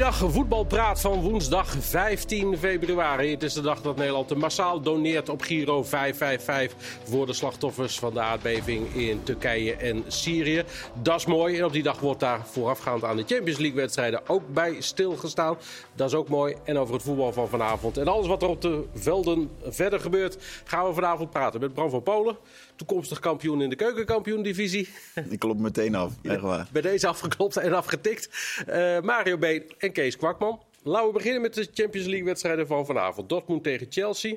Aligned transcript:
Goeiedag, 0.00 0.32
voetbalpraat 0.32 1.00
van 1.00 1.20
woensdag 1.20 1.76
15 1.80 2.58
februari. 2.58 3.30
Het 3.30 3.42
is 3.42 3.52
de 3.52 3.60
dag 3.60 3.82
dat 3.82 3.96
Nederland 3.96 4.34
massaal 4.34 4.80
doneert 4.80 5.28
op 5.28 5.42
Giro 5.42 5.82
555 5.82 7.00
voor 7.04 7.26
de 7.26 7.32
slachtoffers 7.32 7.98
van 7.98 8.14
de 8.14 8.20
aardbeving 8.20 8.94
in 8.94 9.22
Turkije 9.22 9.76
en 9.76 10.04
Syrië. 10.06 10.64
Dat 11.02 11.16
is 11.16 11.26
mooi 11.26 11.58
en 11.58 11.64
op 11.64 11.72
die 11.72 11.82
dag 11.82 12.00
wordt 12.00 12.20
daar 12.20 12.46
voorafgaand 12.46 13.04
aan 13.04 13.16
de 13.16 13.24
Champions 13.26 13.58
League 13.58 13.76
wedstrijden 13.76 14.28
ook 14.28 14.42
bij 14.52 14.76
stilgestaan. 14.78 15.56
Dat 15.94 16.08
is 16.08 16.14
ook 16.14 16.28
mooi. 16.28 16.56
En 16.64 16.78
over 16.78 16.94
het 16.94 17.02
voetbal 17.02 17.32
van 17.32 17.48
vanavond 17.48 17.96
en 17.96 18.08
alles 18.08 18.26
wat 18.26 18.42
er 18.42 18.48
op 18.48 18.60
de 18.60 18.84
velden 18.94 19.50
verder 19.62 20.00
gebeurt 20.00 20.38
gaan 20.64 20.86
we 20.86 20.94
vanavond 20.94 21.30
praten 21.30 21.60
met 21.60 21.74
Bram 21.74 21.90
van 21.90 22.02
Polen 22.02 22.36
toekomstig 22.86 23.18
kampioen 23.18 23.62
in 23.62 23.70
de 23.70 23.76
keukenkampioen-divisie. 23.76 24.88
Ik 25.28 25.38
klop 25.38 25.58
meteen 25.58 25.94
af, 25.94 26.12
echt 26.22 26.40
waar. 26.40 26.68
Bij 26.72 26.82
deze 26.82 27.06
afgeklopt 27.06 27.56
en 27.56 27.72
afgetikt. 27.72 28.28
Uh, 28.68 29.00
Mario 29.00 29.36
B. 29.36 29.44
en 29.78 29.92
Kees 29.92 30.16
Kwakman. 30.16 30.62
Laten 30.82 31.06
we 31.06 31.12
beginnen 31.12 31.40
met 31.40 31.54
de 31.54 31.68
Champions 31.72 32.06
League-wedstrijden 32.06 32.66
van 32.66 32.86
vanavond. 32.86 33.28
Dortmund 33.28 33.62
tegen 33.62 33.86
Chelsea. 33.90 34.36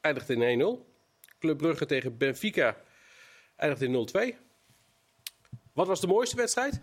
Eindigt 0.00 0.30
in 0.30 0.78
1-0. 0.80 0.84
Club 1.38 1.58
Brugge 1.58 1.86
tegen 1.86 2.16
Benfica. 2.16 2.76
Eindigt 3.56 3.82
in 3.82 4.08
0-2. 4.34 4.36
Wat 5.72 5.86
was 5.86 6.00
de 6.00 6.06
mooiste 6.06 6.36
wedstrijd? 6.36 6.80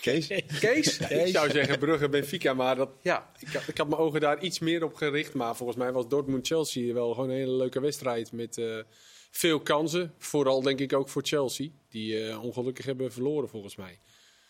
Kees? 0.00 0.26
Kees? 0.60 0.98
Ik 0.98 1.26
zou 1.26 1.50
zeggen 1.50 1.78
Brugge-Benfica, 1.78 2.54
maar 2.54 2.76
dat, 2.76 2.90
ja. 3.02 3.30
ik, 3.38 3.48
had, 3.48 3.68
ik 3.68 3.78
had 3.78 3.88
mijn 3.88 4.00
ogen 4.00 4.20
daar 4.20 4.42
iets 4.42 4.58
meer 4.58 4.84
op 4.84 4.94
gericht. 4.94 5.34
Maar 5.34 5.56
volgens 5.56 5.78
mij 5.78 5.92
was 5.92 6.08
Dortmund-Chelsea 6.08 6.94
wel 6.94 7.14
gewoon 7.14 7.30
een 7.30 7.36
hele 7.36 7.56
leuke 7.56 7.80
wedstrijd 7.80 8.32
met 8.32 8.58
uh, 8.58 8.82
veel 9.30 9.60
kansen. 9.60 10.14
Vooral 10.18 10.62
denk 10.62 10.80
ik 10.80 10.92
ook 10.92 11.08
voor 11.08 11.22
Chelsea, 11.24 11.68
die 11.88 12.26
uh, 12.26 12.44
ongelukkig 12.44 12.84
hebben 12.84 13.12
verloren 13.12 13.48
volgens 13.48 13.76
mij. 13.76 13.98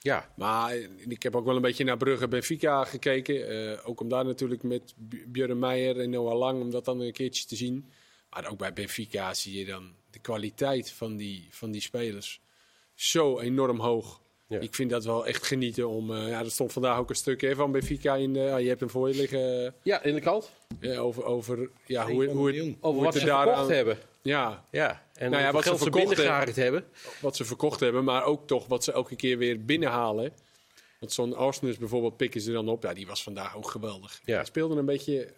Ja. 0.00 0.32
Maar 0.36 0.76
ik 1.08 1.22
heb 1.22 1.36
ook 1.36 1.44
wel 1.44 1.56
een 1.56 1.62
beetje 1.62 1.84
naar 1.84 1.96
Brugge-Benfica 1.96 2.84
gekeken. 2.84 3.52
Uh, 3.52 3.88
ook 3.88 4.00
om 4.00 4.08
daar 4.08 4.24
natuurlijk 4.24 4.62
met 4.62 4.94
Björn 5.26 5.58
Meijer 5.58 6.00
en 6.00 6.10
Noah 6.10 6.38
Lang, 6.38 6.60
om 6.60 6.70
dat 6.70 6.84
dan 6.84 7.00
een 7.00 7.12
keertje 7.12 7.46
te 7.46 7.56
zien. 7.56 7.90
Maar 8.30 8.50
ook 8.50 8.58
bij 8.58 8.72
Benfica 8.72 9.34
zie 9.34 9.58
je 9.58 9.64
dan 9.64 9.94
de 10.10 10.18
kwaliteit 10.18 10.90
van 10.90 11.16
die, 11.16 11.48
van 11.50 11.70
die 11.70 11.80
spelers 11.80 12.40
zo 12.94 13.40
enorm 13.40 13.80
hoog. 13.80 14.22
Ja. 14.46 14.58
Ik 14.58 14.74
vind 14.74 14.90
dat 14.90 15.04
wel 15.04 15.26
echt 15.26 15.46
genieten 15.46 15.88
om. 15.88 16.10
Uh, 16.10 16.28
ja, 16.28 16.40
er 16.40 16.50
stond 16.50 16.72
vandaag 16.72 16.98
ook 16.98 17.08
een 17.08 17.16
stuk 17.16 17.40
hè, 17.40 17.54
van 17.54 17.72
Benfica 17.72 18.14
in. 18.14 18.34
Uh, 18.34 18.60
je 18.60 18.68
hebt 18.68 18.80
hem 18.80 18.90
voor 18.90 19.08
je 19.08 19.14
liggen. 19.14 19.74
Ja, 19.82 20.02
in 20.02 20.14
de 20.14 20.20
kant. 20.20 20.50
Uh, 20.80 21.04
over, 21.04 21.24
over, 21.24 21.70
ja, 21.86 22.06
hoe, 22.06 22.26
hoe, 22.26 22.52
het, 22.52 22.76
over 22.80 23.02
wat 23.02 23.14
ze 23.14 23.20
verkocht 23.20 23.48
aan... 23.48 23.70
hebben. 23.70 23.98
Ja, 24.22 24.64
ja. 24.70 25.06
En 25.14 25.30
nou 25.30 25.42
ja, 25.42 25.52
wat 25.52 25.64
ze 25.64 25.76
verkocht 25.76 26.16
hebben, 26.16 26.54
hebben. 26.54 26.84
Wat 27.20 27.36
ze 27.36 27.44
verkocht 27.44 27.80
hebben, 27.80 28.04
maar 28.04 28.24
ook 28.24 28.46
toch 28.46 28.66
wat 28.66 28.84
ze 28.84 28.92
elke 28.92 29.16
keer 29.16 29.38
weer 29.38 29.64
binnenhalen. 29.64 30.32
Want 30.98 31.12
zo'n 31.12 31.36
Arsenal 31.36 31.74
bijvoorbeeld 31.78 32.16
pikken 32.16 32.40
ze 32.40 32.52
dan 32.52 32.68
op. 32.68 32.82
Ja, 32.82 32.94
die 32.94 33.06
was 33.06 33.22
vandaag 33.22 33.56
ook 33.56 33.70
geweldig. 33.70 34.20
Ja. 34.24 34.34
Hij 34.34 34.44
speelde 34.44 34.76
een 34.76 34.84
beetje 34.84 35.32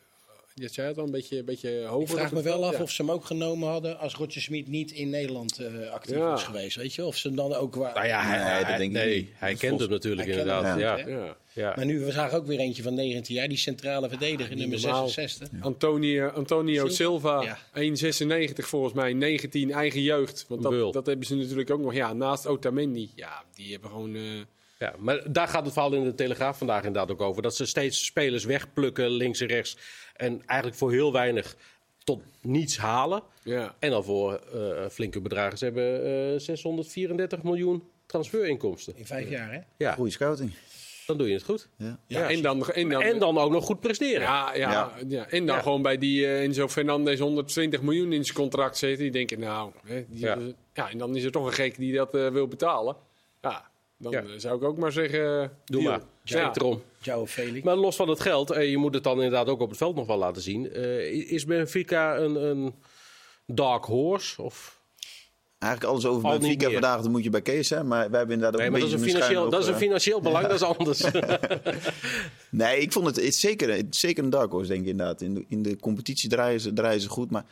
je 0.60 0.68
zei 0.68 0.88
het 0.88 0.98
al, 0.98 1.04
een 1.04 1.10
beetje, 1.10 1.38
een 1.38 1.44
beetje 1.44 1.84
hoger. 1.84 2.10
Ik 2.10 2.16
vraag 2.16 2.32
me 2.32 2.42
wel 2.42 2.66
af 2.66 2.80
of 2.80 2.90
ze 2.90 3.02
hem 3.02 3.10
ook 3.10 3.24
genomen 3.24 3.68
hadden 3.68 3.98
als 3.98 4.14
Roger 4.14 4.40
Smit 4.40 4.68
niet 4.68 4.90
in 4.92 5.10
Nederland 5.10 5.60
uh, 5.60 5.90
actief 5.90 6.16
ja. 6.16 6.30
was 6.30 6.44
geweest. 6.44 6.76
Weet 6.76 6.94
je? 6.94 7.04
Of 7.04 7.16
ze 7.16 7.26
hem 7.26 7.36
dan 7.36 7.54
ook 7.54 7.74
waren. 7.74 7.94
Nou 7.94 8.06
ja, 8.06 8.22
hij, 8.22 8.38
nee, 8.38 8.64
hij, 8.64 8.78
denk 8.78 8.92
nee, 8.92 9.16
ik 9.16 9.32
hij 9.34 9.54
kent 9.54 9.80
hem 9.80 9.90
natuurlijk 9.90 10.28
inderdaad. 10.28 10.78
Ja. 10.78 10.96
Ja. 10.96 11.36
ja. 11.52 11.72
Maar 11.76 11.84
nu, 11.84 12.00
we 12.00 12.12
zagen 12.12 12.38
ook 12.38 12.46
weer 12.46 12.58
eentje 12.58 12.82
van 12.82 12.94
19 12.94 13.34
jaar, 13.34 13.48
die 13.48 13.56
centrale 13.58 14.08
verdediger, 14.08 14.56
nummer 14.56 14.80
normaal. 14.80 15.08
66. 15.08 15.64
Antonio, 15.64 16.28
Antonio 16.28 16.88
Silva, 16.88 17.58
1,96 17.74 18.52
volgens 18.54 18.92
mij, 18.92 19.12
19 19.12 19.70
eigen 19.70 20.02
jeugd. 20.02 20.44
Want 20.48 20.62
dat, 20.62 20.92
dat, 20.92 21.06
hebben 21.06 21.26
ze 21.26 21.34
natuurlijk 21.34 21.70
ook 21.70 21.80
nog. 21.80 21.94
Ja, 21.94 22.12
naast 22.12 22.46
Otamendi, 22.46 23.10
ja, 23.14 23.44
die 23.54 23.72
hebben 23.72 23.90
gewoon... 23.90 24.14
Uh, 24.14 24.22
ja, 24.78 24.94
maar 24.98 25.32
daar 25.32 25.48
gaat 25.48 25.64
het 25.64 25.72
verhaal 25.72 25.92
in 25.92 26.04
de 26.04 26.14
Telegraaf 26.14 26.58
vandaag 26.58 26.84
inderdaad 26.84 27.10
ook 27.10 27.20
over. 27.20 27.42
Dat 27.42 27.56
ze 27.56 27.66
steeds 27.66 28.04
spelers 28.04 28.44
wegplukken 28.44 29.10
links 29.10 29.40
en 29.40 29.46
rechts. 29.46 29.76
En 30.16 30.42
eigenlijk 30.46 30.78
voor 30.78 30.92
heel 30.92 31.12
weinig 31.12 31.56
tot 32.04 32.22
niets 32.40 32.78
halen. 32.78 33.22
Ja. 33.42 33.74
En 33.78 33.90
dan 33.90 34.04
voor 34.04 34.40
uh, 34.54 34.88
flinke 34.90 35.20
bedragen. 35.20 35.58
Ze 35.58 35.64
hebben 35.64 36.06
uh, 36.32 36.38
634 36.38 37.42
miljoen 37.42 37.82
transferinkomsten. 38.06 38.96
In 38.96 39.06
vijf 39.06 39.28
jaar, 39.28 39.52
hè? 39.52 39.60
Ja. 39.76 39.94
Goeie 39.94 40.12
scouting. 40.12 40.52
Dan 41.06 41.18
doe 41.18 41.28
je 41.28 41.34
het 41.34 41.42
goed. 41.42 41.68
Ja. 41.76 41.98
ja 42.06 42.30
en, 42.30 42.42
dan, 42.42 42.68
en, 42.68 42.88
dan, 42.88 43.02
en 43.02 43.18
dan 43.18 43.38
ook 43.38 43.50
nog 43.50 43.64
goed 43.64 43.80
presteren. 43.80 44.20
Ja, 44.20 44.54
ja, 44.54 44.92
ja. 45.08 45.28
En 45.28 45.46
dan 45.46 45.62
gewoon 45.62 45.82
bij 45.82 45.98
die 45.98 46.20
uh, 46.20 46.42
Enzo 46.42 46.68
Fernandez 46.68 47.20
120 47.20 47.82
miljoen 47.82 48.12
in 48.12 48.24
zijn 48.24 48.36
contract 48.36 48.76
zitten. 48.76 49.02
Die 49.02 49.10
denken, 49.10 49.40
nou, 49.40 49.72
hè, 49.84 50.04
die, 50.08 50.20
ja. 50.20 50.38
ja. 50.74 50.90
en 50.90 50.98
dan 50.98 51.16
is 51.16 51.24
er 51.24 51.30
toch 51.30 51.46
een 51.46 51.52
gek 51.52 51.76
die 51.76 51.94
dat 51.94 52.14
uh, 52.14 52.28
wil 52.28 52.48
betalen. 52.48 52.96
Dan 53.98 54.12
ja. 54.12 54.38
zou 54.38 54.56
ik 54.56 54.64
ook 54.64 54.78
maar 54.78 54.92
zeggen... 54.92 55.52
Doe 55.64 55.82
maar. 55.82 56.00
Ja. 56.22 56.52
erom. 56.54 56.82
Felix. 57.26 57.64
Maar 57.64 57.76
los 57.76 57.96
van 57.96 58.08
het 58.08 58.20
geld, 58.20 58.50
en 58.50 58.66
je 58.66 58.76
moet 58.76 58.94
het 58.94 59.04
dan 59.04 59.14
inderdaad 59.14 59.48
ook 59.48 59.60
op 59.60 59.68
het 59.68 59.78
veld 59.78 59.96
nog 59.96 60.06
wel 60.06 60.18
laten 60.18 60.42
zien. 60.42 60.78
Uh, 60.78 61.32
is 61.32 61.44
Benfica 61.44 62.16
een, 62.16 62.34
een 62.34 62.74
dark 63.46 63.84
horse? 63.84 64.42
Of... 64.42 64.80
Eigenlijk 65.58 65.92
alles 65.92 66.06
over 66.06 66.38
Benfica 66.38 66.70
vandaag, 66.70 67.00
dat 67.00 67.10
moet 67.10 67.24
je 67.24 67.30
bij 67.30 67.42
Kees 67.42 67.68
zijn. 67.68 67.86
Maar 67.86 68.10
wij 68.10 68.18
hebben 68.18 68.36
inderdaad 68.36 68.60
ook 68.60 68.70
nee, 68.70 68.82
een 68.82 68.88
dat 68.88 69.00
is 69.00 69.04
een 69.04 69.08
financieel, 69.08 69.50
dat 69.50 69.62
is 69.62 69.68
een 69.68 69.76
financieel 69.76 70.20
belang, 70.20 70.42
ja. 70.42 70.48
dat 70.48 70.60
is 70.60 70.66
anders. 70.66 71.04
nee, 72.50 72.80
ik 72.80 72.92
vond 72.92 73.06
het, 73.06 73.16
het 73.16 73.34
zeker, 73.34 73.82
zeker 73.90 74.24
een 74.24 74.30
dark 74.30 74.50
horse, 74.50 74.68
denk 74.68 74.82
ik 74.82 74.88
inderdaad. 74.88 75.20
In 75.20 75.34
de, 75.34 75.44
in 75.48 75.62
de 75.62 75.76
competitie 75.76 76.28
draaien 76.28 76.60
ze, 76.60 76.72
draaien 76.72 77.00
ze 77.00 77.08
goed, 77.08 77.30
maar... 77.30 77.44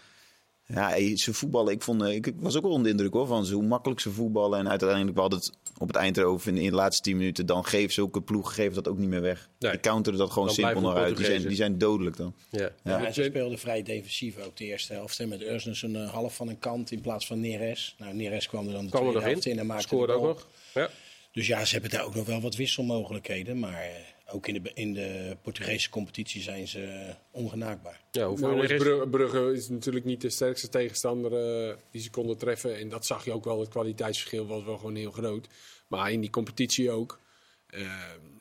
Ja, 0.67 1.17
ze 1.17 1.35
voetballen. 1.35 1.73
Ik, 1.73 1.83
vond, 1.83 2.03
ik 2.03 2.33
was 2.37 2.57
ook 2.57 2.63
wel 2.63 2.71
onder 2.71 2.85
de 2.85 2.91
indruk 2.91 3.13
hoor, 3.13 3.27
van 3.27 3.47
hoe 3.47 3.63
makkelijk 3.63 4.01
ze 4.01 4.11
voetballen. 4.11 4.59
En 4.59 4.69
uiteindelijk, 4.69 5.15
we 5.15 5.21
hadden 5.21 5.39
het 5.39 5.53
op 5.79 5.87
het 5.87 5.97
eind 5.97 6.17
erover 6.17 6.49
in, 6.49 6.57
in 6.57 6.71
de 6.71 6.77
laatste 6.77 7.03
10 7.03 7.17
minuten. 7.17 7.47
Dan 7.47 7.65
geven 7.65 7.93
zulke 7.93 8.23
ploeg 8.23 8.55
geven 8.55 8.75
dat 8.75 8.89
ook 8.89 8.99
niet 8.99 9.09
meer 9.09 9.21
weg. 9.21 9.49
Nee. 9.59 9.71
Die 9.71 9.81
counteren 9.81 10.19
dat 10.19 10.31
gewoon 10.31 10.47
dan 10.47 10.55
simpel 10.55 10.81
naar 10.81 10.97
uit. 10.97 11.17
Die 11.17 11.27
zijn, 11.27 11.43
die 11.43 11.57
zijn 11.57 11.79
dodelijk 11.79 12.17
dan. 12.17 12.35
Ja. 12.51 12.71
Ja. 12.83 12.99
ja. 13.03 13.13
ze 13.13 13.23
speelden 13.23 13.59
vrij 13.59 13.83
defensief 13.83 14.39
ook 14.39 14.57
de 14.57 14.65
eerste 14.65 14.93
helft. 14.93 15.27
Met 15.27 15.43
Ursnes 15.43 15.83
een 15.83 15.95
uh, 15.95 16.11
half 16.11 16.35
van 16.35 16.49
een 16.49 16.59
kant 16.59 16.91
in 16.91 17.01
plaats 17.01 17.27
van 17.27 17.41
Neres. 17.41 17.95
Nou, 17.99 18.15
Neres 18.15 18.49
kwam 18.49 18.67
er 18.67 18.73
dan 18.73 18.85
de 18.85 18.91
kwam 18.91 19.03
tweede 19.03 19.21
helft 19.21 19.45
in. 19.45 19.53
in 19.53 19.59
en 19.59 19.67
maakte 19.67 19.87
Scoorde 19.87 20.13
ook 20.13 20.23
nog. 20.23 20.49
Ja. 20.75 20.91
Dus 21.33 21.47
ja, 21.47 21.65
ze 21.65 21.73
hebben 21.73 21.91
daar 21.91 22.05
ook 22.05 22.15
nog 22.15 22.27
wel 22.27 22.41
wat 22.41 22.55
wisselmogelijkheden. 22.55 23.59
Maar 23.59 23.85
uh, 23.85 23.91
ook 24.35 24.47
in 24.47 24.63
de, 24.63 24.71
in 24.75 24.93
de 24.93 25.37
Portugese 25.43 25.91
competitie 25.91 26.43
zijn 26.43 26.69
ze 26.69 26.83
uh, 26.83 27.15
ongenaakbaar. 27.31 28.01
Ja, 28.11 28.27
hoeveel 28.27 28.55
nou, 28.55 28.77
Brugge, 28.77 29.09
Brugge 29.09 29.53
is 29.53 29.69
natuurlijk 29.69 30.05
niet 30.05 30.21
de 30.21 30.31
sterkste 30.31 30.69
tegenstander 30.69 31.67
uh, 31.69 31.75
die 31.91 32.01
ze 32.01 32.11
konden 32.11 32.37
treffen. 32.37 32.79
En 32.79 32.89
dat 32.89 33.07
zag 33.07 33.25
je 33.25 33.33
ook 33.33 33.45
wel. 33.45 33.61
Het 33.61 33.69
kwaliteitsverschil 33.69 34.47
was 34.47 34.65
wel 34.65 34.77
gewoon 34.77 34.95
heel 34.95 35.11
groot. 35.11 35.49
Maar 35.89 36.13
in 36.13 36.21
die 36.21 36.31
competitie 36.31 36.91
ook. 36.91 37.21
Uh, 37.71 37.81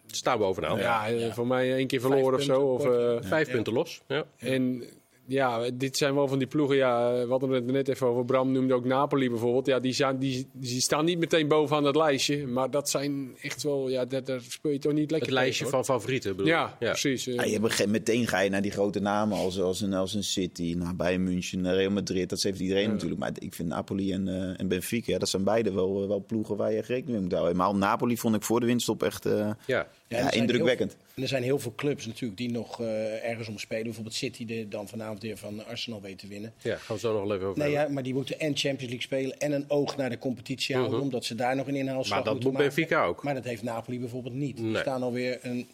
Staan 0.07 0.37
bovenaan. 0.37 0.77
Ja, 0.77 1.05
ja, 1.05 1.33
voor 1.33 1.47
mij 1.47 1.73
één 1.73 1.87
keer 1.87 2.01
verloren 2.01 2.39
of 2.39 2.43
zo. 2.43 2.61
Of, 2.61 2.85
uh, 2.85 3.17
Vijf 3.29 3.51
punten 3.51 3.73
los. 3.73 4.01
Ja. 4.07 4.25
En 4.37 4.83
ja, 5.25 5.69
dit 5.73 5.97
zijn 5.97 6.15
wel 6.15 6.27
van 6.27 6.37
die 6.37 6.47
ploegen. 6.47 6.75
Ja, 6.75 7.13
we 7.13 7.29
hadden 7.29 7.49
het 7.49 7.65
net 7.65 7.87
even 7.87 8.07
over. 8.07 8.25
Bram 8.25 8.51
noemde 8.51 8.73
ook 8.73 8.85
Napoli 8.85 9.29
bijvoorbeeld. 9.29 9.65
Ja, 9.65 9.79
die, 9.79 9.93
zijn, 9.93 10.19
die, 10.19 10.47
die 10.53 10.81
staan 10.81 11.05
niet 11.05 11.19
meteen 11.19 11.47
bovenaan 11.47 11.83
het 11.83 11.95
lijstje. 11.95 12.47
Maar 12.47 12.71
dat 12.71 12.89
zijn 12.89 13.35
echt 13.41 13.63
wel. 13.63 13.89
Ja, 13.89 14.05
daar, 14.05 14.23
daar 14.23 14.41
speel 14.41 14.71
je 14.71 14.79
toch 14.79 14.93
niet 14.93 15.11
lekker. 15.11 15.29
Het 15.29 15.37
lijstje 15.37 15.65
van 15.65 15.85
favorieten, 15.85 16.35
bedoel 16.35 16.51
ja, 16.51 16.77
ja, 16.79 16.89
precies. 16.89 17.23
Ja, 17.23 17.43
je 17.43 17.85
meteen 17.87 18.27
ga 18.27 18.39
je 18.39 18.49
naar 18.49 18.61
die 18.61 18.71
grote 18.71 18.99
namen 18.99 19.37
als, 19.37 19.59
als, 19.59 19.81
een, 19.81 19.93
als 19.93 20.13
een 20.13 20.23
City, 20.23 20.73
naar 20.77 20.95
Bayern 20.95 21.23
München, 21.23 21.73
Real 21.73 21.91
Madrid. 21.91 22.29
Dat 22.29 22.41
heeft 22.41 22.59
iedereen 22.59 22.89
natuurlijk. 22.89 23.19
Maar 23.19 23.31
ik 23.39 23.53
vind 23.53 23.69
Napoli 23.69 24.11
en, 24.11 24.27
uh, 24.27 24.59
en 24.59 24.67
Benfica, 24.67 25.11
ja, 25.11 25.19
dat 25.19 25.29
zijn 25.29 25.43
beide 25.43 25.73
wel, 25.73 26.07
wel 26.07 26.23
ploegen 26.25 26.57
waar 26.57 26.73
je 26.73 26.81
rekening 26.81 27.11
mee 27.11 27.21
moet 27.21 27.31
houden. 27.31 27.55
Maar 27.55 27.75
Napoli 27.75 28.17
vond 28.17 28.35
ik 28.35 28.43
voor 28.43 28.59
de 28.59 28.65
winststop 28.65 29.03
echt 29.03 29.25
uh, 29.25 29.51
ja. 29.65 29.87
Ja, 30.13 30.31
indrukwekkend. 30.31 30.97
er 31.15 31.27
zijn 31.27 31.43
heel 31.43 31.59
veel 31.59 31.73
clubs 31.75 32.05
natuurlijk 32.05 32.37
die 32.37 32.51
nog 32.51 32.81
uh, 32.81 33.29
ergens 33.29 33.47
om 33.47 33.57
spelen. 33.57 33.83
Bijvoorbeeld 33.83 34.15
City, 34.15 34.45
die 34.45 34.67
dan 34.67 34.87
vanavond 34.87 35.21
weer 35.21 35.37
van 35.37 35.65
Arsenal 35.65 36.01
weten 36.01 36.29
winnen. 36.29 36.53
Ja, 36.61 36.77
gaan 36.77 36.95
we 36.95 37.01
zo 37.01 37.13
nog 37.19 37.31
even 37.31 37.47
over. 37.47 37.63
Nee, 37.63 37.71
ja, 37.71 37.87
maar 37.87 38.03
die 38.03 38.13
moeten 38.13 38.39
en 38.39 38.57
Champions 38.57 38.81
League 38.81 39.01
spelen 39.01 39.39
en 39.39 39.51
een 39.51 39.65
oog 39.67 39.97
naar 39.97 40.09
de 40.09 40.17
competitie 40.17 40.75
houden, 40.75 40.93
uh-huh. 40.93 41.11
omdat 41.11 41.25
ze 41.25 41.35
daar 41.35 41.55
nog 41.55 41.67
een 41.67 41.75
inhaalslag 41.75 42.23
Maar 42.23 42.33
dat 42.33 42.43
moet 42.43 42.57
Benfica 42.57 43.03
ook. 43.03 43.23
Maar 43.23 43.33
dat 43.33 43.43
heeft 43.43 43.63
Napoli 43.63 43.99
bijvoorbeeld 43.99 44.35
niet. 44.35 44.59
Nee. 44.59 44.73
Er 44.73 44.79
staan 44.79 45.03
alweer 45.03 45.39
een 45.41 45.67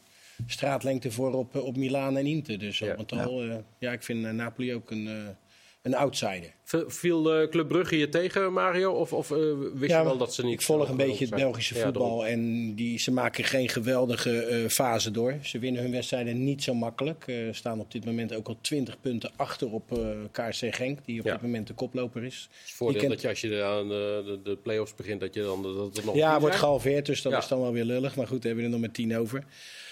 straatlengte 0.48 1.12
voor 1.12 1.34
op, 1.34 1.56
op 1.56 1.78
Milaan 1.78 2.18
en 2.18 2.26
Inter. 2.26 2.60
Dus 2.60 2.80
ja. 2.80 2.96
al, 3.08 3.46
uh, 3.46 3.56
ja, 3.78 3.92
ik 3.92 4.04
vind 4.04 4.26
uh, 4.26 4.32
Napoli 4.32 4.74
ook 4.74 4.92
een, 4.92 5.08
uh, 5.08 5.14
een 5.90 6.00
outsider. 6.00 6.54
Viel 6.88 7.42
uh, 7.42 7.50
Club 7.50 7.68
Brugge 7.68 7.98
je 7.98 8.10
tegen, 8.10 8.54
Mario? 8.54 8.92
Of, 8.92 9.14
of 9.14 9.30
uh, 9.30 9.38
wist 9.74 9.92
ja, 9.92 10.00
je 10.00 10.04
wel 10.04 10.18
dat 10.18 10.34
ze 10.34 10.44
niet... 10.44 10.54
Ik 10.54 10.62
volg 10.62 10.90
een 10.90 10.98
beetje 10.98 11.26
het 11.26 11.36
Belgische 11.36 11.76
voetbal. 11.76 12.26
En 12.26 12.74
die, 12.76 13.00
ze 13.00 13.12
maken 13.12 13.44
geen 13.44 13.70
geweldige 13.70 14.48
uh, 14.50 14.70
fase 14.70 15.12
door. 15.12 15.38
Ze 15.42 15.60
winnen 15.60 15.82
hun 15.82 15.92
wedstrijden 15.92 16.44
niet 16.44 16.64
zo 16.64 16.74
makkelijk. 16.74 17.24
Uh, 17.28 17.54
staan 17.54 17.80
op 17.80 17.92
dit 17.92 18.06
moment 18.06 18.34
ook 18.34 18.48
al 18.48 18.58
20 18.62 19.00
punten 19.02 19.32
achter 19.36 19.72
op 19.72 20.00
KRC 20.32 20.76
Genk. 20.76 21.00
Die 21.06 21.20
op 21.20 21.26
ja. 21.26 21.32
dit 21.32 21.42
moment 21.42 21.68
de 21.68 21.74
koploper 21.74 22.24
is. 22.24 22.50
Het 22.52 22.68
is 22.68 22.74
voordeel 22.74 23.00
kent... 23.00 23.12
dat 23.12 23.22
je 23.22 23.28
als 23.28 23.42
je 23.42 23.64
aan 23.64 23.88
de, 23.88 24.40
de, 24.44 24.56
play-offs 24.56 24.96
begint... 24.96 25.20
dat 25.20 25.34
je 25.34 25.42
dan 25.42 25.64
dat 25.64 25.96
het 25.96 26.06
nog 26.06 26.16
Ja, 26.16 26.40
wordt 26.40 26.56
gehalveerd. 26.56 27.06
Dus 27.06 27.22
dat 27.22 27.34
is 27.34 27.48
dan 27.48 27.62
wel 27.62 27.72
weer 27.72 27.86
lullig. 27.86 28.16
Maar 28.16 28.28
goed, 28.28 28.44
hebben 28.44 28.64
we 28.64 28.70
er 28.70 28.76
nog 28.76 28.82
met 28.82 28.94
10 28.94 29.18
over. 29.18 29.44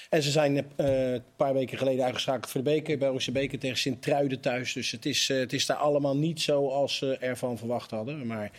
En 0.10 0.24
ze 0.24 0.32
zijn 0.32 0.56
uh, 0.56 1.12
een 1.14 1.24
paar 1.36 1.54
weken 1.54 1.78
geleden 1.78 2.06
uitgeschakeld 2.06 2.52
voor 2.52 2.64
de 2.64 2.70
beker. 2.70 2.98
Belgische 2.98 3.32
beker 3.32 3.60
tegen 3.60 3.78
Sint-Truiden 3.78 4.40
thuis. 4.40 4.74
Dus 4.74 4.92
het 4.92 5.06
is, 5.06 5.30
uh, 5.30 5.40
het 5.40 5.54
is 5.54 5.66
daar 5.66 5.78
allemaal 5.78 6.18
niet 6.18 6.42
zo 6.42 6.68
als 6.68 6.98
ze 6.98 7.18
ervan 7.18 7.58
verwacht 7.58 7.92
hadden. 7.92 8.28
Maar 8.28 8.52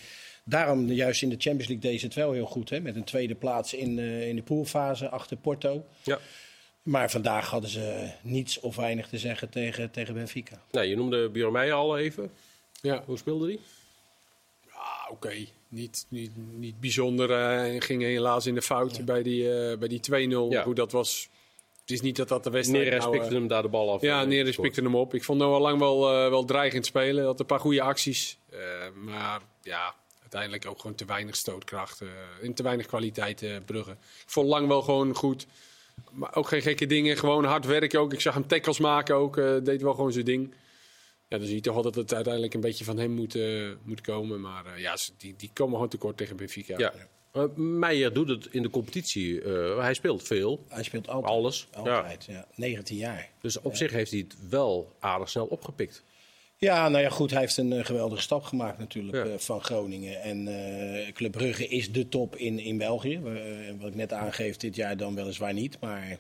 Daarom 0.49 0.87
juist 0.87 1.23
in 1.23 1.29
de 1.29 1.37
Champions 1.39 1.69
League 1.69 1.91
deed 1.91 2.01
ze 2.01 2.07
het 2.07 2.15
wel 2.15 2.33
heel 2.33 2.47
goed. 2.47 2.71
Hè? 2.71 2.81
Met 2.81 2.97
een 2.97 3.05
tweede 3.05 3.35
plaats 3.35 3.75
in, 3.75 3.99
uh, 3.99 4.29
in 4.29 4.37
de 4.37 4.43
poolfase 4.43 5.09
achter 5.09 5.37
Porto. 5.37 5.85
Ja. 6.03 6.19
Maar 6.83 7.11
vandaag 7.11 7.51
hadden 7.51 7.71
ze 7.71 8.11
niets 8.23 8.61
of 8.61 8.77
weinig 8.77 9.09
te 9.09 9.19
zeggen 9.19 9.49
tegen, 9.49 9.91
tegen 9.91 10.15
Benfica. 10.15 10.63
Nou, 10.71 10.87
je 10.87 10.97
noemde 10.97 11.29
Björn 11.29 11.73
al 11.73 11.99
even. 11.99 12.31
Ja. 12.81 13.03
Hoe 13.07 13.19
speelde 13.19 13.47
die? 13.47 13.61
Ja, 14.67 15.09
oké. 15.11 15.35
Niet, 15.69 16.07
niet, 16.09 16.31
niet 16.57 16.81
bijzonder. 16.81 17.31
Uh, 17.31 17.81
ging 17.81 18.03
helaas 18.03 18.47
in 18.47 18.55
de 18.55 18.63
fout 18.63 19.05
bij 19.05 19.23
die, 19.23 19.43
uh, 19.43 19.79
bij 19.79 19.89
die 19.89 20.01
2-0. 20.01 20.51
Ja. 20.51 20.63
Goed, 20.63 20.77
dat 20.77 20.93
was... 20.93 21.29
Het 21.89 21.97
is 21.97 22.03
niet 22.03 22.17
dat 22.17 22.29
dat 22.29 22.45
de 22.45 22.51
wedstrijd... 22.51 22.85
Neres 22.85 23.05
nou, 23.05 23.19
pikte 23.19 23.35
hem 23.35 23.47
daar 23.47 23.63
de 23.63 23.69
bal 23.69 23.93
af. 23.93 24.01
Ja, 24.01 24.25
Neres 24.25 24.57
pikte 24.57 24.81
hem 24.81 24.95
op. 24.95 25.15
Ik 25.15 25.25
vond 25.25 25.43
al 25.43 25.61
lang 25.61 25.79
wel, 25.79 26.25
uh, 26.25 26.29
wel 26.31 26.45
dreigend 26.45 26.87
spelen. 26.87 27.25
Had 27.25 27.41
een 27.41 27.47
paar 27.47 27.61
goede 27.61 27.83
acties. 27.83 28.39
maar 28.95 29.41
ja, 29.63 29.95
uiteindelijk 30.21 30.67
ook 30.67 30.81
gewoon 30.81 30.97
te 30.97 31.05
weinig 31.05 31.37
stootkracht. 31.37 32.03
en 32.43 32.55
te 32.55 32.63
weinig 32.63 32.87
kwaliteit 32.87 33.45
Brugge. 33.65 33.91
Ik 33.91 34.31
vond 34.31 34.49
lang 34.49 34.69
wel 34.69 34.83
gewoon 34.83 35.15
goed. 35.15 35.47
Maar 36.13 36.35
ook 36.35 36.49
geen 36.49 36.63
gekke 36.63 36.87
dingen. 36.87 37.17
Gewoon 37.17 37.45
hard 37.45 37.67
werken 37.67 38.01
ook. 38.01 38.13
Ik 38.13 38.21
zag 38.21 38.35
hem 38.35 38.47
tackles 38.47 38.79
maken 38.79 39.15
ook. 39.15 39.35
deed 39.65 39.83
wel 39.83 39.95
gewoon 39.95 40.13
zijn 40.13 40.25
ding. 40.25 40.55
Ja, 41.29 41.39
dan 41.39 41.47
zie 41.47 41.57
je 41.57 41.63
toch 41.63 41.75
wel 41.75 41.83
dat 41.83 41.95
het 41.95 42.15
uiteindelijk 42.15 42.55
een 42.55 42.61
beetje 42.61 42.85
van 42.85 42.99
hem 42.99 43.11
moet, 43.11 43.35
uh, 43.35 43.71
moet 43.83 44.01
komen. 44.01 44.41
Maar 44.41 44.67
uh, 44.67 44.79
ja, 44.79 44.97
die, 45.17 45.35
die 45.37 45.51
komen 45.53 45.75
gewoon 45.75 45.89
tekort 45.89 46.17
tegen 46.17 46.37
Benfica. 46.37 46.79
Ja. 46.79 46.95
Uh, 47.39 47.45
Meijer 47.55 48.13
doet 48.13 48.29
het 48.29 48.49
in 48.51 48.63
de 48.63 48.71
competitie. 48.71 49.41
hij 49.79 49.95
speelt 49.95 50.23
veel. 50.23 50.65
Hij 50.69 50.83
speelt 50.83 51.09
altijd. 51.09 51.33
Alles. 51.33 51.69
Altijd, 51.73 52.25
ja. 52.25 52.47
19 52.55 52.97
jaar. 52.97 53.31
Dus 53.41 53.61
op 53.61 53.77
zich 53.77 53.93
heeft 53.93 54.11
hij 54.11 54.21
het 54.21 54.37
wel 54.49 54.93
aardig 54.99 55.29
snel 55.29 55.47
opgepikt. 55.47 56.05
Ja, 56.57 56.89
nou 56.89 57.03
ja, 57.03 57.11
goed. 57.11 57.31
Hij 57.31 57.41
heeft 57.41 57.57
een 57.57 57.85
geweldige 57.85 58.23
stap 58.23 58.43
gemaakt 58.43 58.79
natuurlijk 58.79 59.41
van 59.41 59.61
Groningen. 59.61 60.23
En 60.23 60.49
Club 61.13 61.33
Brugge 61.33 61.69
is 61.69 61.93
de 61.93 62.09
top 62.09 62.37
in, 62.37 62.59
in 62.59 62.79
België. 62.79 63.21
wat 63.79 63.89
ik 63.89 63.95
net 63.95 64.13
aangeef, 64.13 64.57
dit 64.57 64.77
jaar 64.77 64.97
dan 64.97 65.15
weliswaar 65.15 65.53
niet. 65.53 65.81
Maar 65.81 66.19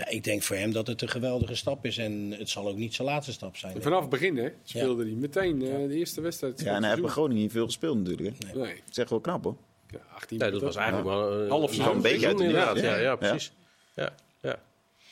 ja, 0.00 0.08
ik 0.08 0.24
denk 0.24 0.42
voor 0.42 0.56
hem 0.56 0.72
dat 0.72 0.86
het 0.86 1.02
een 1.02 1.08
geweldige 1.08 1.54
stap 1.54 1.86
is. 1.86 1.98
En 1.98 2.30
het 2.30 2.48
zal 2.48 2.68
ook 2.68 2.76
niet 2.76 2.94
zijn 2.94 3.08
laatste 3.08 3.32
stap 3.32 3.56
zijn. 3.56 3.82
vanaf 3.82 4.00
het 4.00 4.10
begin 4.10 4.36
hè, 4.36 4.48
speelde 4.62 5.04
hij 5.04 5.12
meteen 5.12 5.62
uh, 5.62 5.88
de 5.88 5.94
eerste 5.94 6.20
wedstrijd. 6.20 6.60
Ja, 6.60 6.74
en 6.74 6.80
hij 6.80 6.90
heeft 6.90 7.02
bij 7.02 7.10
Groningen 7.10 7.42
niet 7.42 7.52
veel 7.52 7.66
gespeeld 7.66 7.96
natuurlijk. 7.96 8.36
Hè? 8.38 8.46
Nee. 8.46 8.62
nee. 8.64 8.74
Dat 8.74 8.90
is 8.90 8.98
echt 8.98 9.10
wel 9.10 9.20
knap 9.20 9.44
hoor. 9.44 9.56
Ja, 9.90 9.98
18 10.14 10.38
nee, 10.38 10.50
dat 10.50 10.60
was 10.60 10.76
eigenlijk 10.76 11.08
wel 11.08 11.32
een 11.32 11.48
half 11.48 11.74
seizoen. 11.74 11.96
Een 11.96 12.02
beetje 12.02 12.30
inderdaad. 12.30 12.76
Ja, 12.76 12.82
ja, 12.82 12.96
ja, 12.96 13.16
precies. 13.16 13.52
Ja. 13.94 14.14
ja. 14.40 14.58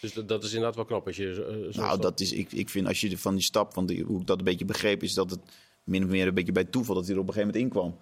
Dus 0.01 0.13
dat, 0.13 0.29
dat, 0.29 0.45
is 0.45 0.49
inderdaad 0.49 0.77
wel 0.77 0.85
knap 0.85 1.07
als 1.07 1.17
je 1.17 1.25
uh, 1.67 1.73
zo 1.73 1.81
Nou, 1.81 2.01
dat 2.01 2.21
is, 2.21 2.33
ik, 2.33 2.53
ik 2.53 2.69
vind 2.69 2.87
als 2.87 3.01
je 3.01 3.19
van 3.19 3.35
die 3.35 3.43
stap, 3.43 3.75
want 3.75 4.01
hoe 4.01 4.21
ik 4.21 4.27
dat 4.27 4.39
een 4.39 4.45
beetje 4.45 4.65
begreep, 4.65 5.03
is 5.03 5.15
dat 5.15 5.31
het 5.31 5.41
min 5.85 6.05
of 6.05 6.09
meer 6.09 6.27
een 6.27 6.35
beetje 6.35 6.53
bij 6.53 6.65
toeval 6.65 6.95
dat 6.95 7.07
hij 7.07 7.15
er 7.15 7.21
op 7.21 7.29
een 7.29 7.35
gegeven 7.35 7.55
moment 7.55 7.75
inkwam. 7.75 7.97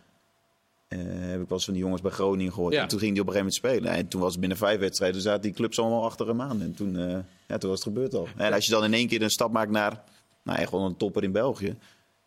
Uh, 0.89 0.99
heb 1.31 1.41
ik 1.41 1.49
wel 1.49 1.57
eens 1.57 1.65
van 1.65 1.75
die 1.75 1.83
jongens 1.83 2.03
bij 2.03 2.11
Groningen 2.11 2.53
gehoord. 2.53 2.75
En 2.75 2.89
toen 2.89 2.99
ging 2.99 3.13
hij 3.13 3.21
op 3.21 3.27
een 3.27 3.33
gegeven 3.33 3.61
moment 3.61 3.81
spelen. 3.81 3.99
En 3.99 4.09
toen 4.09 4.21
was 4.21 4.31
het 4.31 4.41
binnen 4.41 4.59
vijf 4.59 4.79
wedstrijden, 4.81 5.21
zaten 5.21 5.43
die 5.43 5.53
clubs 5.53 5.79
allemaal 5.79 6.05
achter 6.05 6.27
hem 6.27 6.41
aan. 6.41 6.63
En 6.63 6.75
toen, 6.75 6.95
uh, 6.95 7.19
ja, 7.47 7.59
toen 7.59 7.71
was 7.71 7.85
het 7.85 7.89
gebeurd 7.89 8.15
al. 8.15 8.29
En 8.37 8.53
als 8.53 8.67
je 8.67 8.73
dan 8.73 8.85
in 8.85 8.95
één 8.95 9.09
keer 9.09 9.23
een 9.23 9.31
stap 9.31 9.53
maakt 9.53 9.71
naar 9.71 10.03
nou, 10.43 10.59
echt 10.59 10.71
wel 10.71 10.85
een 10.85 10.97
topper 10.97 11.23
in 11.23 11.33
België. 11.33 11.77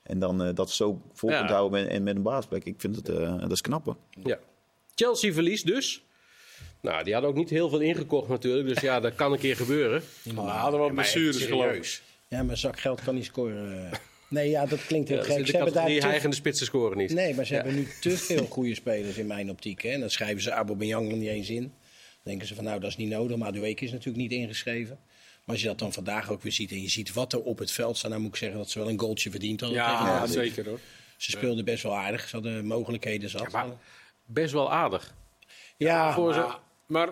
En 0.09 0.19
dan 0.19 0.47
uh, 0.47 0.55
dat 0.55 0.71
zo 0.71 1.01
vol 1.13 1.29
kunt 1.29 1.49
houden 1.49 1.81
met, 1.81 1.91
en 1.91 2.03
met 2.03 2.15
een 2.15 2.21
baasplek. 2.21 2.63
Ik 2.65 2.75
vind 2.77 2.95
het, 2.95 3.05
dat 3.39 3.51
is 3.51 3.61
knapper. 3.61 3.95
Ja. 4.23 4.39
Chelsea 4.95 5.33
verliest 5.33 5.65
dus. 5.65 6.03
Nou, 6.81 7.03
die 7.03 7.13
hadden 7.13 7.31
ook 7.31 7.37
niet 7.37 7.49
heel 7.49 7.69
veel 7.69 7.79
ingekocht 7.79 8.27
natuurlijk. 8.27 8.67
Dus 8.67 8.81
ja, 8.81 8.99
dat 8.99 9.15
kan 9.15 9.31
een 9.31 9.39
keer 9.39 9.55
gebeuren. 9.55 10.01
Maar 10.33 10.57
hadden 10.57 10.79
wel 10.79 10.89
blessures 10.89 11.45
geloof 11.45 11.71
ik. 11.71 12.01
Ja, 12.27 12.43
maar 12.43 12.57
zak 12.57 12.79
geld 12.79 13.03
kan 13.03 13.15
niet 13.15 13.25
scoren. 13.25 13.89
Nee, 14.29 14.49
ja, 14.49 14.65
dat 14.65 14.85
klinkt 14.85 15.09
heel 15.09 15.17
ja, 15.17 15.23
gek. 15.23 15.47
Ze 15.47 15.55
hebben 15.55 15.73
daar 15.73 15.87
die 15.87 16.01
eigene 16.01 16.33
spitsen 16.33 16.65
scoren 16.65 16.97
niet. 16.97 17.13
Nee, 17.13 17.35
maar 17.35 17.45
ze 17.45 17.53
hebben 17.53 17.75
nu 17.75 17.87
te 18.01 18.17
veel 18.17 18.45
goede 18.45 18.75
spelers 18.75 19.17
in 19.17 19.27
mijn 19.27 19.49
optiek. 19.49 19.81
Hè. 19.81 19.89
En 19.89 19.99
dan 19.99 20.09
schrijven 20.09 20.41
ze 20.41 20.51
Aubameyang 20.51 21.11
er 21.11 21.17
niet 21.17 21.29
eens 21.29 21.49
in. 21.49 21.61
Dan 21.61 21.71
denken 22.23 22.47
ze 22.47 22.55
van 22.55 22.63
nou, 22.63 22.79
dat 22.79 22.89
is 22.89 22.97
niet 22.97 23.09
nodig. 23.09 23.37
Maar 23.37 23.51
week 23.51 23.81
is 23.81 23.91
natuurlijk 23.91 24.17
niet 24.17 24.31
ingeschreven. 24.31 24.99
Maar 25.49 25.57
als 25.57 25.67
je 25.67 25.73
dat 25.73 25.79
dan 25.79 25.93
vandaag 25.93 26.31
ook 26.31 26.41
weer 26.41 26.51
ziet 26.51 26.71
en 26.71 26.81
je 26.81 26.89
ziet 26.89 27.13
wat 27.13 27.33
er 27.33 27.41
op 27.41 27.57
het 27.57 27.71
veld 27.71 27.97
staat, 27.97 28.11
dan 28.11 28.21
moet 28.21 28.29
ik 28.29 28.35
zeggen 28.35 28.57
dat 28.57 28.69
ze 28.69 28.79
wel 28.79 28.89
een 28.89 28.99
goaltje 28.99 29.29
verdiend 29.29 29.59
hadden. 29.59 29.79
Ja, 29.79 29.91
ja 29.91 30.27
zeker 30.27 30.67
hoor. 30.67 30.79
Ze 31.17 31.31
speelden 31.31 31.65
best 31.65 31.83
wel 31.83 31.97
aardig. 31.97 32.27
Ze 32.27 32.35
hadden 32.35 32.65
mogelijkheden 32.65 33.29
zat. 33.29 33.51
Ja, 33.51 33.77
best 34.25 34.53
wel 34.53 34.71
aardig. 34.71 35.13
Ja, 35.77 36.13
voor 36.13 36.33
ze... 36.33 36.47
maar 36.85 37.09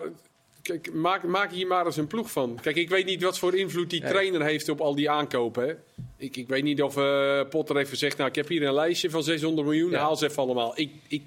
Kijk, 0.62 0.92
maak, 0.92 1.22
maak 1.22 1.52
hier 1.52 1.66
maar 1.66 1.86
eens 1.86 1.96
een 1.96 2.06
ploeg 2.06 2.30
van. 2.30 2.58
Kijk, 2.62 2.76
ik 2.76 2.88
weet 2.88 3.06
niet 3.06 3.22
wat 3.22 3.38
voor 3.38 3.56
invloed 3.56 3.90
die 3.90 4.00
trainer 4.00 4.42
heeft 4.42 4.68
op 4.68 4.80
al 4.80 4.94
die 4.94 5.10
aankopen. 5.10 5.68
Hè. 5.68 5.74
Ik, 6.16 6.36
ik 6.36 6.48
weet 6.48 6.62
niet 6.62 6.82
of 6.82 6.96
uh, 6.96 7.40
Potter 7.48 7.76
heeft 7.76 7.90
gezegd... 7.90 8.16
nou, 8.16 8.28
ik 8.28 8.34
heb 8.34 8.48
hier 8.48 8.62
een 8.62 8.74
lijstje 8.74 9.10
van 9.10 9.22
600 9.22 9.66
miljoen, 9.66 9.94
haal 9.94 10.16
ze 10.16 10.26
even 10.28 10.42
allemaal. 10.42 10.78
Ik, 10.78 10.90
ik 11.08 11.22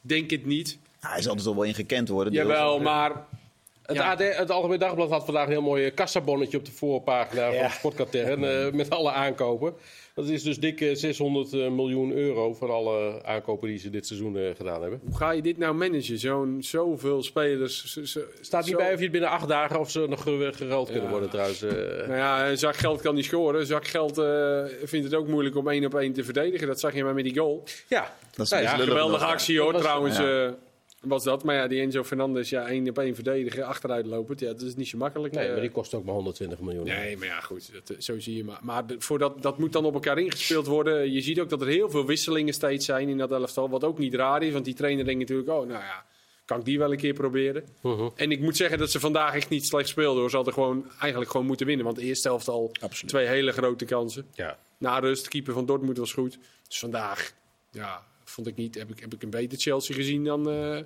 denk 0.00 0.30
het 0.30 0.46
niet. 0.46 0.78
Nou, 1.00 1.12
hij 1.12 1.22
zal 1.22 1.34
er 1.34 1.42
toch 1.42 1.54
wel 1.54 1.64
in 1.64 1.74
gekend 1.74 2.08
worden. 2.08 2.32
Jawel, 2.32 2.78
maar... 2.78 3.26
Het, 3.96 3.98
AD, 3.98 4.36
het 4.36 4.50
Algemeen 4.50 4.78
Dagblad 4.78 5.10
had 5.10 5.24
vandaag 5.24 5.44
een 5.44 5.50
heel 5.50 5.62
mooi 5.62 5.90
kassabonnetje 5.90 6.58
op 6.58 6.64
de 6.64 6.72
voorpagina 6.72 7.52
van 7.52 7.70
Sportkatern... 7.70 8.42
Uh, 8.42 8.72
met 8.72 8.90
alle 8.90 9.10
aankopen. 9.10 9.74
Dat 10.14 10.28
is 10.28 10.42
dus 10.42 10.58
dik 10.58 10.90
600 10.92 11.52
eh, 11.52 11.68
miljoen 11.68 12.12
euro 12.12 12.54
voor 12.54 12.72
alle 12.72 13.24
aankopen 13.24 13.68
die 13.68 13.78
ze 13.78 13.90
dit 13.90 14.06
seizoen 14.06 14.36
eh, 14.36 14.54
gedaan 14.56 14.80
hebben. 14.80 15.00
Hoe 15.04 15.16
ga 15.16 15.30
je 15.30 15.42
dit 15.42 15.58
nou 15.58 15.74
managen? 15.74 16.18
Zo'n 16.18 16.56
zoveel 16.60 17.22
spelers. 17.22 17.94
Zo, 18.04 18.20
Staat 18.40 18.66
niet 18.66 18.76
bij 18.76 18.92
of 18.92 18.96
je 18.96 19.02
het 19.02 19.12
binnen 19.12 19.30
acht 19.30 19.48
dagen 19.48 19.80
of 19.80 19.90
ze 19.90 20.06
nog 20.08 20.22
geruild 20.22 20.90
kunnen 20.90 21.10
worden 21.10 21.30
trouwens. 21.30 21.62
Uh... 21.62 21.70
Nou 21.70 22.14
ja, 22.14 22.48
een 22.48 22.58
zak 22.58 22.76
geld 22.76 23.00
kan 23.00 23.14
niet 23.14 23.24
scoren. 23.24 23.60
Een 23.60 23.66
zak 23.66 23.86
geld 23.86 24.18
uh, 24.18 24.64
vindt 24.84 25.06
het 25.06 25.14
ook 25.14 25.28
moeilijk 25.28 25.56
om 25.56 25.68
één 25.68 25.84
op 25.84 25.94
één 25.94 26.12
te 26.12 26.24
verdedigen. 26.24 26.66
Dat 26.66 26.80
zag 26.80 26.94
je 26.94 27.04
maar 27.04 27.14
met 27.14 27.24
die 27.24 27.38
goal. 27.38 27.62
Ja, 27.88 28.14
dat 28.36 28.44
is 28.44 28.50
nou 28.52 28.62
ja, 28.62 28.78
een 28.78 28.80
geweldige 28.80 29.24
actie 29.24 29.60
hoor 29.60 29.74
trouwens. 29.74 30.16
Ja 30.18 30.54
was 31.00 31.24
dat. 31.24 31.44
Maar 31.44 31.54
ja, 31.54 31.66
die 31.66 31.80
Enzo 31.80 32.04
Fernandez, 32.04 32.50
ja, 32.50 32.68
één 32.68 32.88
op 32.88 32.98
één 32.98 33.14
verdedigen, 33.14 33.64
achteruit 33.64 34.06
lopend. 34.06 34.40
Ja, 34.40 34.46
dat 34.46 34.62
is 34.62 34.74
niet 34.74 34.88
zo 34.88 34.98
makkelijk. 34.98 35.34
Nee, 35.34 35.50
maar 35.50 35.60
die 35.60 35.70
kost 35.70 35.94
ook 35.94 36.04
maar 36.04 36.14
120 36.14 36.60
miljoen. 36.60 36.84
Nee, 36.84 37.16
maar 37.16 37.26
ja, 37.26 37.40
goed. 37.40 37.72
Dat, 37.72 37.90
eh, 37.90 37.96
zo 38.00 38.20
zie 38.20 38.36
je 38.36 38.44
maar. 38.44 38.58
Maar 38.62 38.84
voordat, 38.98 39.42
dat 39.42 39.58
moet 39.58 39.72
dan 39.72 39.84
op 39.84 39.94
elkaar 39.94 40.18
ingespeeld 40.18 40.66
worden. 40.66 41.12
Je 41.12 41.20
ziet 41.20 41.40
ook 41.40 41.48
dat 41.48 41.60
er 41.60 41.66
heel 41.66 41.90
veel 41.90 42.06
wisselingen 42.06 42.54
steeds 42.54 42.84
zijn 42.84 43.08
in 43.08 43.18
dat 43.18 43.32
elftal. 43.32 43.70
Wat 43.70 43.84
ook 43.84 43.98
niet 43.98 44.14
raar 44.14 44.42
is, 44.42 44.52
want 44.52 44.64
die 44.64 44.74
trainer 44.74 45.04
denkt 45.04 45.20
natuurlijk... 45.20 45.48
Oh, 45.48 45.66
nou 45.66 45.82
ja, 45.82 46.04
kan 46.44 46.58
ik 46.58 46.64
die 46.64 46.78
wel 46.78 46.92
een 46.92 46.98
keer 46.98 47.12
proberen. 47.12 47.64
Uh 47.82 48.08
En 48.14 48.30
ik 48.30 48.40
moet 48.40 48.56
zeggen 48.56 48.78
dat 48.78 48.90
ze 48.90 49.00
vandaag 49.00 49.34
echt 49.34 49.48
niet 49.48 49.66
slecht 49.66 49.88
speelden. 49.88 50.20
Hoor. 50.20 50.30
Ze 50.30 50.36
hadden 50.36 50.54
gewoon 50.54 50.90
eigenlijk 51.00 51.30
gewoon 51.30 51.46
moeten 51.46 51.66
winnen. 51.66 51.84
Want 51.84 51.96
de 51.96 52.04
eerste 52.04 52.28
helft 52.28 52.48
al 52.48 52.72
twee 53.06 53.26
hele 53.26 53.52
grote 53.52 53.84
kansen. 53.84 54.26
Ja. 54.34 54.58
Na 54.78 54.98
rust, 54.98 55.28
keeper 55.28 55.52
van 55.52 55.66
Dortmund 55.66 55.98
was 55.98 56.12
goed. 56.12 56.38
Dus 56.68 56.78
vandaag, 56.78 57.32
ja, 57.70 58.06
vond 58.30 58.46
ik 58.46 58.56
niet... 58.56 58.74
Heb 58.74 58.90
ik, 58.90 59.00
heb 59.00 59.14
ik 59.14 59.22
een 59.22 59.30
beter 59.30 59.58
Chelsea 59.58 59.94
gezien 59.94 60.24
dan... 60.24 60.48
Uh, 60.48 60.78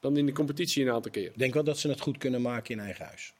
dan 0.00 0.16
in 0.16 0.26
de 0.26 0.32
competitie 0.32 0.84
een 0.84 0.92
aantal 0.92 1.10
keer. 1.10 1.26
Ik 1.26 1.38
denk 1.38 1.54
wel 1.54 1.64
dat 1.64 1.78
ze 1.78 1.88
het 1.88 2.00
goed 2.00 2.18
kunnen 2.18 2.42
maken 2.42 2.74
in 2.74 2.80
eigen 2.80 3.04
huis. 3.04 3.32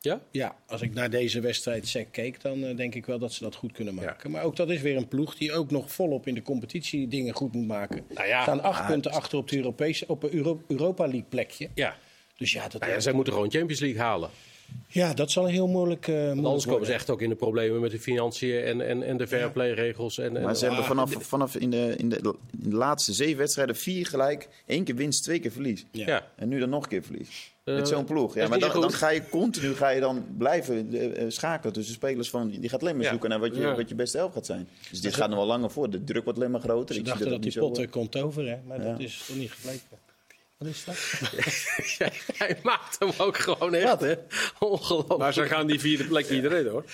Ja? 0.00 0.22
Ja, 0.30 0.56
als 0.66 0.82
ik 0.82 0.94
naar 0.94 1.10
deze 1.10 1.40
wedstrijd 1.40 1.88
SEC 1.88 2.12
keek, 2.12 2.40
dan 2.40 2.64
uh, 2.64 2.76
denk 2.76 2.94
ik 2.94 3.06
wel 3.06 3.18
dat 3.18 3.32
ze 3.32 3.42
dat 3.42 3.54
goed 3.54 3.72
kunnen 3.72 3.94
maken. 3.94 4.30
Maar 4.30 4.42
ook 4.42 4.56
dat 4.56 4.70
is 4.70 4.80
weer 4.80 4.96
een 4.96 5.08
ploeg 5.08 5.36
die 5.36 5.52
ook 5.52 5.70
nog 5.70 5.92
volop 5.92 6.26
in 6.26 6.34
de 6.34 6.42
competitie 6.42 7.08
dingen 7.08 7.34
goed 7.34 7.52
moet 7.52 7.66
maken. 7.66 8.04
Nou 8.14 8.28
ja, 8.28 8.42
staan 8.42 8.62
acht 8.62 8.86
punten 8.86 9.10
achter 9.10 9.38
op, 9.38 9.48
de 9.48 9.56
Europese, 9.56 10.08
op 10.08 10.22
een 10.22 10.34
Euro 10.34 10.62
Europa 10.68 11.04
League 11.04 11.26
plekje. 11.28 11.68
Ja. 11.74 11.96
Dus 12.36 12.52
ja, 12.52 12.68
dat 12.68 12.80
nou 12.80 12.92
ja, 12.92 13.00
zij 13.00 13.12
moeten 13.12 13.32
gewoon 13.32 13.50
Champions 13.50 13.80
League 13.80 14.00
halen. 14.00 14.30
Ja, 14.88 15.14
dat 15.14 15.30
zal 15.30 15.46
heel 15.46 15.66
moeilijk, 15.66 16.06
uh, 16.06 16.16
moeilijk 16.16 16.46
Anders 16.46 16.66
komen 16.66 16.86
ze 16.86 16.92
echt 16.92 17.10
ook 17.10 17.20
in 17.20 17.28
de 17.28 17.34
problemen 17.34 17.80
met 17.80 17.90
de 17.90 17.98
financiën 17.98 18.62
en, 18.62 18.88
en, 18.88 19.02
en 19.02 19.16
de 19.16 19.26
fair 19.26 19.50
play 19.50 19.72
regels. 19.72 20.18
En, 20.18 20.36
en 20.36 20.42
maar 20.42 20.56
ze 20.56 20.64
hebben 20.64 20.84
vanaf, 20.84 21.12
vanaf 21.20 21.56
in, 21.56 21.70
de, 21.70 21.94
in, 21.96 22.08
de, 22.08 22.16
in 22.16 22.70
de 22.70 22.76
laatste 22.76 23.12
zeven 23.12 23.38
wedstrijden 23.38 23.76
vier 23.76 24.06
gelijk. 24.06 24.48
één 24.66 24.84
keer 24.84 24.94
winst, 24.94 25.22
twee 25.22 25.38
keer 25.38 25.50
verlies. 25.50 25.86
Ja. 25.90 26.26
En 26.36 26.48
nu 26.48 26.58
dan 26.58 26.68
nog 26.68 26.82
een 26.82 26.88
keer 26.88 27.02
verlies. 27.02 27.54
Uh, 27.64 27.74
met 27.74 27.88
zo'n 27.88 28.04
ploeg. 28.04 28.34
Ja, 28.34 28.48
maar 28.48 28.58
dan, 28.58 28.80
dan, 28.80 28.92
ga 28.92 29.08
je 29.08 29.28
continu 29.28 29.74
ga 29.74 29.88
je 29.88 30.00
dan 30.00 30.26
blijven 30.38 30.94
uh, 30.94 31.24
schakelen 31.28 31.72
tussen 31.72 31.94
spelers 31.94 32.30
van. 32.30 32.48
Die 32.48 32.68
gaat 32.68 32.80
alleen 32.80 32.96
maar 32.96 33.06
zoeken 33.06 33.30
naar 33.30 33.40
wat 33.40 33.56
je, 33.56 33.74
wat 33.74 33.88
je 33.88 33.94
beste 33.94 34.16
helft 34.16 34.34
gaat 34.34 34.46
zijn. 34.46 34.68
Dus 34.90 35.00
dit 35.00 35.14
gaat 35.14 35.28
nog 35.28 35.38
wel 35.38 35.46
langer 35.46 35.70
voor. 35.70 35.90
De 35.90 36.04
druk 36.04 36.24
wordt 36.24 36.38
alleen 36.38 36.50
maar 36.50 36.60
groter. 36.60 36.94
Ze 36.94 37.00
Ik 37.00 37.06
dachten 37.06 37.24
dat, 37.24 37.42
dat 37.42 37.52
die 37.52 37.60
potter 37.60 37.88
komt 37.88 38.16
over, 38.16 38.48
hè? 38.48 38.56
maar 38.66 38.82
dat 38.82 39.00
is 39.00 39.24
toch 39.26 39.36
niet 39.36 39.50
gebleken. 39.50 40.05
Wat 40.58 40.68
is 40.68 40.84
dat? 40.84 40.96
Hij 42.38 42.58
maakt 42.62 42.98
hem 42.98 43.10
ook 43.18 43.38
gewoon 43.38 43.74
echt, 43.74 44.00
hè? 44.00 44.14
Ongelooflijk. 44.58 45.18
Maar 45.18 45.32
ze 45.32 45.46
gaan 45.46 45.66
die 45.66 45.80
vierde 45.80 46.04
plek 46.04 46.30
niet 46.30 46.44
redden, 46.44 46.72
hoor. 46.72 46.84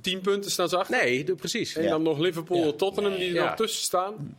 Tien 0.00 0.20
punten 0.20 0.50
staan 0.50 0.68
ze 0.68 0.76
achter. 0.76 1.04
Nee, 1.04 1.24
de, 1.24 1.34
precies. 1.34 1.76
En 1.76 1.88
dan 1.88 2.02
nog 2.02 2.18
Liverpool 2.18 2.62
en 2.62 2.76
Tottenham 2.76 3.16
die 3.16 3.38
er 3.38 3.44
nog 3.44 3.54
tussen 3.54 3.82
staan. 3.82 4.38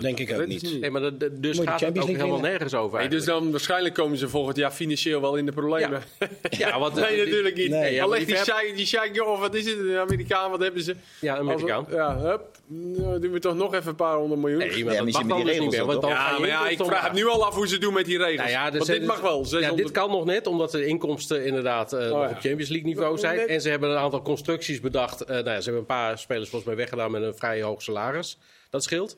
Denk 0.00 0.18
ik 0.18 0.32
ook 0.32 0.46
niet. 0.46 0.80
Nee, 0.80 0.90
maar 0.90 1.00
dat, 1.00 1.20
dus 1.32 1.58
gaat 1.58 1.80
het 1.80 1.98
ook 1.98 2.06
helemaal 2.06 2.40
nergens 2.40 2.74
over. 2.74 2.98
Nee, 2.98 3.08
dus 3.08 3.24
dan 3.24 3.50
waarschijnlijk 3.50 3.94
komen 3.94 4.18
ze 4.18 4.28
volgend 4.28 4.56
jaar 4.56 4.70
financieel 4.70 5.20
wel 5.20 5.36
in 5.36 5.46
de 5.46 5.52
problemen. 5.52 6.02
Ja, 6.50 6.78
want, 6.80 6.94
nee, 6.94 7.24
natuurlijk 7.24 7.56
niet. 7.56 7.70
Nee, 7.70 8.02
Alleen 8.02 8.24
die 8.24 8.36
Shai, 8.36 8.74
die 8.74 8.86
Shai, 8.86 9.20
of 9.20 9.40
wat 9.40 9.54
is 9.54 9.66
het, 9.66 9.78
een 9.78 9.96
Amerikaan, 9.96 10.50
wat 10.50 10.60
hebben 10.60 10.82
ze? 10.82 10.96
Ja, 11.20 11.34
een 11.34 11.40
Amerikaan. 11.40 11.86
Ja, 11.90 12.18
hup. 12.18 12.56
Nou, 12.70 13.20
doen 13.20 13.32
we 13.32 13.38
toch 13.38 13.54
nog 13.54 13.74
even 13.74 13.88
een 13.88 13.94
paar 13.94 14.16
honderd 14.16 14.40
miljoen. 14.40 14.58
Nee, 14.58 14.84
maar 14.84 14.94
ja, 14.94 15.04
dat 15.04 15.12
mag 15.12 15.44
die 15.44 15.60
niet 15.60 15.70
meer. 15.70 15.84
Want 15.84 16.00
dan 16.00 16.10
ja, 16.10 16.38
maar 16.38 16.48
ja, 16.48 16.68
ik 16.68 16.84
vraag 16.84 17.04
het 17.04 17.12
nu 17.12 17.28
al 17.28 17.46
af 17.46 17.54
hoe 17.54 17.68
ze 17.68 17.78
doen 17.78 17.94
met 17.94 18.04
die 18.04 18.18
regels. 18.18 18.36
Nou 18.36 18.50
ja, 18.50 18.70
want 18.72 18.86
dit 18.86 19.06
mag 19.06 19.20
wel. 19.20 19.46
Ja, 19.48 19.72
dit 19.72 19.90
kan 19.90 20.10
nog 20.10 20.24
net, 20.24 20.46
omdat 20.46 20.70
de 20.70 20.86
inkomsten 20.86 21.44
inderdaad 21.44 21.92
uh, 21.92 22.12
oh, 22.12 22.20
op 22.20 22.36
Champions 22.40 22.68
League 22.68 22.88
niveau 22.88 23.18
zijn. 23.18 23.38
En 23.38 23.60
ze 23.60 23.68
hebben 23.68 23.90
een 23.90 23.96
aantal 23.96 24.22
constructies 24.22 24.80
bedacht. 24.90 25.22
Uh, 25.22 25.28
nou 25.28 25.50
ja, 25.50 25.56
ze 25.56 25.62
hebben 25.62 25.80
een 25.80 25.86
paar 25.86 26.18
spelers 26.18 26.48
volgens 26.48 26.70
mij 26.70 26.80
weggedaan 26.80 27.10
met 27.10 27.22
een 27.22 27.36
vrij 27.36 27.62
hoog 27.62 27.82
salaris. 27.82 28.38
Dat 28.70 28.82
scheelt. 28.82 29.16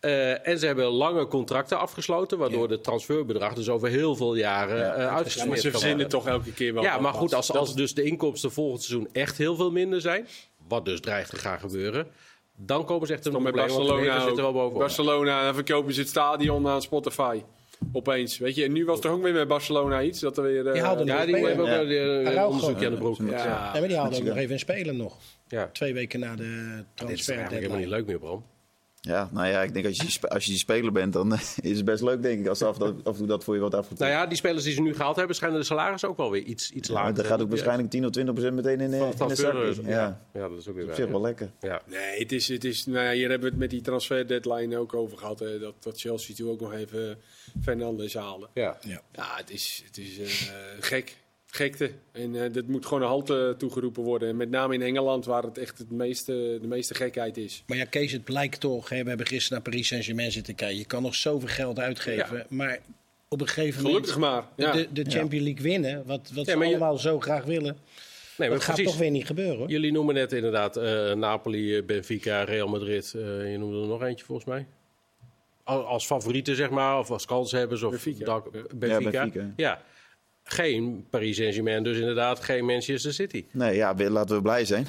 Uh, 0.00 0.48
en 0.48 0.58
ze 0.58 0.66
hebben 0.66 0.86
lange 0.86 1.26
contracten 1.26 1.78
afgesloten, 1.78 2.38
waardoor 2.38 2.62
ja. 2.62 2.68
de 2.68 2.80
transferbedrag 2.80 3.54
dus 3.54 3.68
over 3.68 3.88
heel 3.88 4.16
veel 4.16 4.34
jaren 4.34 4.78
ja. 4.78 4.98
uh, 4.98 5.14
uitgesmeerd 5.14 5.36
ja, 5.36 5.46
maar 5.46 5.58
ze 5.58 5.70
verzinnen 5.70 6.08
toch 6.08 6.26
elke 6.26 6.52
keer 6.52 6.74
wel. 6.74 6.82
Ja, 6.82 6.98
maar 6.98 7.12
goed, 7.12 7.34
als, 7.34 7.52
als 7.52 7.74
dus 7.74 7.94
de 7.94 8.02
inkomsten 8.02 8.52
volgend 8.52 8.82
seizoen 8.82 9.08
echt 9.12 9.38
heel 9.38 9.56
veel 9.56 9.70
minder 9.70 10.00
zijn, 10.00 10.28
wat 10.68 10.84
dus 10.84 11.00
dreigt 11.00 11.30
te 11.30 11.36
gaan 11.36 11.58
gebeuren, 11.58 12.06
dan 12.56 12.84
komen 12.84 13.06
ze 13.06 13.12
echt 13.12 13.26
een 13.26 13.32
probleem. 13.32 13.54
Barcelona 13.54 14.20
zitten 14.20 14.42
wel 14.42 14.52
bovenop. 14.52 14.78
Barcelona, 14.78 15.44
dan 15.44 15.54
verkopen 15.54 15.94
ze 15.94 16.00
het 16.00 16.08
stadion 16.08 16.68
aan 16.68 16.82
Spotify. 16.82 17.42
Opeens, 17.92 18.38
weet 18.38 18.54
je. 18.54 18.64
En 18.64 18.72
nu 18.72 18.84
was 18.84 19.00
er 19.00 19.10
ook 19.10 19.22
weer 19.22 19.32
met 19.32 19.48
Barcelona 19.48 20.02
iets. 20.02 20.20
Dat 20.20 20.36
er 20.36 20.42
weer, 20.42 20.66
uh, 20.66 20.72
die 20.72 20.82
haalden 20.82 21.06
ja, 21.06 21.26
die 21.26 21.36
hebben 21.36 21.58
ook 21.58 21.66
ja. 21.66 21.80
een 21.80 22.44
onderzoekje 22.44 22.86
aan 22.86 22.92
de 22.92 22.98
broek. 22.98 23.16
Ja. 23.18 23.44
ja. 23.44 23.70
maar 23.72 23.88
die 23.88 23.96
haalden 23.96 24.18
ook 24.18 24.24
nog 24.24 24.36
even 24.36 24.52
een 24.52 24.58
spelen 24.58 24.96
nog. 24.96 25.16
Ja. 25.48 25.70
Twee 25.72 25.94
weken 25.94 26.20
na 26.20 26.36
de 26.36 26.84
transfer. 26.94 27.06
Dit 27.06 27.18
is 27.18 27.28
eigenlijk 27.28 27.60
helemaal 27.60 27.78
niet 27.78 27.88
leuk 27.88 28.06
meer, 28.06 28.18
Bram. 28.18 28.44
Ja, 29.06 29.28
nou 29.32 29.46
ja, 29.46 29.62
ik 29.62 29.72
denk 29.74 29.86
als 29.86 29.96
je, 29.96 30.28
als 30.28 30.44
je 30.44 30.50
die 30.50 30.58
speler 30.58 30.92
bent, 30.92 31.12
dan 31.12 31.32
is 31.60 31.76
het 31.76 31.84
best 31.84 32.02
leuk, 32.02 32.22
denk 32.22 32.40
ik, 32.40 32.46
als 32.46 32.62
af, 32.62 32.80
af 32.80 32.90
en 33.04 33.14
toe 33.14 33.26
dat 33.26 33.44
voor 33.44 33.54
je 33.54 33.60
wat 33.60 33.74
afgetrekt. 33.74 34.00
Nou 34.00 34.12
ja, 34.12 34.26
die 34.26 34.36
spelers 34.36 34.64
die 34.64 34.72
ze 34.72 34.80
nu 34.80 34.94
gehaald 34.94 35.16
hebben, 35.16 35.36
schijnen 35.36 35.58
de 35.58 35.64
salaris 35.64 36.04
ook 36.04 36.16
wel 36.16 36.30
weer 36.30 36.42
iets, 36.42 36.70
iets 36.70 36.88
ja, 36.88 36.94
lager. 36.94 37.14
Dat 37.14 37.26
gaat 37.26 37.40
ook 37.40 37.48
waarschijnlijk 37.48 37.90
10 37.90 38.04
of 38.04 38.10
20 38.10 38.34
procent 38.34 38.56
meteen 38.56 38.80
in, 38.80 38.92
in 38.92 39.28
de 39.28 39.34
zak. 39.34 39.86
Ja. 39.86 40.20
ja, 40.32 40.48
dat 40.48 40.58
is 40.58 40.68
ook 40.68 40.74
weer 40.74 40.88
op 40.88 40.94
zich 40.94 41.08
wel 41.08 41.20
lekker. 41.20 41.50
Ja. 41.60 41.82
Nee, 41.86 42.18
het 42.18 42.32
is, 42.32 42.48
het 42.48 42.64
is, 42.64 42.86
nou 42.86 43.04
ja, 43.04 43.12
hier 43.12 43.30
hebben 43.30 43.48
we 43.48 43.48
het 43.48 43.58
met 43.58 43.70
die 43.70 43.80
transfer 43.80 44.26
deadline 44.26 44.78
ook 44.78 44.94
over 44.94 45.18
gehad. 45.18 45.38
Hè, 45.38 45.58
dat, 45.58 45.74
dat 45.80 46.00
Chelsea 46.00 46.34
toen 46.34 46.50
ook 46.50 46.60
nog 46.60 46.72
even 46.72 47.18
Fernandes 47.62 48.14
haalde. 48.14 48.48
Ja, 48.54 48.78
ja. 48.80 49.00
ja 49.12 49.36
het 49.36 49.50
is, 49.50 49.82
het 49.86 49.98
is 49.98 50.18
uh, 50.18 50.54
gek 50.80 51.16
gekte. 51.54 51.90
En 52.12 52.34
uh, 52.34 52.52
dat 52.52 52.66
moet 52.66 52.86
gewoon 52.86 53.02
een 53.02 53.08
halte 53.08 53.54
toegeroepen 53.58 54.02
worden. 54.02 54.28
En 54.28 54.36
met 54.36 54.50
name 54.50 54.74
in 54.74 54.82
Engeland, 54.82 55.24
waar 55.24 55.42
het 55.42 55.58
echt 55.58 55.78
het 55.78 55.90
meeste, 55.90 56.58
de 56.60 56.66
meeste 56.66 56.94
gekheid 56.94 57.36
is. 57.36 57.62
Maar 57.66 57.76
ja, 57.76 57.84
Kees, 57.84 58.12
het 58.12 58.24
blijkt 58.24 58.60
toch. 58.60 58.88
Hè, 58.88 59.02
we 59.02 59.08
hebben 59.08 59.26
gisteren 59.26 59.62
naar 59.62 59.70
Paris 59.70 59.88
Saint-Germain 59.88 60.32
zitten 60.32 60.54
kijken. 60.54 60.78
Je 60.78 60.84
kan 60.84 61.02
nog 61.02 61.14
zoveel 61.14 61.48
geld 61.48 61.78
uitgeven. 61.78 62.36
Ja. 62.36 62.46
Maar 62.48 62.78
op 63.28 63.40
een 63.40 63.48
gegeven 63.48 63.80
Gelukkig 63.80 64.18
moment... 64.18 64.46
maar. 64.56 64.66
Ja. 64.66 64.72
De, 64.72 65.02
de 65.02 65.10
Champions 65.10 65.44
League 65.44 65.62
winnen, 65.62 66.06
wat, 66.06 66.30
wat 66.34 66.46
ze 66.46 66.54
allemaal 66.54 66.98
zo 66.98 67.20
graag 67.20 67.44
willen... 67.44 67.76
Nee, 68.36 68.48
maar 68.48 68.58
dat 68.58 68.66
gaat 68.66 68.84
toch 68.84 68.96
weer 68.96 69.10
niet 69.10 69.26
gebeuren. 69.26 69.56
Hoor. 69.56 69.68
Jullie 69.68 69.92
noemen 69.92 70.14
net 70.14 70.32
inderdaad 70.32 70.76
uh, 70.76 71.12
Napoli, 71.12 71.82
Benfica, 71.82 72.42
Real 72.42 72.68
Madrid. 72.68 73.12
Uh, 73.16 73.52
je 73.52 73.58
noemde 73.58 73.80
er 73.80 73.86
nog 73.86 74.02
eentje 74.02 74.24
volgens 74.24 74.46
mij. 74.46 74.66
Als 75.64 76.06
favorieten, 76.06 76.56
zeg 76.56 76.70
maar, 76.70 76.98
of 76.98 77.10
als 77.10 77.26
kanshebbers. 77.26 77.82
Of 77.82 77.90
Benfica. 77.90 78.42
Benfica. 78.74 79.10
Ja, 79.10 79.28
Benfica. 79.28 79.52
ja 79.56 79.82
geen 80.44 81.06
Paris 81.10 81.36
Saint-Germain, 81.36 81.82
dus 81.82 81.98
inderdaad 81.98 82.40
geen 82.40 82.64
Manchester 82.64 83.12
City. 83.12 83.44
Nee, 83.50 83.76
ja, 83.76 83.94
laten 83.96 84.36
we 84.36 84.42
blij 84.42 84.64
zijn. 84.64 84.86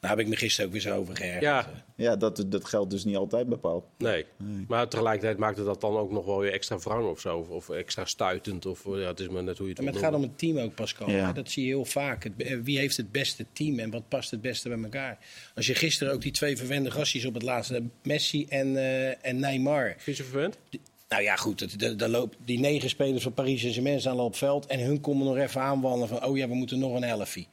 Daar 0.00 0.10
heb 0.10 0.20
ik 0.20 0.28
me 0.28 0.36
gisteren 0.36 0.66
ook 0.66 0.72
weer 0.72 0.82
zo 0.82 0.96
over 0.96 1.16
geërgerd. 1.16 1.42
Ja, 1.42 1.84
ja 1.96 2.16
dat, 2.16 2.44
dat 2.46 2.64
geldt 2.64 2.90
dus 2.90 3.04
niet 3.04 3.16
altijd 3.16 3.48
bepaald. 3.48 3.84
Nee. 3.98 4.26
nee. 4.36 4.64
maar 4.68 4.88
tegelijkertijd 4.88 5.38
maakt 5.38 5.56
het 5.56 5.66
dat 5.66 5.80
dan 5.80 5.96
ook 5.96 6.10
nog 6.10 6.24
wel 6.24 6.38
weer 6.38 6.52
extra 6.52 6.78
wrang 6.78 7.08
of 7.08 7.20
zo. 7.20 7.38
Of, 7.38 7.48
of 7.48 7.70
extra 7.70 8.04
stuitend. 8.04 8.66
Of, 8.66 8.84
ja, 8.84 8.92
het 8.92 9.20
is 9.20 9.28
maar 9.28 9.42
net 9.42 9.58
hoe 9.58 9.66
je 9.66 9.72
het 9.72 9.82
Maar 9.82 9.92
het 9.92 10.02
gaat 10.02 10.14
om 10.14 10.22
het 10.22 10.38
team 10.38 10.58
ook, 10.58 10.74
Pascal. 10.74 11.10
Ja. 11.10 11.32
Dat 11.32 11.50
zie 11.50 11.62
je 11.62 11.68
heel 11.68 11.84
vaak. 11.84 12.24
Het, 12.24 12.32
eh, 12.36 12.58
wie 12.62 12.78
heeft 12.78 12.96
het 12.96 13.12
beste 13.12 13.46
team 13.52 13.78
en 13.78 13.90
wat 13.90 14.08
past 14.08 14.30
het 14.30 14.40
beste 14.40 14.68
bij 14.68 14.82
elkaar? 14.82 15.18
Als 15.54 15.66
je 15.66 15.74
gisteren 15.74 16.12
ook 16.12 16.22
die 16.22 16.32
twee 16.32 16.56
verwende 16.56 16.90
gastjes 16.90 17.24
op 17.24 17.34
het 17.34 17.42
laatste... 17.42 17.82
Messi 18.02 18.46
en, 18.48 18.68
uh, 18.68 19.26
en 19.26 19.38
Neymar. 19.38 19.94
Vind 19.98 20.16
je 20.16 20.24
verwend? 20.24 20.58
Nou 21.10 21.22
ja, 21.22 21.36
goed. 21.36 21.98
Dan 21.98 22.10
loopt 22.10 22.36
die 22.44 22.58
negen 22.58 22.88
spelers 22.88 23.22
van 23.22 23.34
Paris 23.34 23.60
Saint-Germain 23.60 24.00
staan 24.00 24.18
al 24.18 24.24
op 24.24 24.36
veld. 24.36 24.66
En 24.66 24.80
hun 24.80 25.00
komen 25.00 25.26
nog 25.26 25.36
even 25.36 25.60
aanwandelen 25.60 26.08
van, 26.08 26.24
oh 26.24 26.36
ja, 26.36 26.48
we 26.48 26.54
moeten 26.54 26.78
nog 26.78 26.94
een 26.94 27.04
elfie. 27.04 27.48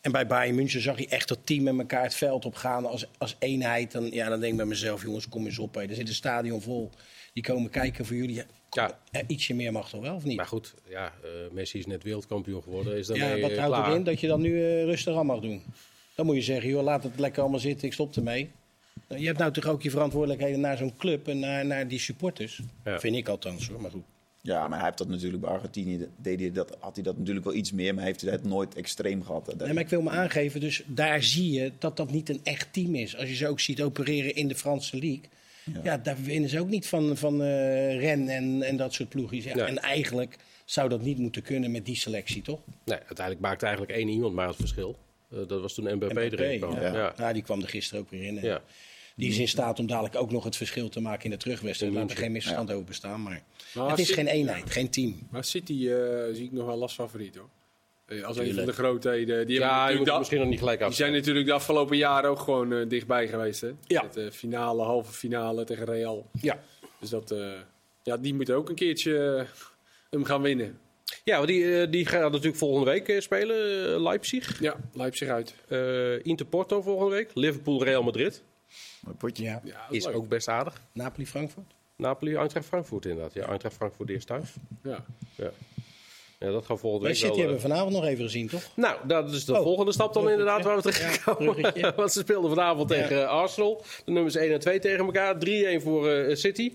En 0.00 0.12
bij 0.12 0.26
Bayern 0.26 0.54
München 0.54 0.80
zag 0.80 0.98
je 0.98 1.08
echt 1.08 1.28
dat 1.28 1.38
team 1.44 1.62
met 1.62 1.78
elkaar 1.78 2.02
het 2.02 2.14
veld 2.14 2.44
op 2.44 2.54
gaan 2.54 2.86
als, 2.86 3.06
als 3.18 3.36
eenheid. 3.38 3.92
Dan, 3.92 4.10
ja, 4.10 4.28
dan 4.28 4.40
denk 4.40 4.50
ik 4.52 4.58
bij 4.58 4.66
mezelf, 4.66 5.02
jongens, 5.02 5.28
kom 5.28 5.46
eens 5.46 5.58
op. 5.58 5.74
Hè. 5.74 5.82
Er 5.82 5.94
zit 5.94 6.08
een 6.08 6.14
stadion 6.14 6.62
vol. 6.62 6.90
Die 7.32 7.42
komen 7.42 7.70
kijken 7.70 8.06
voor 8.06 8.16
jullie. 8.16 8.42
Ja. 8.70 8.98
ietsje 9.26 9.54
meer 9.54 9.72
mag 9.72 9.88
toch 9.88 10.00
wel, 10.00 10.14
of 10.14 10.24
niet? 10.24 10.36
Maar 10.36 10.46
goed, 10.46 10.74
ja, 10.88 11.12
uh, 11.24 11.30
Messi 11.52 11.78
is 11.78 11.86
net 11.86 12.02
wereldkampioen 12.02 12.62
geworden. 12.62 12.98
Is 12.98 13.08
ja, 13.08 13.38
wat 13.38 13.56
houdt 13.56 13.86
het 13.86 13.94
in 13.94 14.04
dat 14.04 14.20
je 14.20 14.26
dan 14.26 14.40
nu 14.40 14.50
uh, 14.50 14.84
rustig 14.84 15.16
aan 15.16 15.26
mag 15.26 15.40
doen? 15.40 15.62
Dan 16.14 16.26
moet 16.26 16.36
je 16.36 16.42
zeggen, 16.42 16.70
joh, 16.70 16.82
laat 16.82 17.02
het 17.02 17.18
lekker 17.18 17.40
allemaal 17.42 17.60
zitten, 17.60 17.86
ik 17.86 17.92
stop 17.92 18.16
ermee. 18.16 18.50
Je 19.08 19.26
hebt 19.26 19.38
nou 19.38 19.52
toch 19.52 19.66
ook 19.66 19.82
je 19.82 19.90
verantwoordelijkheden 19.90 20.60
naar 20.60 20.76
zo'n 20.76 20.96
club 20.96 21.28
en 21.28 21.38
naar, 21.38 21.66
naar 21.66 21.88
die 21.88 21.98
supporters. 21.98 22.62
Ja. 22.84 23.00
Vind 23.00 23.16
ik 23.16 23.28
althans 23.28 23.68
hoor, 23.68 23.80
maar 23.80 23.90
goed. 23.90 24.04
Ja, 24.40 24.68
maar 24.68 24.76
hij 24.78 24.86
heeft 24.86 24.98
dat 24.98 25.08
natuurlijk 25.08 25.42
bij 25.42 25.50
Argentinië, 25.50 26.08
deed 26.16 26.40
hij 26.40 26.52
dat, 26.52 26.76
had 26.80 26.94
hij 26.94 27.04
dat 27.04 27.18
natuurlijk 27.18 27.46
wel 27.46 27.54
iets 27.54 27.72
meer, 27.72 27.94
maar 27.94 28.04
heeft 28.04 28.20
hij 28.20 28.30
het 28.30 28.44
nooit 28.44 28.74
extreem 28.74 29.22
gehad. 29.22 29.56
Nee, 29.56 29.72
maar 29.72 29.82
ik 29.82 29.88
wil 29.88 30.02
me 30.02 30.10
aangeven, 30.10 30.60
dus 30.60 30.82
daar 30.86 31.22
zie 31.22 31.50
je 31.50 31.72
dat 31.78 31.96
dat 31.96 32.10
niet 32.10 32.28
een 32.28 32.40
echt 32.42 32.72
team 32.72 32.94
is. 32.94 33.16
Als 33.16 33.28
je 33.28 33.34
ze 33.34 33.48
ook 33.48 33.60
ziet 33.60 33.82
opereren 33.82 34.34
in 34.34 34.48
de 34.48 34.54
Franse 34.54 34.98
league, 34.98 35.20
ja, 35.64 35.80
ja 35.82 35.98
daar 35.98 36.16
winnen 36.22 36.50
ze 36.50 36.60
ook 36.60 36.68
niet 36.68 36.86
van, 36.86 37.16
van 37.16 37.40
uh, 37.40 38.00
Ren 38.00 38.28
en, 38.28 38.62
en 38.62 38.76
dat 38.76 38.92
soort 38.92 39.08
ploegjes. 39.08 39.44
Ja, 39.44 39.66
En 39.66 39.78
eigenlijk 39.78 40.36
zou 40.64 40.88
dat 40.88 41.02
niet 41.02 41.18
moeten 41.18 41.42
kunnen 41.42 41.70
met 41.70 41.84
die 41.84 41.96
selectie, 41.96 42.42
toch? 42.42 42.60
Nee, 42.84 42.98
uiteindelijk 42.98 43.40
maakt 43.40 43.62
eigenlijk 43.62 43.92
één 43.92 44.08
iemand 44.08 44.34
maar 44.34 44.48
het 44.48 44.56
verschil. 44.56 44.96
Uh, 45.30 45.38
dat 45.46 45.60
was 45.60 45.74
toen 45.74 45.84
Mbappé, 45.84 46.14
Mbappé 46.14 46.42
erin 46.42 46.60
kwam. 46.60 46.74
Ja. 46.74 46.94
Ja. 46.94 47.14
ja. 47.16 47.32
die 47.32 47.42
kwam 47.42 47.62
er 47.62 47.68
gisteren 47.68 48.02
ook 48.02 48.10
weer 48.10 48.22
in. 48.22 48.34
Ja. 48.34 48.62
Die 49.16 49.30
is 49.30 49.38
in 49.38 49.48
staat 49.48 49.78
om 49.78 49.86
dadelijk 49.86 50.16
ook 50.16 50.30
nog 50.30 50.44
het 50.44 50.56
verschil 50.56 50.88
te 50.88 51.00
maken 51.00 51.24
in 51.24 51.30
de 51.30 51.36
terugwedstrijd. 51.36 51.92
Laat 51.92 52.10
er 52.10 52.16
geen 52.16 52.32
misverstand 52.32 52.72
over 52.72 52.84
bestaan. 52.84 53.22
Maar, 53.22 53.42
maar 53.74 53.90
het 53.90 53.98
is 53.98 54.10
geen 54.10 54.26
eenheid, 54.26 54.70
geen 54.70 54.90
team. 54.90 55.26
Maar 55.30 55.44
City 55.44 55.72
uh, 55.72 56.24
zie 56.32 56.44
ik 56.44 56.52
nog 56.52 56.66
wel 56.66 56.76
last 56.76 56.94
favoriet 56.94 57.36
hoor. 57.36 57.48
Uh, 58.06 58.24
als 58.24 58.36
een 58.36 58.54
van 58.54 58.64
de 58.64 58.72
grootheden. 58.72 59.46
Die 59.46 59.58
ja, 59.58 59.88
je 59.88 59.96
moet 59.96 60.18
misschien 60.18 60.38
nog 60.38 60.48
niet 60.48 60.58
gelijk 60.58 60.80
af. 60.80 60.86
Die 60.86 60.96
zijn 60.96 61.12
natuurlijk 61.12 61.46
de 61.46 61.52
afgelopen 61.52 61.96
jaren 61.96 62.30
ook 62.30 62.38
gewoon 62.38 62.72
uh, 62.72 62.88
dichtbij 62.88 63.28
geweest. 63.28 63.60
Hè? 63.60 63.70
Ja. 63.86 64.02
Met 64.02 64.12
de 64.12 64.32
finale, 64.32 64.82
halve 64.82 65.12
finale 65.12 65.64
tegen 65.64 65.84
Real. 65.84 66.30
Ja. 66.40 66.62
Dus 67.00 67.10
dat, 67.10 67.34
ja, 68.02 68.16
die 68.16 68.34
moeten 68.34 68.54
ook 68.54 68.68
een 68.68 68.74
keertje 68.74 69.46
hem 70.10 70.24
gaan 70.24 70.42
winnen. 70.42 70.78
Ja, 71.24 71.46
die, 71.46 71.88
die 71.88 72.06
gaan 72.06 72.30
natuurlijk 72.30 72.56
volgende 72.56 72.90
week 72.90 73.22
spelen. 73.22 73.56
Leipzig. 74.02 74.60
Ja, 74.60 74.76
Leipzig 74.92 75.28
uit. 75.28 75.54
Inter 76.22 76.46
Porto 76.46 76.82
volgende 76.82 77.14
week. 77.14 77.30
Liverpool, 77.34 77.84
Real 77.84 78.02
Madrid. 78.02 78.42
Potje. 79.18 79.44
Ja. 79.44 79.86
is, 79.90 80.06
ook 80.06 80.28
best 80.28 80.48
aardig. 80.48 80.80
Napoli-Frankfurt? 80.92 81.74
Napoli, 81.96 82.34
Eintracht 82.34 82.66
Frankfurt 82.66 83.04
inderdaad. 83.04 83.34
Ja, 83.34 83.46
Eintracht 83.46 83.74
Frankfurt 83.74 84.08
eerst 84.08 84.26
thuis. 84.26 84.54
Ja. 84.82 85.04
ja. 85.34 85.50
Ja, 86.38 86.50
dat 86.50 86.66
gaat 86.66 86.80
volgende 86.80 87.06
week 87.06 87.16
City 87.16 87.28
wel, 87.28 87.38
hebben 87.38 87.56
we 87.56 87.62
vanavond 87.62 87.92
nog 87.92 88.04
even 88.04 88.24
gezien, 88.24 88.48
toch? 88.48 88.62
Nou, 88.74 89.06
dat 89.06 89.32
is 89.32 89.44
de 89.44 89.52
oh, 89.52 89.62
volgende 89.62 89.92
stap 89.92 90.14
dan 90.14 90.30
inderdaad 90.30 90.64
waar 90.64 90.76
we 90.76 90.82
terechtkomen. 90.82 91.72
Ja, 91.74 91.94
Want 91.96 92.12
ze 92.12 92.18
speelden 92.18 92.50
vanavond 92.50 92.90
ja. 92.90 92.96
tegen 92.96 93.28
Arsenal. 93.28 93.84
De 94.04 94.10
nummers 94.10 94.34
1 94.34 94.52
en 94.52 94.60
2 94.60 94.78
tegen 94.78 95.04
elkaar. 95.04 95.34
3-1 95.34 95.38
voor 95.82 96.08
uh, 96.08 96.34
City. 96.34 96.72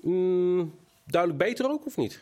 Mm, 0.00 0.74
duidelijk 1.06 1.42
beter 1.42 1.70
ook, 1.70 1.86
of 1.86 1.96
niet? 1.96 2.20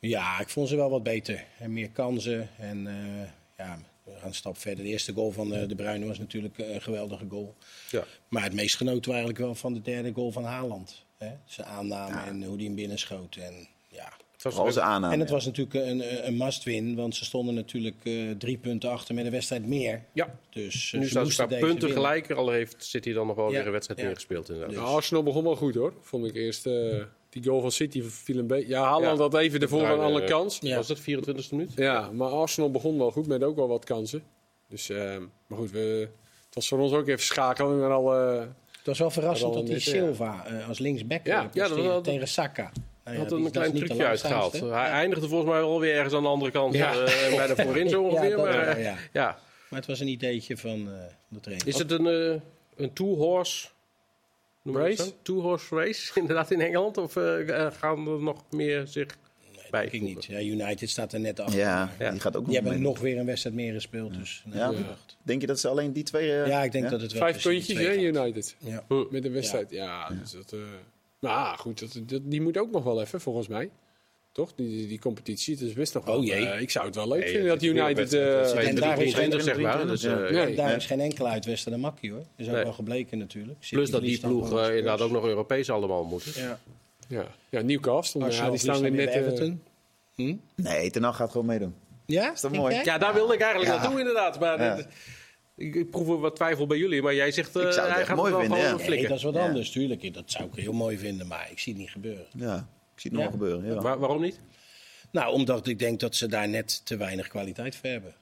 Ja, 0.00 0.40
ik 0.40 0.48
vond 0.48 0.68
ze 0.68 0.76
wel 0.76 0.90
wat 0.90 1.02
beter. 1.02 1.44
En 1.58 1.72
meer 1.72 1.90
kansen. 1.90 2.48
En 2.58 2.86
uh, 2.86 3.22
ja, 3.56 3.78
we 4.04 4.12
gaan 4.18 4.28
een 4.28 4.34
stap 4.34 4.58
verder. 4.58 4.84
De 4.84 4.90
eerste 4.90 5.12
goal 5.12 5.30
van 5.30 5.48
De 5.48 5.74
Bruyne 5.74 6.06
was 6.06 6.18
natuurlijk 6.18 6.58
een 6.58 6.82
geweldige 6.82 7.26
goal. 7.28 7.54
Ja. 7.90 8.04
Maar 8.28 8.42
het 8.42 8.54
meest 8.54 8.76
genoten 8.76 9.02
we 9.02 9.16
eigenlijk 9.16 9.38
wel 9.38 9.54
van 9.54 9.74
de 9.74 9.82
derde 9.82 10.12
goal 10.12 10.30
van 10.30 10.44
Haaland. 10.44 11.04
Hè? 11.18 11.30
Zijn 11.44 11.66
aanname 11.66 12.14
ja. 12.14 12.26
en 12.26 12.42
hoe 12.42 12.56
hij 12.56 12.64
hem 12.64 12.74
binnenschoot. 12.74 13.36
En, 13.36 13.68
ja. 13.88 14.12
Het 14.42 14.54
was 14.54 14.78
aanname, 14.78 15.12
en 15.12 15.20
het 15.20 15.30
was 15.30 15.44
natuurlijk 15.44 15.74
een, 15.74 16.26
een 16.26 16.36
must-win, 16.36 16.94
want 16.94 17.16
ze 17.16 17.24
stonden 17.24 17.54
natuurlijk 17.54 17.96
uh, 18.04 18.30
drie 18.30 18.58
punten 18.58 18.90
achter 18.90 19.14
met 19.14 19.24
een 19.24 19.30
wedstrijd 19.30 19.66
meer. 19.66 20.04
Ja. 20.12 20.38
Dus 20.50 20.92
nu 20.92 21.08
staan 21.08 21.30
ze 21.30 21.46
punten 21.46 21.66
winnen. 21.66 21.90
gelijk, 21.90 22.30
al 22.30 22.50
heeft 22.50 22.84
City 22.84 23.12
dan 23.12 23.26
nog 23.26 23.36
wel 23.36 23.50
weer 23.50 23.66
een 23.66 23.72
wedstrijd 23.72 24.02
meer 24.02 24.14
gespeeld. 24.14 24.48
Inderdaad. 24.48 24.74
Dus. 24.74 24.84
Arsenal 24.84 25.22
begon 25.22 25.42
wel 25.42 25.56
goed 25.56 25.74
hoor, 25.74 25.94
vond 26.00 26.26
ik 26.26 26.34
eerst. 26.34 26.66
Uh, 26.66 27.02
die 27.40 27.50
goal 27.50 27.60
van 27.60 27.72
City 27.72 28.02
viel 28.02 28.38
een 28.38 28.46
beetje. 28.46 28.68
Ja, 28.68 28.82
Haaland 28.82 29.18
had 29.18 29.34
even 29.34 29.60
ervoor 29.60 29.88
een 29.88 29.98
alle 29.98 30.24
kans. 30.24 30.58
Was 30.60 30.88
het 30.88 31.00
24e 31.00 31.50
minuut? 31.50 31.72
Ja, 31.76 32.10
maar 32.12 32.28
Arsenal 32.28 32.70
begon 32.70 32.98
wel 32.98 33.10
goed 33.10 33.26
met 33.26 33.42
ook 33.42 33.56
wel 33.56 33.68
wat 33.68 33.84
kansen. 33.84 34.22
Dus, 34.68 34.90
uh, 34.90 35.16
maar 35.46 35.58
goed, 35.58 35.70
we, 35.70 36.08
het 36.46 36.54
was 36.54 36.68
voor 36.68 36.78
ons 36.78 36.92
ook 36.92 37.08
even 37.08 37.24
schakelen. 37.24 37.78
Maar 37.78 37.90
al, 37.90 38.32
uh, 38.32 38.40
het 38.40 38.86
was 38.86 38.98
wel 38.98 39.10
verrassend 39.10 39.54
dat 39.54 39.66
die 39.66 39.78
Silva 39.78 40.46
uh, 40.50 40.68
als 40.68 40.78
linksback 40.78 41.26
ja, 41.26 41.50
ja, 41.52 41.68
dat 41.68 41.78
was, 41.78 42.02
tegen 42.02 42.28
Saka. 42.28 42.72
Nou 43.04 43.16
ja, 43.16 43.22
had 43.22 43.32
een 43.32 43.50
klein 43.50 43.74
trucje 43.74 44.06
uitgehaald. 44.06 44.60
Hij 44.60 44.90
eindigde 44.90 45.28
volgens 45.28 45.50
mij 45.50 45.60
alweer 45.60 45.94
ergens 45.94 46.14
aan 46.14 46.22
de 46.22 46.28
andere 46.28 46.50
kant 46.50 46.74
ja. 46.74 46.92
uh, 46.92 47.36
bij 47.36 47.46
de 47.46 47.56
voorin 47.56 47.88
zo 47.88 48.02
ongeveer. 48.08 48.28
ja, 48.28 48.36
maar, 48.36 48.80
ja. 48.80 48.96
ja. 49.12 49.38
maar 49.68 49.78
het 49.78 49.88
was 49.88 50.00
een 50.00 50.08
ideetje 50.08 50.56
van 50.56 50.78
uh, 50.80 50.94
de 51.28 51.40
trainer. 51.40 51.66
Is 51.66 51.78
het 51.78 51.90
een, 51.90 52.06
uh, 52.06 52.40
een 52.76 52.92
two-horse 52.92 53.68
race? 54.62 55.12
Two-horse 55.22 55.74
race, 55.74 56.10
inderdaad 56.20 56.50
in 56.50 56.60
Engeland? 56.60 56.96
Of 56.96 57.12
gaan 57.78 58.08
er 58.08 58.20
nog 58.20 58.44
meer 58.50 58.86
zich 58.86 59.16
bij. 59.70 59.88
ik 59.90 60.02
niet. 60.02 60.24
Ja, 60.24 60.40
United 60.40 60.90
staat 60.90 61.12
er 61.12 61.20
net 61.20 61.40
achter. 61.40 61.58
Ja, 61.58 61.92
ja. 61.98 62.10
die 62.10 62.20
gaat 62.20 62.36
ook 62.36 62.42
nog 62.42 62.50
Die 62.50 62.60
hebben 62.60 62.82
nog 62.82 62.98
weer 62.98 63.18
een 63.18 63.26
wedstrijd 63.26 63.56
meer 63.56 63.72
gespeeld. 63.72 64.14
Dus, 64.14 64.44
ja. 64.52 64.72
Denk 65.22 65.40
je 65.40 65.46
dat 65.46 65.60
ze 65.60 65.68
alleen 65.68 65.92
die 65.92 66.02
twee... 66.02 66.28
Uh, 66.28 66.46
ja, 66.46 66.62
ik 66.62 66.72
denk 66.72 66.90
dat 66.90 67.00
het 67.00 67.12
wel 67.12 67.22
Vijf 67.22 67.42
puntjes, 67.42 67.78
hè, 67.78 67.96
United. 67.96 68.56
Ja. 68.58 68.84
Met 69.10 69.24
een 69.24 69.32
wedstrijd. 69.32 69.70
Ja, 69.70 70.08
dus 70.08 70.30
dat... 70.30 70.52
Uh, 70.52 70.60
maar 71.18 71.58
goed, 71.58 71.78
dat, 71.78 72.08
dat, 72.08 72.20
die 72.24 72.40
moet 72.40 72.58
ook 72.58 72.70
nog 72.70 72.84
wel 72.84 73.00
even, 73.00 73.20
volgens 73.20 73.48
mij. 73.48 73.70
Toch? 74.38 74.52
Die, 74.54 74.86
die 74.86 74.98
competitie. 74.98 75.54
Het 75.54 75.62
is 75.62 75.72
best 75.72 75.94
nog 75.94 76.04
wel. 76.04 76.16
Oh 76.16 76.24
jee. 76.24 76.60
ik 76.60 76.70
zou 76.70 76.86
het 76.86 76.94
wel 76.94 77.08
leuk 77.08 77.28
vinden 77.28 77.48
dat 77.48 77.62
United. 77.62 78.12
Uh, 78.14 78.68
en 78.68 78.74
daar 78.74 79.02
is, 79.02 79.14
geen, 79.14 79.40
zeg 79.40 79.58
maar. 79.58 79.86
Dus, 79.86 80.02
nee. 80.02 80.54
daar 80.54 80.76
is 80.76 80.86
geen 80.86 81.00
enkele 81.00 81.28
uitwesten 81.28 81.72
de 81.72 81.78
makkie 81.78 82.10
hoor. 82.10 82.24
Dat 82.36 82.46
is 82.46 82.48
ook 82.48 82.62
wel 82.62 82.72
gebleken 82.72 83.18
natuurlijk. 83.18 83.58
Plus 83.70 83.90
dat 83.90 84.02
die 84.02 84.18
ploeg 84.18 84.50
inderdaad 84.50 85.00
ook 85.00 85.10
nog 85.10 85.24
Europees 85.24 85.70
allemaal 85.70 86.04
moeten. 86.04 86.42
Ja. 86.42 86.58
Ja, 87.08 87.26
ja 87.48 87.60
Newcastle. 87.60 88.30
Ja, 88.30 88.50
die 88.50 88.58
staan 88.58 88.80
weer 88.80 88.90
net. 88.90 89.08
Everton. 89.08 89.62
Hm? 90.14 90.36
Nee, 90.54 90.90
Ten 90.90 91.14
gaat 91.14 91.30
gewoon 91.30 91.46
meedoen. 91.46 91.74
Ja? 92.06 92.32
Is 92.32 92.40
dat 92.40 92.52
mooi? 92.52 92.80
Ja, 92.84 92.98
daar 92.98 93.14
wilde 93.14 93.34
ik 93.34 93.40
eigenlijk 93.40 93.72
naartoe 93.72 93.98
inderdaad. 93.98 94.40
Maar 94.40 94.86
ik, 95.56 95.74
ik 95.74 95.90
proef 95.90 96.20
wat 96.20 96.36
twijfel 96.36 96.66
bij 96.66 96.78
jullie, 96.78 97.02
maar 97.02 97.14
jij 97.14 97.30
zegt... 97.30 97.56
Uh, 97.56 97.62
ik 97.62 97.72
zou 97.72 97.88
het 97.88 97.98
echt 97.98 98.14
mooi 98.14 98.34
vinden, 98.34 98.58
ja. 98.58 98.76
Nee, 98.76 99.08
dat 99.08 99.16
is 99.16 99.22
wat 99.22 99.36
anders, 99.36 99.70
tuurlijk. 99.70 100.14
Dat 100.14 100.24
zou 100.26 100.44
ik 100.52 100.54
heel 100.54 100.72
mooi 100.72 100.98
vinden, 100.98 101.26
maar 101.26 101.48
ik 101.50 101.58
zie 101.58 101.72
het 101.72 101.82
niet 101.82 101.90
gebeuren. 101.90 102.26
Ja, 102.36 102.68
zie 103.00 103.10
het 103.10 103.20
nog 103.20 103.30
gebeuren, 103.30 103.74
ja. 103.74 103.98
waarom 103.98 104.20
niet? 104.20 104.40
Nou, 105.10 105.32
omdat 105.32 105.66
ik 105.66 105.78
denk 105.78 106.00
dat 106.00 106.14
ze 106.14 106.26
daar 106.26 106.48
net 106.48 106.86
te 106.86 106.96
weinig 106.96 107.28
kwaliteit 107.28 107.76
voor 107.76 107.88
hebben. 107.88 108.14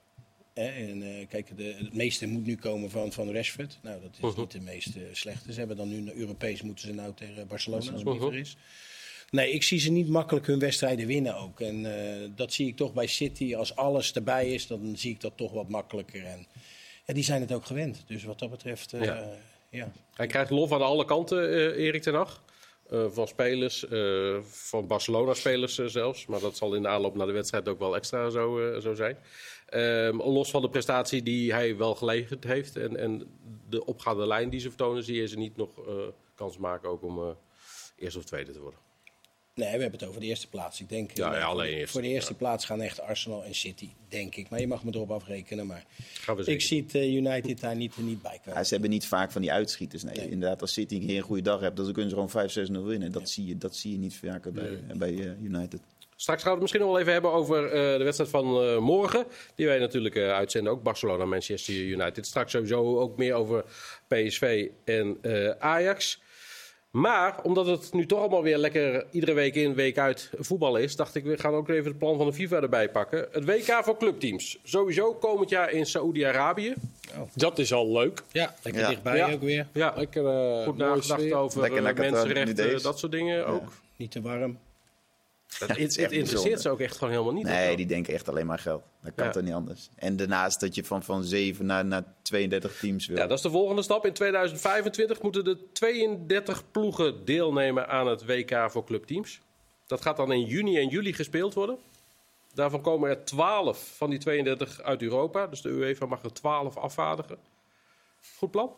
En, 0.54 1.02
uh, 1.02 1.26
kijk, 1.28 1.56
de, 1.56 1.74
het 1.78 1.94
meeste 1.94 2.26
moet 2.26 2.46
nu 2.46 2.56
komen 2.56 2.90
van, 2.90 3.12
van 3.12 3.32
Rashford. 3.32 3.78
Nou, 3.82 4.00
dat 4.00 4.10
is 4.12 4.18
uh 4.18 4.24
-huh. 4.24 4.38
niet 4.38 4.50
de 4.50 4.60
meest 4.60 4.90
slechte. 5.12 5.52
Ze 5.52 5.58
hebben 5.58 5.76
dan 5.76 5.88
nu 5.88 6.12
Europees 6.14 6.62
moeten 6.62 6.88
ze 6.88 6.94
nou 6.94 7.14
tegen 7.14 7.46
Barcelona, 7.46 7.92
als 7.92 8.02
het 8.02 8.18
-huh. 8.18 8.34
is. 8.34 8.56
Nee, 9.30 9.50
ik 9.50 9.62
zie 9.62 9.78
ze 9.78 9.90
niet 9.90 10.08
makkelijk 10.08 10.46
hun 10.46 10.58
wedstrijden 10.58 11.06
winnen 11.06 11.36
ook. 11.36 11.60
En 11.60 11.84
uh, 11.84 11.92
dat 12.34 12.52
zie 12.52 12.66
ik 12.66 12.76
toch 12.76 12.92
bij 12.92 13.06
City. 13.06 13.54
Als 13.54 13.76
alles 13.76 14.12
erbij 14.12 14.52
is, 14.52 14.66
dan 14.66 14.96
zie 14.96 15.10
ik 15.10 15.20
dat 15.20 15.36
toch 15.36 15.52
wat 15.52 15.68
makkelijker. 15.68 16.24
En 16.24 16.46
ja, 17.04 17.14
die 17.14 17.24
zijn 17.24 17.40
het 17.40 17.52
ook 17.52 17.66
gewend. 17.66 18.04
Dus 18.06 18.24
wat 18.24 18.38
dat 18.38 18.50
betreft, 18.50 18.92
uh, 18.92 19.04
ja. 19.04 19.28
ja. 19.70 19.92
Hij 20.14 20.26
krijgt 20.26 20.50
lof 20.50 20.72
aan 20.72 20.82
alle 20.82 21.04
kanten, 21.04 21.50
uh, 21.50 21.86
Erik 21.86 22.02
ten 22.02 22.14
Hag. 22.14 22.42
Uh, 22.90 23.06
van 23.08 23.28
spelers, 23.28 23.84
van 24.42 24.86
Barcelona-spelers 24.86 25.74
zelfs. 25.74 26.26
Maar 26.26 26.40
dat 26.40 26.56
zal 26.56 26.74
in 26.74 26.82
de 26.82 26.88
aanloop 26.88 27.14
naar 27.14 27.26
de 27.26 27.32
wedstrijd 27.32 27.68
ook 27.68 27.78
wel 27.78 27.96
extra 27.96 28.30
zo, 28.30 28.78
zo 28.80 28.94
zijn. 28.94 29.18
Ehm, 29.66 30.16
los 30.16 30.50
van 30.50 30.62
de 30.62 30.68
prestatie 30.68 31.22
die 31.22 31.52
hij 31.52 31.76
wel 31.76 31.94
geleverd 31.94 32.44
heeft 32.44 32.76
en, 32.76 32.96
en 32.96 33.38
de 33.68 33.84
opgaande 33.84 34.26
lijn 34.26 34.50
die 34.50 34.60
ze 34.60 34.68
vertonen, 34.68 35.02
zie 35.02 35.16
je 35.16 35.26
ze 35.26 35.36
niet 35.36 35.56
nog 35.56 35.70
kans 36.34 36.58
maken 36.58 36.88
ook 36.88 37.02
om 37.02 37.36
eerste 37.96 38.18
of 38.18 38.24
tweede 38.24 38.52
te 38.52 38.60
worden. 38.60 38.80
Nee, 39.56 39.72
we 39.72 39.80
hebben 39.80 39.98
het 40.00 40.08
over 40.08 40.20
de 40.20 40.26
eerste 40.26 40.48
plaats. 40.48 40.80
Ik 40.80 40.88
denk, 40.88 41.10
ja, 41.16 41.36
ja, 41.36 41.44
alleen 41.44 41.72
eerste, 41.72 41.92
voor 41.92 42.02
de 42.02 42.08
eerste 42.08 42.32
ja. 42.32 42.38
plaats 42.38 42.64
gaan 42.64 42.80
echt 42.80 43.00
Arsenal 43.00 43.44
en 43.44 43.54
City, 43.54 43.88
denk 44.08 44.34
ik. 44.34 44.48
Maar 44.48 44.60
je 44.60 44.66
mag 44.66 44.84
me 44.84 44.90
erop 44.94 45.10
afrekenen. 45.10 45.66
Maar 45.66 45.84
Gaan 46.12 46.36
we 46.36 46.44
ik 46.44 46.60
zie 46.60 46.82
het 46.82 46.94
uh, 46.94 47.14
United 47.14 47.60
daar 47.60 47.76
niet, 47.76 47.96
niet 47.96 48.22
bij 48.22 48.38
komen. 48.44 48.58
Ja, 48.58 48.64
ze 48.64 48.72
hebben 48.72 48.90
niet 48.90 49.06
vaak 49.06 49.32
van 49.32 49.40
die 49.40 49.52
uitschieters. 49.52 50.02
Nee, 50.02 50.16
nee. 50.16 50.30
inderdaad, 50.30 50.60
als 50.60 50.72
City 50.72 50.94
een 50.94 51.20
goede 51.20 51.42
dag 51.42 51.60
hebt, 51.60 51.76
dan 51.76 51.92
kunnen 51.92 52.10
ze 52.10 52.16
gewoon 52.16 52.82
5-6-0 52.82 52.86
winnen. 52.86 53.12
Dat, 53.12 53.22
ja. 53.22 53.28
zie 53.28 53.46
je, 53.46 53.58
dat 53.58 53.76
zie 53.76 53.92
je 53.92 53.98
niet 53.98 54.16
vaker 54.16 54.52
bij, 54.52 54.78
nee. 54.86 54.96
bij 54.96 55.12
uh, 55.12 55.42
United. 55.42 55.80
Straks 56.16 56.42
gaan 56.42 56.50
we 56.50 56.50
het 56.50 56.60
misschien 56.60 56.80
nog 56.80 56.90
wel 56.90 57.00
even 57.00 57.12
hebben 57.12 57.32
over 57.32 57.64
uh, 57.64 57.98
de 57.98 58.04
wedstrijd 58.04 58.30
van 58.30 58.64
uh, 58.64 58.78
morgen. 58.78 59.26
Die 59.54 59.66
wij 59.66 59.78
natuurlijk 59.78 60.14
uh, 60.14 60.32
uitzenden. 60.32 60.72
Ook 60.72 60.82
Barcelona-Manchester 60.82 61.74
United. 61.74 62.26
Straks 62.26 62.52
sowieso 62.52 62.98
ook 62.98 63.16
meer 63.16 63.34
over 63.34 63.64
PSV 64.08 64.68
en 64.84 65.18
Ajax. 65.58 66.20
Maar 66.96 67.34
omdat 67.42 67.66
het 67.66 67.92
nu 67.92 68.06
toch 68.06 68.18
allemaal 68.18 68.42
weer 68.42 68.58
lekker 68.58 69.04
iedere 69.10 69.32
week 69.32 69.54
in, 69.54 69.74
week 69.74 69.98
uit 69.98 70.30
voetbal 70.38 70.76
is, 70.76 70.96
dacht 70.96 71.14
ik, 71.14 71.24
we 71.24 71.38
gaan 71.38 71.54
ook 71.54 71.68
even 71.68 71.84
het 71.84 71.98
plan 71.98 72.16
van 72.16 72.26
de 72.26 72.32
FIFA 72.32 72.60
erbij 72.60 72.90
pakken. 72.90 73.28
Het 73.32 73.44
WK 73.44 73.80
voor 73.84 73.96
clubteams. 73.96 74.58
Sowieso 74.62 75.14
komend 75.14 75.50
jaar 75.50 75.70
in 75.70 75.86
Saoedi-Arabië. 75.86 76.74
Oh. 77.14 77.20
Dat 77.34 77.58
is 77.58 77.72
al 77.72 77.92
leuk. 77.92 78.22
Ja, 78.32 78.54
lekker 78.62 78.82
ja. 78.82 78.88
dichtbij 78.88 79.16
ja. 79.16 79.32
ook 79.32 79.40
weer. 79.40 79.66
Ja, 79.72 79.92
lekker 79.96 80.22
uh, 80.22 80.64
goed 80.64 80.76
nagedacht 80.76 81.32
over 81.32 81.60
lekker, 81.60 81.82
lekker 81.82 82.10
mensenrechten, 82.10 82.82
dat 82.82 82.98
soort 82.98 83.12
dingen 83.12 83.36
ja. 83.36 83.44
ook. 83.44 83.72
Niet 83.96 84.10
te 84.10 84.20
warm. 84.20 84.58
Dat, 85.58 85.68
het, 85.68 85.96
het 85.96 86.12
interesseert 86.12 86.60
ze 86.60 86.70
ook 86.70 86.80
echt 86.80 86.96
gewoon 86.96 87.12
helemaal 87.12 87.32
niet. 87.32 87.44
Nee, 87.44 87.76
die 87.76 87.86
denken 87.86 88.14
echt 88.14 88.28
alleen 88.28 88.46
maar 88.46 88.58
geld. 88.58 88.82
Dat 89.02 89.14
kan 89.14 89.26
ja. 89.26 89.32
toch 89.32 89.42
niet 89.42 89.52
anders. 89.52 89.88
En 89.96 90.16
daarnaast 90.16 90.60
dat 90.60 90.74
je 90.74 90.84
van, 90.84 91.02
van 91.02 91.24
7 91.24 91.66
naar, 91.66 91.84
naar 91.84 92.04
32 92.22 92.78
teams 92.78 93.06
wil. 93.06 93.16
Ja, 93.16 93.26
dat 93.26 93.36
is 93.36 93.42
de 93.42 93.50
volgende 93.50 93.82
stap. 93.82 94.06
In 94.06 94.12
2025 94.12 95.22
moeten 95.22 95.44
de 95.44 95.72
32 95.72 96.70
ploegen 96.70 97.24
deelnemen 97.24 97.88
aan 97.88 98.06
het 98.06 98.26
WK 98.26 98.70
voor 98.70 98.84
clubteams. 98.84 99.40
Dat 99.86 100.02
gaat 100.02 100.16
dan 100.16 100.32
in 100.32 100.44
juni 100.44 100.76
en 100.78 100.88
juli 100.88 101.12
gespeeld 101.12 101.54
worden. 101.54 101.78
Daarvan 102.54 102.80
komen 102.80 103.10
er 103.10 103.24
12 103.24 103.94
van 103.96 104.10
die 104.10 104.18
32 104.18 104.82
uit 104.82 105.02
Europa. 105.02 105.46
Dus 105.46 105.60
de 105.60 105.68
UEFA 105.68 106.06
mag 106.06 106.22
er 106.22 106.32
12 106.32 106.76
afvaardigen. 106.76 107.38
Goed 108.36 108.50
plan? 108.50 108.72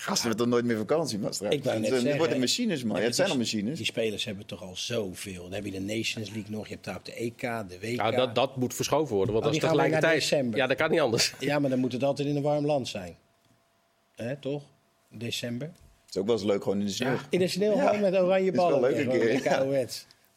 Gasten 0.00 0.28
hebben 0.28 0.36
toch 0.36 0.54
nooit 0.54 0.64
meer 0.64 0.76
vakantie, 0.76 1.18
maar 1.18 1.34
straks. 1.34 1.54
Ik 1.54 1.64
wou 1.64 1.80
net 1.80 1.90
het 1.90 2.00
zeggen, 2.00 2.18
worden 2.18 2.40
machines, 2.40 2.84
man. 2.84 2.96
Ja, 2.96 3.02
het 3.02 3.14
zijn 3.14 3.30
al 3.30 3.36
machines. 3.36 3.76
Die 3.76 3.86
spelers 3.86 4.24
hebben 4.24 4.46
toch 4.46 4.62
al 4.62 4.76
zoveel. 4.76 5.42
Dan 5.42 5.52
heb 5.52 5.64
je 5.64 5.70
de 5.70 5.80
Nations 5.80 6.30
League 6.30 6.50
nog, 6.50 6.66
je 6.66 6.72
hebt 6.72 6.84
daar 6.84 6.96
op 6.96 7.04
de 7.04 7.12
EK, 7.12 7.40
de 7.40 7.78
WK. 7.80 7.96
Ja, 7.96 8.10
dat, 8.10 8.34
dat 8.34 8.56
moet 8.56 8.74
verschoven 8.74 9.16
worden, 9.16 9.34
want 9.34 9.46
oh, 9.46 9.52
dat 9.52 9.62
is 9.62 9.68
tegelijkertijd... 9.68 10.20
december. 10.20 10.58
Ja, 10.58 10.66
dat 10.66 10.76
kan 10.76 10.90
niet 10.90 11.00
anders. 11.00 11.34
Ja, 11.38 11.58
maar 11.58 11.70
dan 11.70 11.78
moet 11.78 11.92
het 11.92 12.02
altijd 12.02 12.28
in 12.28 12.36
een 12.36 12.42
warm 12.42 12.66
land 12.66 12.88
zijn. 12.88 13.16
Hè, 14.14 14.36
toch? 14.36 14.62
December. 15.10 15.66
Het 15.66 16.14
is 16.14 16.20
ook 16.20 16.26
wel 16.26 16.34
eens 16.34 16.44
leuk 16.44 16.62
gewoon 16.62 16.80
in 16.80 16.86
de 16.86 16.92
sneeuw. 16.92 17.12
Ja, 17.12 17.20
in 17.30 17.38
de 17.38 17.48
sneeuw 17.48 17.74
ja. 17.74 17.92
met 17.92 18.14
oranje 18.14 18.52
ballen. 18.52 18.80
Dat 18.80 18.90
is 18.90 19.04
wel 19.04 19.14
leuk 19.14 19.32
een 19.32 19.42
keer. 19.42 19.88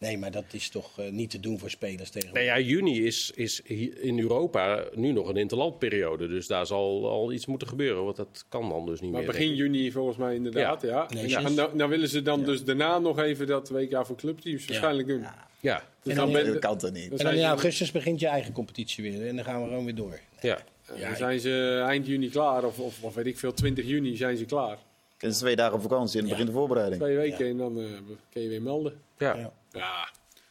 Nee, 0.02 0.18
maar 0.18 0.32
dat 0.32 0.44
is 0.52 0.70
toch 0.70 1.00
uh, 1.00 1.10
niet 1.10 1.30
te 1.30 1.40
doen 1.40 1.60
voor 1.60 1.70
spelers 1.70 2.10
tegen. 2.10 2.34
Nee, 2.34 2.44
ja, 2.44 2.60
juni 2.60 3.06
is, 3.06 3.32
is 3.36 3.62
in 4.02 4.20
Europa 4.20 4.84
nu 4.94 5.12
nog 5.12 5.28
een 5.28 5.38
interlandperiode. 5.38 6.28
Dus 6.28 6.48
daar 6.48 6.66
zal 6.66 7.10
al 7.10 7.32
iets 7.32 7.46
moeten 7.46 7.68
gebeuren. 7.68 8.04
Want 8.04 8.16
dat 8.16 8.46
kan 8.50 8.70
dan 8.70 8.86
dus 8.86 9.02
niet 9.02 9.12
maar 9.12 9.22
meer. 9.22 9.32
begin 9.32 9.56
juni 9.56 9.92
volgens 9.92 10.18
mij 10.18 10.36
inderdaad, 10.36 10.82
ja. 10.82 11.08
ja. 11.10 11.22
ja. 11.26 11.44
En 11.44 11.54
nou, 11.54 11.76
nou, 11.76 11.90
willen 11.90 12.10
ze 12.10 12.22
dan 12.22 12.40
ja. 12.40 12.46
dus 12.46 12.64
daarna 12.64 13.00
nog 13.00 13.20
even 13.20 13.48
dat 13.48 13.70
WK 13.70 14.06
voor 14.06 14.16
clubteams 14.16 14.66
waarschijnlijk 14.66 15.08
doen. 15.08 15.26
Ja. 15.60 15.84
Dus 16.04 16.16
dan, 16.16 16.32
dan 16.32 16.44
ben, 16.44 16.60
kan 16.60 16.78
het 16.82 16.94
niet. 16.94 17.12
En 17.12 17.26
dan 17.26 17.34
in 17.34 17.44
augustus 17.44 17.92
begint 17.92 18.20
je 18.20 18.28
eigen 18.28 18.54
competitie 18.54 19.12
weer. 19.12 19.28
En 19.28 19.36
dan 19.36 19.46
gaan 19.46 19.62
we 19.62 19.68
gewoon 19.68 19.86
weer 19.86 19.96
door. 19.96 20.20
Ja. 20.40 20.60
ja. 20.96 21.08
Dan 21.08 21.16
zijn 21.16 21.40
ze 21.40 21.84
eind 21.88 22.06
juni 22.06 22.30
klaar. 22.30 22.64
Of, 22.64 22.80
of, 22.80 23.04
of 23.04 23.14
weet 23.14 23.26
ik 23.26 23.38
veel, 23.38 23.54
20 23.54 23.86
juni 23.86 24.16
zijn 24.16 24.38
ze 24.38 24.46
klaar. 24.46 24.78
En 25.18 25.32
twee 25.32 25.56
dagen 25.56 25.74
op 25.74 25.82
vakantie 25.82 26.16
en 26.16 26.22
dan 26.22 26.30
begint 26.30 26.48
de 26.48 26.54
voorbereiding. 26.54 27.02
Twee 27.02 27.16
weken 27.16 27.48
en 27.48 27.58
dan 27.58 27.78
uh, 27.78 27.90
kun 28.30 28.42
je 28.42 28.50
weer 28.50 28.62
melden. 28.62 28.94
Ja. 29.18 29.52
Ja. 29.72 30.10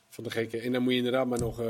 Van 0.08 0.24
de 0.24 0.30
gekke. 0.30 0.58
En 0.58 0.72
dan 0.72 0.82
moet 0.82 0.92
je 0.92 0.98
inderdaad 0.98 1.26
maar 1.26 1.38
nog 1.38 1.60
uh, 1.60 1.66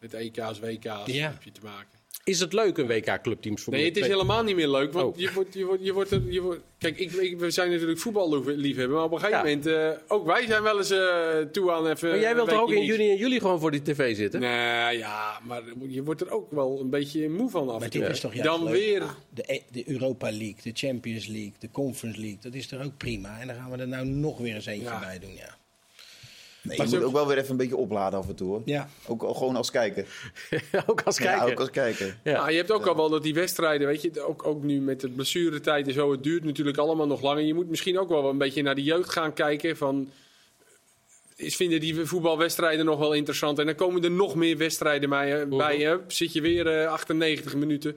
met 0.00 0.14
EK's, 0.14 0.60
WK's 0.60 1.06
ja. 1.06 1.30
heb 1.30 1.42
je 1.42 1.52
te 1.52 1.60
maken. 1.62 2.02
Is 2.24 2.40
het 2.40 2.52
leuk 2.52 2.78
een 2.78 2.86
WK 2.86 3.18
clubteams 3.22 3.62
voor 3.62 3.72
Nee, 3.72 3.84
het 3.84 3.96
is 3.96 4.06
helemaal 4.06 4.42
niet 4.42 4.56
meer 4.56 4.68
leuk. 4.68 4.92
Want 4.92 5.14
oh. 5.14 5.20
je, 5.20 5.32
wordt, 5.32 5.54
je, 5.54 5.64
wordt, 5.64 5.84
je, 5.84 5.92
wordt, 5.92 6.10
je 6.28 6.40
wordt. 6.40 6.60
Kijk, 6.78 6.98
ik, 6.98 7.12
ik, 7.12 7.38
we 7.38 7.50
zijn 7.50 7.70
natuurlijk 7.70 7.98
voetballiefhebber. 7.98 8.96
Maar 8.96 9.04
op 9.04 9.12
een 9.12 9.18
gegeven 9.18 9.48
ja. 9.48 9.56
moment. 9.56 9.66
Uh, 9.66 10.12
ook 10.12 10.26
wij 10.26 10.46
zijn 10.46 10.62
wel 10.62 10.78
eens 10.78 10.90
uh, 10.90 11.38
toe 11.52 11.72
aan 11.72 11.86
even. 11.86 12.08
Maar 12.08 12.18
jij 12.18 12.34
wilt 12.34 12.48
toch 12.48 12.60
ook 12.60 12.72
in 12.72 12.84
juni 12.84 13.10
en 13.10 13.16
juli 13.16 13.40
gewoon 13.40 13.60
voor 13.60 13.70
die 13.70 13.82
tv 13.82 14.16
zitten? 14.16 14.40
Nee, 14.40 14.98
ja, 14.98 15.40
maar 15.42 15.62
je 15.88 16.02
wordt 16.02 16.20
er 16.20 16.30
ook 16.30 16.50
wel 16.50 16.80
een 16.80 16.90
beetje 16.90 17.28
moe 17.28 17.50
van 17.50 17.68
af. 17.68 17.80
Maar 17.80 17.90
dit 17.90 18.08
is 18.08 18.20
toch 18.20 18.34
Dan 18.34 18.64
leuk. 18.64 18.72
weer. 18.72 19.02
De, 19.30 19.62
de 19.70 19.90
Europa 19.90 20.30
League, 20.30 20.58
de 20.62 20.70
Champions 20.74 21.26
League, 21.26 21.52
de 21.58 21.70
Conference 21.70 22.20
League. 22.20 22.38
Dat 22.40 22.54
is 22.54 22.66
toch 22.66 22.84
ook 22.84 22.96
prima. 22.96 23.40
En 23.40 23.46
dan 23.46 23.56
gaan 23.56 23.70
we 23.70 23.76
er 23.76 23.88
nou 23.88 24.06
nog 24.06 24.38
weer 24.38 24.54
eens 24.54 24.66
eentje 24.66 24.88
ja. 24.88 25.00
bij 25.00 25.18
doen. 25.18 25.34
Ja. 25.34 25.56
Nee, 26.64 26.76
je 26.76 26.96
moet 26.96 27.02
ook 27.02 27.12
wel 27.12 27.26
weer 27.26 27.38
even 27.38 27.50
een 27.50 27.56
beetje 27.56 27.76
opladen 27.76 28.18
af 28.18 28.28
en 28.28 28.34
toe. 28.34 28.48
Hoor. 28.48 28.62
Ja. 28.64 28.88
Ook 29.06 29.22
gewoon 29.36 29.56
als 29.56 29.70
kijker. 29.80 30.06
ook 30.86 31.02
als 31.02 31.18
kijker. 31.18 31.46
Ja, 31.46 31.52
ook 31.52 31.60
als 31.60 31.70
kijker. 31.70 32.18
Ja. 32.24 32.48
Je 32.48 32.56
hebt 32.56 32.70
ook 32.70 32.86
al 32.86 32.96
wel 32.96 33.08
dat 33.08 33.22
die 33.22 33.34
wedstrijden, 33.34 33.86
weet 33.86 34.02
je, 34.02 34.22
ook, 34.26 34.46
ook 34.46 34.62
nu 34.62 34.80
met 34.80 35.00
de 35.00 35.08
blessuretijd 35.08 35.86
en 35.86 35.92
zo, 35.92 36.10
het 36.10 36.22
duurt 36.22 36.44
natuurlijk 36.44 36.76
allemaal 36.76 37.06
nog 37.06 37.22
langer. 37.22 37.42
Je 37.42 37.54
moet 37.54 37.68
misschien 37.68 37.98
ook 37.98 38.08
wel 38.08 38.28
een 38.28 38.38
beetje 38.38 38.62
naar 38.62 38.74
de 38.74 38.82
jeugd 38.82 39.10
gaan 39.10 39.32
kijken 39.32 39.76
van... 39.76 40.10
Is, 41.36 41.56
vinden 41.56 41.80
die 41.80 42.04
voetbalwedstrijden 42.04 42.84
nog 42.84 42.98
wel 42.98 43.12
interessant? 43.12 43.58
En 43.58 43.66
dan 43.66 43.74
komen 43.74 44.04
er 44.04 44.10
nog 44.10 44.34
meer 44.34 44.56
wedstrijden 44.56 45.08
bij. 45.08 45.44
Uh, 45.46 45.58
bij 45.58 45.92
uh, 45.92 45.94
zit 46.06 46.32
je 46.32 46.40
weer 46.40 46.82
uh, 46.82 46.92
98 46.92 47.54
minuten. 47.54 47.96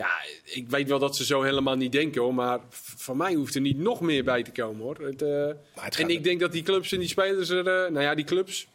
Ja, 0.00 0.10
ik 0.44 0.68
weet 0.68 0.88
wel 0.88 0.98
dat 0.98 1.16
ze 1.16 1.24
zo 1.24 1.42
helemaal 1.42 1.76
niet 1.76 1.92
denken 1.92 2.20
hoor. 2.20 2.34
Maar 2.34 2.58
van 2.96 3.16
mij 3.16 3.34
hoeft 3.34 3.54
er 3.54 3.60
niet 3.60 3.78
nog 3.78 4.00
meer 4.00 4.24
bij 4.24 4.42
te 4.42 4.50
komen 4.50 4.82
hoor. 4.82 4.96
Het, 5.00 5.22
uh, 5.22 5.46
het 5.74 5.98
en 5.98 6.08
ik 6.08 6.24
denk 6.24 6.40
dat 6.40 6.52
die 6.52 6.62
clubs 6.62 6.92
en 6.92 6.98
die 6.98 7.08
spelers 7.08 7.48
er. 7.48 7.58
Uh, 7.58 7.64
nou 7.64 8.00
ja, 8.00 8.14
die 8.14 8.24
clubs. 8.24 8.66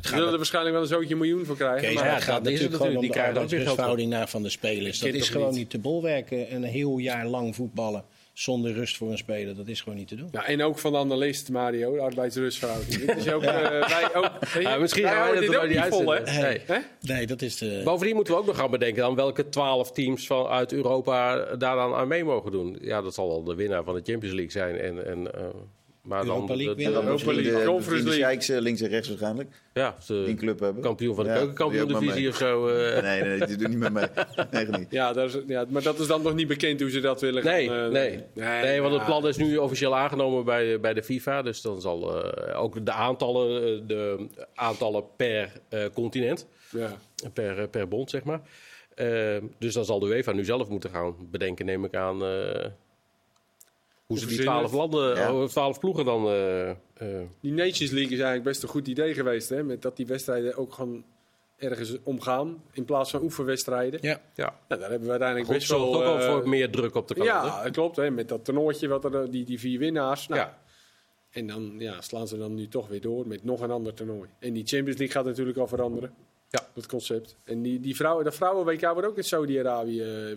zullen 0.00 0.32
er 0.32 0.36
waarschijnlijk 0.36 0.74
wel 0.74 0.82
een 0.82 0.90
zootje 0.90 1.16
miljoen 1.16 1.44
voor 1.44 1.56
krijgen. 1.56 1.94
Maar 1.94 2.04
ja, 2.04 2.14
het 2.14 2.22
gaat 2.22 2.42
natuurlijk 2.42 2.76
gewoon 2.76 2.96
om 2.96 3.08
de 3.08 3.22
arbeidsverhouding 3.22 4.10
naar 4.10 4.28
van 4.28 4.42
de 4.42 4.50
spelers. 4.50 4.98
Dat 4.98 5.14
is 5.14 5.28
gewoon 5.28 5.54
niet 5.54 5.70
te 5.70 5.78
bolwerken. 5.78 6.54
Een 6.54 6.64
heel 6.64 6.98
jaar 6.98 7.26
lang 7.26 7.54
voetballen 7.54 8.04
zonder 8.38 8.72
rust 8.72 8.96
voor 8.96 9.10
een 9.10 9.18
speler. 9.18 9.56
Dat 9.56 9.68
is 9.68 9.80
gewoon 9.80 9.98
niet 9.98 10.08
te 10.08 10.14
doen. 10.14 10.28
Ja, 10.32 10.46
en 10.46 10.62
ook 10.62 10.78
van 10.78 10.92
de 10.92 10.98
analist, 10.98 11.50
Mario, 11.50 11.94
de 11.94 12.00
arbeidsrustverhouding. 12.00 13.04
dit 13.04 13.16
is 13.16 13.32
ook, 13.32 13.42
ja. 13.42 13.62
uh, 13.80 13.88
wij 13.88 14.14
ook, 14.14 14.30
ja, 14.60 14.76
misschien 14.76 15.04
gaan 15.04 15.34
we 15.34 15.40
dit 15.40 15.56
ook 15.56 15.68
niet 15.68 15.84
vol, 15.88 16.10
hè? 16.10 16.20
Nee. 16.40 16.60
Nee. 16.68 16.82
nee, 17.00 17.26
dat 17.26 17.42
is 17.42 17.56
de... 17.56 17.80
Bovendien 17.84 18.14
moeten 18.14 18.34
we 18.34 18.40
ook 18.40 18.46
nog 18.46 18.56
gaan 18.56 18.70
bedenken 18.70 19.02
dan 19.02 19.14
welke 19.14 19.48
twaalf 19.48 19.92
teams 19.92 20.26
van, 20.26 20.46
uit 20.46 20.72
Europa 20.72 21.44
daar 21.56 21.76
dan 21.76 21.94
aan 21.94 22.08
mee 22.08 22.24
mogen 22.24 22.52
doen. 22.52 22.78
Ja, 22.80 23.02
dat 23.02 23.14
zal 23.14 23.28
wel 23.28 23.44
de 23.44 23.54
winnaar 23.54 23.84
van 23.84 23.94
de 23.94 24.02
Champions 24.04 24.34
League 24.34 24.50
zijn 24.50 24.78
en... 24.78 25.06
en 25.06 25.18
uh, 25.20 25.46
Maar 26.08 26.24
Europa 26.24 26.56
League 26.56 26.74
de, 26.74 26.82
de, 26.82 26.90
Europa 26.90 27.32
League, 27.32 27.64
Conference 27.64 28.08
League. 28.08 28.60
links 28.60 28.80
en 28.80 28.88
rechts 28.88 29.08
waarschijnlijk. 29.08 29.48
Ja, 29.74 29.96
die 30.06 30.34
club 30.34 30.60
hebben. 30.60 30.82
Kampioen 30.82 31.14
van 31.14 31.24
de 31.24 31.30
ja, 31.30 31.36
keukenkampioen-divisie 31.36 32.28
of 32.28 32.36
zo. 32.36 32.68
Uh. 32.68 33.02
Nee, 33.02 33.22
nee, 33.22 33.46
die 33.46 33.56
doen 33.56 33.70
niet 33.70 33.78
met 33.78 33.92
mij. 33.92 34.10
Nee, 34.50 34.66
niet. 34.66 34.86
Ja, 34.90 35.12
dat 35.12 35.34
is, 35.34 35.40
ja, 35.46 35.64
maar 35.68 35.82
dat 35.82 35.98
is 35.98 36.06
dan 36.06 36.22
nog 36.22 36.34
niet 36.34 36.48
bekend 36.48 36.80
hoe 36.80 36.90
ze 36.90 37.00
dat 37.00 37.20
willen 37.20 37.44
nee, 37.44 37.68
gaan. 37.68 37.76
Uh, 37.76 37.88
nee, 37.88 38.22
nee, 38.34 38.62
nee, 38.62 38.80
want 38.80 38.94
het 38.94 39.04
plan 39.04 39.28
is 39.28 39.36
nu 39.36 39.56
officieel 39.56 39.96
aangenomen 39.96 40.44
bij, 40.44 40.80
bij 40.80 40.94
de 40.94 41.02
FIFA. 41.02 41.42
Dus 41.42 41.60
dan 41.60 41.80
zal 41.80 42.24
uh, 42.26 42.60
ook 42.60 42.86
de 42.86 42.92
aantallen, 42.92 43.86
de 43.86 44.26
aantallen 44.54 45.04
per 45.16 45.52
continent, 45.94 46.46
ja. 46.70 46.96
per, 47.32 47.68
per 47.68 47.88
bond, 47.88 48.10
zeg 48.10 48.24
maar. 48.24 48.40
dus 49.58 49.74
dan 49.74 49.84
zal 49.84 49.98
de 49.98 50.06
UEFA 50.06 50.32
nu 50.32 50.44
zelf 50.44 50.68
moeten 50.68 50.90
gaan 50.90 51.14
bedenken, 51.30 51.66
neem 51.66 51.84
ik 51.84 51.94
aan 51.94 52.22
hoe 54.08 54.18
ze 54.18 54.26
die 54.26 54.40
twaalf 54.40 54.72
landen, 54.72 55.16
ja. 55.16 55.46
12 55.46 55.78
ploegen 55.78 56.04
dan. 56.04 56.26
Uh, 56.26 56.68
uh, 56.68 56.74
die 57.40 57.52
Nations 57.52 57.90
League 57.90 58.12
is 58.12 58.18
eigenlijk 58.18 58.42
best 58.42 58.62
een 58.62 58.68
goed 58.68 58.88
idee 58.88 59.14
geweest. 59.14 59.48
Hè? 59.48 59.62
Met 59.62 59.82
dat 59.82 59.96
die 59.96 60.06
wedstrijden 60.06 60.56
ook 60.56 60.72
gewoon 60.72 61.04
ergens 61.56 61.96
omgaan. 62.02 62.62
In 62.72 62.84
plaats 62.84 63.10
van 63.10 63.22
oefenwedstrijden. 63.22 64.00
Ja. 64.02 64.20
ja. 64.34 64.58
Nou, 64.68 64.80
daar 64.80 64.90
hebben 64.90 65.06
we 65.06 65.10
uiteindelijk 65.10 65.50
best 65.50 65.68
wel... 65.68 65.94
ook 65.94 66.02
al 66.02 66.20
voor 66.20 66.48
meer 66.48 66.70
druk 66.70 66.94
op 66.94 67.08
de 67.08 67.14
kant. 67.14 67.26
Ja, 67.26 67.62
dat 67.62 67.72
klopt. 67.72 67.96
Hè? 67.96 68.10
Met 68.10 68.28
dat 68.28 68.44
toernooitje, 68.44 68.88
wat 68.88 69.04
er, 69.04 69.30
die, 69.30 69.44
die 69.44 69.58
vier 69.58 69.78
winnaars. 69.78 70.28
Nou, 70.28 70.40
ja. 70.40 70.58
En 71.30 71.46
dan 71.46 71.74
ja, 71.78 72.00
slaan 72.00 72.28
ze 72.28 72.38
dan 72.38 72.54
nu 72.54 72.68
toch 72.68 72.88
weer 72.88 73.00
door 73.00 73.26
met 73.26 73.44
nog 73.44 73.60
een 73.60 73.70
ander 73.70 73.94
toernooi. 73.94 74.28
En 74.38 74.52
die 74.52 74.66
Champions 74.66 74.98
League 74.98 75.16
gaat 75.16 75.24
natuurlijk 75.24 75.58
al 75.58 75.66
veranderen. 75.66 76.14
Ja. 76.48 76.68
Dat 76.74 76.86
concept. 76.86 77.36
En 77.44 77.62
die, 77.62 77.80
die 77.80 77.96
vrouwen, 77.96 78.24
dat 78.24 78.34
vrouwen-WK 78.34 78.92
wordt 78.92 79.08
ook 79.08 79.16
in 79.16 79.24
Saudi-Arabië 79.24 80.36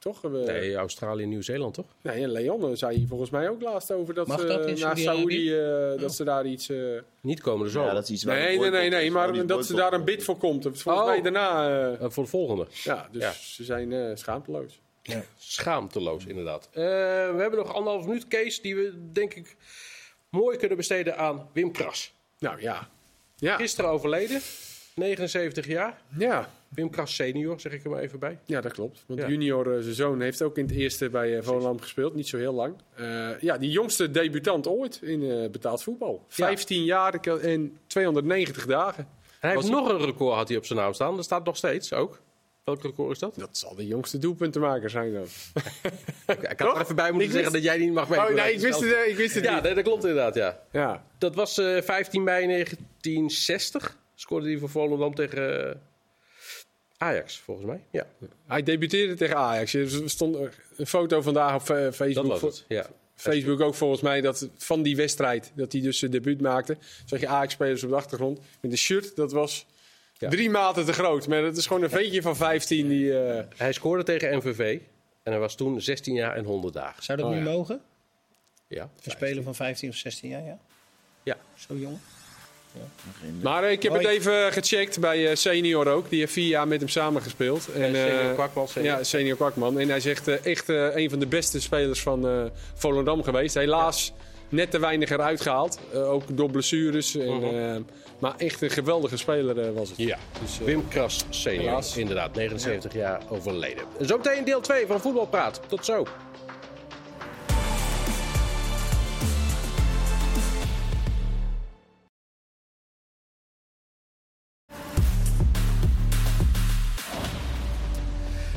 toch? 0.00 0.20
We... 0.20 0.28
Nee, 0.28 0.74
Australië 0.74 1.22
en 1.22 1.28
Nieuw-Zeeland, 1.28 1.74
toch? 1.74 1.86
Nee, 2.02 2.22
en 2.22 2.30
Leon 2.30 2.76
zei 2.76 3.06
volgens 3.08 3.30
mij 3.30 3.48
ook 3.48 3.62
laatst 3.62 3.92
over 3.92 4.14
dat, 4.14 4.26
Mag 4.26 4.46
dat 4.46 4.78
naar 4.78 4.98
Saudi, 4.98 5.54
uh, 5.54 6.00
dat 6.00 6.14
ze 6.14 6.24
daar 6.24 6.46
iets... 6.46 6.68
Uh... 6.68 7.00
Niet 7.20 7.40
komende 7.40 7.70
zo. 7.70 7.84
Ja, 7.84 7.92
dat 7.92 8.02
is 8.02 8.10
iets 8.10 8.24
nee, 8.24 8.58
nee, 8.58 8.70
nee, 8.70 8.90
nee, 8.90 9.10
maar 9.10 9.46
dat 9.46 9.66
ze 9.66 9.74
daar 9.74 9.92
een 9.92 10.04
bid 10.04 10.24
voor 10.24 10.36
komt. 10.36 10.62
Volgens 10.62 10.84
oh. 10.84 11.06
mij 11.06 11.22
daarna... 11.22 11.90
Uh... 11.90 12.10
voor 12.10 12.24
de 12.24 12.30
volgende. 12.30 12.66
Ja, 12.84 13.08
dus 13.12 13.22
ja. 13.22 13.32
ze 13.32 13.64
zijn 13.64 14.18
schaamteloos. 14.18 14.80
Ja. 15.02 15.22
Schaamteloos, 15.38 16.26
inderdaad. 16.26 16.68
we 16.72 17.36
hebben 17.38 17.58
nog 17.58 17.74
anderhalf 17.74 18.06
minuut, 18.06 18.28
Kees, 18.28 18.60
die 18.60 18.76
we 18.76 18.92
denk 19.12 19.34
ik 19.34 19.56
mooi 20.28 20.56
kunnen 20.56 20.76
besteden 20.76 21.16
aan 21.16 21.48
Wim 21.52 21.72
Kras. 21.72 22.12
Nou 22.38 22.60
ja. 22.60 22.88
ja. 23.36 23.56
Gisteren 23.56 23.90
overleden, 23.90 24.40
79 24.94 25.66
jaar. 25.66 26.02
Ja. 26.18 26.50
Wim 26.74 26.90
Kras 26.90 27.14
senior, 27.14 27.60
zeg 27.60 27.72
ik 27.72 27.84
er 27.84 27.90
maar 27.90 28.00
even 28.00 28.18
bij. 28.18 28.38
Ja, 28.44 28.60
dat 28.60 28.72
klopt. 28.72 29.04
Want 29.06 29.20
junior, 29.20 29.76
uh, 29.76 29.82
zijn 29.82 29.94
zoon, 29.94 30.20
heeft 30.20 30.42
ook 30.42 30.58
in 30.58 30.66
het 30.66 30.74
eerste 30.74 31.10
bij 31.10 31.36
uh, 31.36 31.42
Volendam 31.42 31.80
gespeeld. 31.80 32.14
Niet 32.14 32.28
zo 32.28 32.36
heel 32.36 32.52
lang. 32.52 32.74
Uh, 33.00 33.40
ja, 33.40 33.58
die 33.58 33.70
jongste 33.70 34.10
debutant 34.10 34.66
ooit 34.66 35.02
in 35.02 35.48
betaald 35.50 35.82
voetbal. 35.82 36.24
15 36.28 36.84
jaar 36.84 37.14
en 37.14 37.78
290 37.86 38.66
dagen. 38.66 39.08
Hij 39.40 39.50
heeft 39.50 39.70
nog 39.70 39.88
een 39.88 40.04
record 40.04 40.34
had 40.36 40.48
hij 40.48 40.56
op 40.56 40.64
zijn 40.64 40.78
naam 40.78 40.92
staan. 40.92 41.16
Dat 41.16 41.24
staat 41.24 41.44
nog 41.44 41.56
steeds 41.56 41.92
ook. 41.92 42.20
Welk 42.64 42.82
record 42.82 43.10
is 43.10 43.18
dat? 43.18 43.34
Dat 43.36 43.58
zal 43.58 43.74
de 43.74 43.86
jongste 43.86 44.18
doelpuntenmaker 44.18 44.90
zijn 44.90 45.12
dan. 45.12 45.26
ik 46.50 46.60
had 46.60 46.76
er 46.76 46.80
even 46.80 46.96
bij 46.96 47.12
moeten 47.12 47.32
zeggen 47.32 47.52
dat 47.52 47.62
jij 47.62 47.78
niet 47.78 47.92
mag 47.92 48.08
weten. 48.08 48.28
Oh 48.28 48.34
nee, 48.34 48.52
ik 48.52 48.60
wist 48.60 48.80
het, 48.80 49.06
ik 49.06 49.16
wist 49.16 49.34
het 49.34 49.44
ja, 49.44 49.54
niet. 49.54 49.64
Ja, 49.64 49.74
dat 49.74 49.84
klopt 49.84 50.04
inderdaad, 50.04 50.34
ja. 50.34 50.60
ja. 50.72 51.04
Dat 51.18 51.34
was 51.34 51.54
15 51.54 52.22
mei 52.22 52.46
1960. 52.46 53.98
Scoorde 54.14 54.46
hij 54.46 54.58
voor 54.58 54.68
Volendam 54.68 55.14
tegen 55.14 55.80
Ajax, 57.02 57.38
volgens 57.38 57.66
mij. 57.66 57.80
Ja. 57.90 58.06
Hij 58.46 58.62
debuteerde 58.62 59.14
tegen 59.14 59.36
Ajax. 59.36 59.74
Er 59.74 60.10
stond 60.10 60.36
een 60.76 60.86
foto 60.86 61.20
vandaag 61.20 61.54
op 61.54 61.70
eh, 61.70 61.92
Facebook. 61.92 62.40
Dat 62.40 62.64
ja. 62.68 62.86
Facebook 63.14 63.60
ook 63.60 63.74
volgens 63.74 64.00
mij 64.00 64.20
dat 64.20 64.48
van 64.56 64.82
die 64.82 64.96
wedstrijd, 64.96 65.52
dat 65.54 65.72
hij 65.72 65.80
dus 65.80 65.98
zijn 65.98 66.10
debuut 66.10 66.40
maakte. 66.40 66.76
Zag 67.04 67.20
je 67.20 67.28
Ajax-spelers 67.28 67.82
op 67.82 67.90
de 67.90 67.96
achtergrond 67.96 68.40
met 68.60 68.70
een 68.70 68.78
shirt. 68.78 69.16
Dat 69.16 69.32
was 69.32 69.66
drie 70.18 70.50
maten 70.50 70.84
te 70.84 70.92
groot. 70.92 71.28
Maar 71.28 71.42
dat 71.42 71.56
is 71.56 71.66
gewoon 71.66 71.82
een 71.82 71.90
ventje 71.90 72.22
van 72.22 72.36
15 72.36 72.88
die... 72.88 73.04
Uh... 73.04 73.40
Hij 73.56 73.72
scoorde 73.72 74.02
tegen 74.02 74.36
MVV 74.36 74.78
en 75.22 75.32
hij 75.32 75.40
was 75.40 75.54
toen 75.54 75.80
16 75.80 76.14
jaar 76.14 76.36
en 76.36 76.44
100 76.44 76.74
dagen. 76.74 77.02
Zou 77.02 77.18
dat 77.18 77.26
oh, 77.26 77.34
nu 77.36 77.40
mogen? 77.40 77.80
Ja. 78.66 78.90
Een 79.02 79.10
speler 79.10 79.42
van 79.42 79.54
15 79.54 79.88
of 79.88 79.94
16 79.94 80.30
jaar, 80.30 80.44
ja? 80.44 80.58
Ja. 81.22 81.36
Zo 81.56 81.74
jong? 81.76 81.98
Ja. 82.72 82.80
Maar 83.42 83.64
uh, 83.64 83.70
ik 83.70 83.82
heb 83.82 83.92
het 83.92 84.06
even 84.06 84.52
gecheckt 84.52 85.00
bij 85.00 85.30
uh, 85.30 85.34
Senior 85.34 85.86
ook. 85.88 86.10
Die 86.10 86.18
heeft 86.18 86.32
vier 86.32 86.46
jaar 86.46 86.68
met 86.68 86.80
hem 86.80 86.88
samengespeeld. 86.88 87.68
En, 87.72 87.94
uh, 87.94 88.04
senior 88.04 88.34
Kwakman. 88.34 88.68
Senior. 88.68 88.96
Ja, 88.96 89.02
Senior 89.02 89.36
Kwakman. 89.36 89.78
En 89.78 89.88
hij 89.88 90.00
zegt 90.00 90.28
echt 90.28 90.68
een 90.68 91.10
van 91.10 91.18
de 91.18 91.26
beste 91.26 91.60
spelers 91.60 92.00
van 92.00 92.50
Volendam 92.74 93.22
geweest. 93.22 93.54
Helaas 93.54 94.12
ja. 94.16 94.24
net 94.48 94.70
te 94.70 94.78
weinig 94.78 95.10
eruit 95.10 95.40
gehaald. 95.40 95.78
ook 95.94 96.36
door 96.36 96.50
blessures. 96.50 97.16
En, 97.16 97.26
-huh. 97.26 97.70
Mhm. 97.72 97.82
maar 98.18 98.34
echt 98.36 98.62
een 98.62 98.70
geweldige 98.70 99.16
speler 99.16 99.72
was 99.72 99.88
het. 99.88 99.98
Ja, 99.98 100.18
dus, 100.40 100.58
Wim 100.58 100.88
Kras 100.88 101.24
senior. 101.30 101.62
Helaas. 101.62 101.96
Inderdaad, 101.96 102.34
79 102.34 102.92
ja. 102.92 102.98
jaar 102.98 103.22
overleden. 103.28 103.84
Zometeen 104.00 104.44
deel 104.44 104.60
2 104.60 104.86
van 104.86 105.00
Voetbalpraat. 105.00 105.60
Tot 105.68 105.84
zo. 105.84 106.06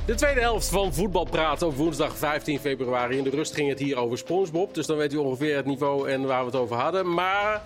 De 0.05 0.15
tweede 0.15 0.39
helft 0.39 0.69
van 0.69 0.93
Voetbal 0.93 1.25
Praten 1.25 1.67
op 1.67 1.75
woensdag 1.75 2.17
15 2.17 2.59
februari. 2.59 3.17
In 3.17 3.23
de 3.23 3.29
rust 3.29 3.53
ging 3.53 3.69
het 3.69 3.79
hier 3.79 3.97
over 3.97 4.17
SpongeBob. 4.17 4.73
Dus 4.73 4.85
dan 4.85 4.97
weet 4.97 5.13
u 5.13 5.17
ongeveer 5.17 5.55
het 5.55 5.65
niveau 5.65 6.09
en 6.09 6.21
waar 6.21 6.39
we 6.39 6.45
het 6.45 6.55
over 6.55 6.75
hadden. 6.75 7.13
Maar 7.13 7.61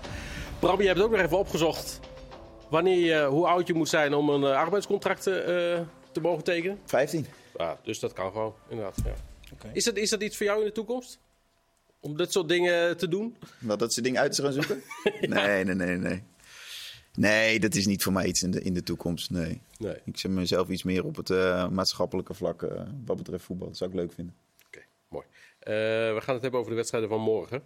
Bram, 0.59 0.79
je 0.79 0.85
hebt 0.85 0.97
het 0.97 1.07
ook 1.07 1.13
nog 1.13 1.21
even 1.21 1.37
opgezocht. 1.37 1.99
Wanneer 2.69 2.97
je, 2.97 3.25
hoe 3.25 3.47
oud 3.47 3.67
je 3.67 3.73
moet 3.73 3.89
zijn 3.89 4.13
om 4.13 4.29
een 4.29 4.41
uh, 4.41 4.57
arbeidscontract 4.57 5.27
uh, 5.27 5.33
te 6.11 6.21
mogen 6.21 6.43
tekenen? 6.43 6.79
15. 6.85 7.25
Ja, 7.57 7.79
dus 7.83 7.99
dat 7.99 8.13
kan 8.13 8.31
gewoon, 8.31 8.53
inderdaad. 8.69 8.95
Ja. 9.05 9.13
Okay. 9.53 9.71
Is, 9.73 9.83
dat, 9.83 9.95
is 9.97 10.09
dat 10.09 10.21
iets 10.21 10.37
voor 10.37 10.45
jou 10.45 10.59
in 10.59 10.65
de 10.65 10.71
toekomst? 10.71 11.19
Om 11.99 12.17
dit 12.17 12.31
soort 12.31 12.49
dingen 12.49 12.97
te 12.97 13.07
doen? 13.07 13.37
Wat, 13.59 13.79
dat 13.79 13.93
soort 13.93 14.05
dingen 14.05 14.21
uit 14.21 14.35
te 14.35 14.41
gaan 14.41 14.53
zoeken? 14.53 14.83
ja. 15.21 15.27
Nee, 15.45 15.63
nee, 15.63 15.75
nee, 15.75 15.97
nee. 15.97 16.23
Nee, 17.17 17.59
dat 17.59 17.75
is 17.75 17.85
niet 17.85 18.03
voor 18.03 18.13
mij 18.13 18.25
iets 18.25 18.43
in 18.43 18.51
de, 18.51 18.61
in 18.61 18.73
de 18.73 18.83
toekomst. 18.83 19.29
Nee. 19.29 19.61
nee. 19.77 19.95
Ik 20.03 20.17
zet 20.17 20.31
mezelf 20.31 20.69
iets 20.69 20.83
meer 20.83 21.05
op 21.05 21.15
het 21.15 21.29
uh, 21.29 21.67
maatschappelijke 21.67 22.33
vlak 22.33 22.61
uh, 22.61 22.81
wat 23.05 23.17
betreft 23.17 23.43
voetbal. 23.43 23.67
Dat 23.67 23.77
zou 23.77 23.89
ik 23.89 23.95
leuk 23.95 24.13
vinden. 24.13 24.35
Oké, 24.65 24.77
okay, 24.77 24.87
mooi. 25.07 25.25
Uh, 25.59 26.13
we 26.13 26.21
gaan 26.21 26.33
het 26.33 26.41
hebben 26.41 26.59
over 26.59 26.71
de 26.71 26.77
wedstrijden 26.77 27.09
van 27.09 27.21
morgen. 27.21 27.63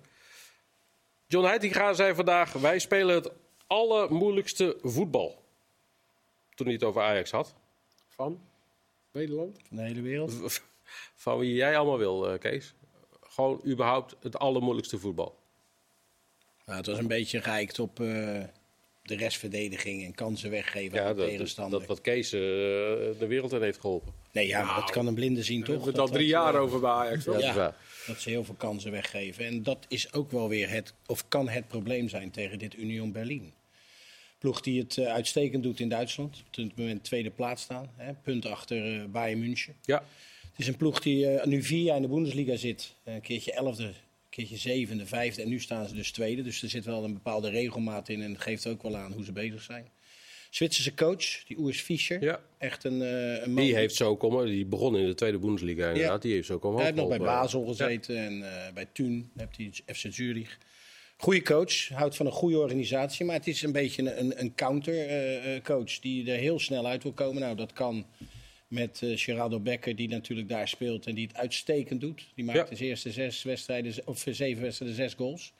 John 1.27 1.45
Heitinga 1.45 1.93
zei 1.93 2.15
vandaag: 2.15 2.53
Wij 2.53 2.79
spelen 2.79 3.15
het 3.15 3.31
allermoeilijkste 3.67 4.77
voetbal. 4.81 5.43
Toen 6.55 6.65
hij 6.65 6.75
het 6.75 6.83
over 6.83 7.01
Ajax 7.01 7.31
had. 7.31 7.53
Van 8.07 8.41
Nederland? 9.11 9.59
Van 9.67 9.77
de 9.77 9.83
hele 9.83 10.01
wereld? 10.01 10.61
Van 11.15 11.37
wie 11.37 11.53
jij 11.53 11.77
allemaal 11.77 11.97
wil, 11.97 12.37
Kees. 12.37 12.73
Gewoon 13.21 13.61
überhaupt 13.65 14.15
het 14.19 14.37
allermoeilijkste 14.37 14.99
voetbal. 14.99 15.39
Nou, 16.65 16.77
het 16.77 16.87
was 16.87 16.97
een 16.97 17.07
beetje 17.07 17.41
geëikt 17.41 17.79
op 17.79 17.99
de 19.11 19.17
restverdediging 19.17 20.03
en 20.03 20.13
kansen 20.13 20.49
weggeven 20.49 20.97
ja, 20.97 21.05
aan 21.05 21.15
de 21.15 21.25
tegenstander. 21.25 21.79
Dat 21.79 21.87
wat 21.87 22.01
Kees 22.01 22.33
uh, 22.33 22.39
de 22.39 23.25
wereld 23.27 23.53
in 23.53 23.61
heeft 23.61 23.79
geholpen. 23.79 24.13
Nee, 24.31 24.47
ja, 24.47 24.63
nou, 24.63 24.81
dat 24.81 24.91
kan 24.91 25.07
een 25.07 25.13
blinde 25.13 25.43
zien, 25.43 25.63
toch? 25.63 25.67
We 25.67 25.73
hebben 25.73 25.91
het 25.91 26.01
al 26.01 26.09
drie 26.09 26.27
jaar 26.27 26.55
over 26.55 26.79
bij 26.79 26.89
Ajax? 26.89 27.25
Ja, 27.25 27.75
dat 28.07 28.21
ze 28.21 28.29
heel 28.29 28.43
veel 28.43 28.55
kansen 28.55 28.91
weggeven. 28.91 29.45
En 29.45 29.63
dat 29.63 29.85
is 29.87 30.13
ook 30.13 30.31
wel 30.31 30.49
weer 30.49 30.69
het, 30.69 30.93
of 31.05 31.27
kan 31.27 31.49
het 31.49 31.67
probleem 31.67 32.09
zijn 32.09 32.31
tegen 32.31 32.59
dit 32.59 32.77
Union 32.77 33.11
Berlin. 33.11 33.53
Ploeg 34.37 34.61
die 34.61 34.81
het 34.81 34.97
uh, 34.97 35.07
uitstekend 35.07 35.63
doet 35.63 35.79
in 35.79 35.89
Duitsland. 35.89 36.43
Op 36.47 36.55
het 36.55 36.77
moment 36.77 37.03
tweede 37.03 37.29
plaats 37.29 37.61
staan. 37.61 37.89
Hè, 37.95 38.13
punt 38.13 38.45
achter 38.45 38.95
uh, 38.95 39.05
Bayern 39.05 39.39
München. 39.39 39.75
Ja. 39.81 40.03
Het 40.51 40.59
is 40.59 40.67
een 40.67 40.77
ploeg 40.77 40.99
die 40.99 41.27
nu 41.45 41.63
vier 41.63 41.83
jaar 41.83 41.95
in 41.95 42.01
de 42.01 42.07
Bundesliga 42.07 42.55
zit. 42.55 42.95
Een 43.03 43.21
keertje 43.21 43.53
elfde 43.53 43.91
keertje 44.31 44.57
zevende, 44.57 45.05
vijfde 45.05 45.41
en 45.41 45.49
nu 45.49 45.59
staan 45.59 45.87
ze 45.87 45.93
dus 45.93 46.11
tweede. 46.11 46.41
Dus 46.41 46.63
er 46.63 46.69
zit 46.69 46.85
wel 46.85 47.03
een 47.03 47.13
bepaalde 47.13 47.49
regelmaat 47.49 48.09
in 48.09 48.21
en 48.21 48.39
geeft 48.39 48.67
ook 48.67 48.83
wel 48.83 48.97
aan 48.97 49.11
hoe 49.11 49.23
ze 49.23 49.31
bezig 49.31 49.61
zijn. 49.61 49.89
Zwitserse 50.49 50.93
coach, 50.93 51.43
die 51.47 51.57
Urs 51.57 51.81
Fischer. 51.81 52.21
Ja. 52.21 52.39
Echt 52.57 52.83
een, 52.83 53.01
uh, 53.01 53.41
een 53.41 53.53
man. 53.53 53.63
Die 53.63 53.75
heeft 53.75 53.95
zo 53.95 54.15
komen, 54.15 54.45
die 54.45 54.65
begon 54.65 54.97
in 54.97 55.05
de 55.05 55.13
tweede 55.13 55.37
Bundesliga 55.37 55.87
inderdaad. 55.87 56.13
Ja. 56.13 56.17
Die 56.17 56.33
heeft 56.33 56.47
zo 56.47 56.59
komen. 56.59 56.77
Hij 56.77 56.85
heeft 56.85 56.97
nog 56.97 57.09
bij 57.09 57.17
Basel 57.17 57.65
gezeten 57.65 58.15
ja. 58.15 58.25
en 58.25 58.37
uh, 58.37 58.73
bij 58.73 58.87
Thun 58.93 59.31
heeft 59.35 59.57
hij 59.57 59.95
FC 59.95 60.05
Zurich. 60.13 60.57
Goede 61.17 61.41
coach, 61.41 61.87
houdt 61.87 62.15
van 62.15 62.25
een 62.25 62.31
goede 62.31 62.59
organisatie, 62.59 63.25
maar 63.25 63.35
het 63.35 63.47
is 63.47 63.61
een 63.61 63.71
beetje 63.71 64.17
een, 64.19 64.39
een 64.39 64.55
counter 64.55 64.93
uh, 65.55 65.61
coach 65.61 65.99
die 65.99 66.31
er 66.31 66.37
heel 66.37 66.59
snel 66.59 66.87
uit 66.87 67.03
wil 67.03 67.11
komen. 67.11 67.41
Nou, 67.41 67.55
dat 67.55 67.73
kan 67.73 68.05
met 68.71 69.01
uh, 69.03 69.17
Geraldo 69.17 69.59
Becker, 69.59 69.95
die 69.95 70.09
natuurlijk 70.09 70.49
daar 70.49 70.67
speelt 70.67 71.05
en 71.07 71.15
die 71.15 71.27
het 71.27 71.35
uitstekend 71.35 72.01
doet. 72.01 72.31
Die 72.35 72.45
maakt 72.45 72.69
ja. 72.69 72.75
de 72.75 72.85
eerste 72.85 73.11
zes 73.11 73.43
wedstrijden, 73.43 73.93
of 74.05 74.25
zeven 74.29 74.61
wedstrijden, 74.61 74.97
zes 74.97 75.13
goals. 75.13 75.53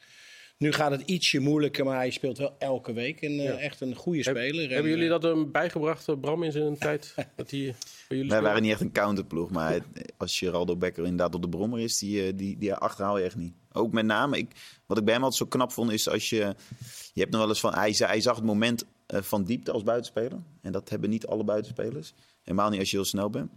Nu 0.57 0.71
gaat 0.71 0.91
het 0.91 1.01
ietsje 1.01 1.39
moeilijker, 1.39 1.85
maar 1.85 1.95
hij 1.95 2.09
speelt 2.09 2.37
wel 2.37 2.55
elke 2.59 2.93
week. 2.93 3.21
En 3.21 3.31
uh, 3.31 3.63
echt 3.63 3.81
een 3.81 3.95
goede 3.95 4.23
speler. 4.23 4.69
hebben 4.69 4.91
jullie 4.91 5.09
dat 5.09 5.23
hem 5.23 5.51
bijgebracht, 5.51 6.19
Bram, 6.21 6.43
in 6.43 6.51
zijn 6.51 6.77
tijd? 6.77 7.13
Dat 7.35 7.51
hij, 7.51 7.75
jullie 8.09 8.29
Wij 8.29 8.41
waren 8.41 8.61
niet 8.61 8.71
echt 8.71 8.81
een 8.81 8.91
counterploeg. 8.91 9.49
Maar 9.49 9.79
als 10.17 10.37
Geraldo 10.37 10.75
Becker 10.75 11.03
inderdaad 11.03 11.35
op 11.35 11.41
de 11.41 11.49
brommer 11.49 11.79
is, 11.79 11.97
die, 11.97 12.35
die, 12.35 12.57
die 12.57 12.73
achterhaal 12.73 13.17
je 13.17 13.23
echt 13.23 13.35
niet. 13.35 13.53
Ook 13.71 13.91
met 13.91 14.05
name, 14.05 14.37
ik, 14.37 14.51
wat 14.85 14.97
ik 14.97 15.03
bij 15.03 15.13
hem 15.13 15.23
altijd 15.23 15.41
zo 15.41 15.47
knap 15.47 15.71
vond, 15.71 15.91
is 15.91 16.09
als 16.09 16.29
je... 16.29 16.55
Je 17.13 17.19
hebt 17.19 17.31
nog 17.31 17.41
wel 17.41 17.49
eens 17.49 17.59
van... 17.59 17.73
Hij, 17.73 17.95
hij 17.97 18.21
zag 18.21 18.35
het 18.35 18.45
moment 18.45 18.85
van 19.07 19.43
diepte 19.43 19.71
als 19.71 19.83
buitenspeler. 19.83 20.39
En 20.61 20.71
dat 20.71 20.89
hebben 20.89 21.09
niet 21.09 21.25
alle 21.25 21.43
buitenspelers. 21.43 22.13
Helemaal 22.43 22.69
niet 22.69 22.79
als 22.79 22.91
je 22.91 22.97
heel 22.97 23.05
snel 23.05 23.29
bent. 23.29 23.51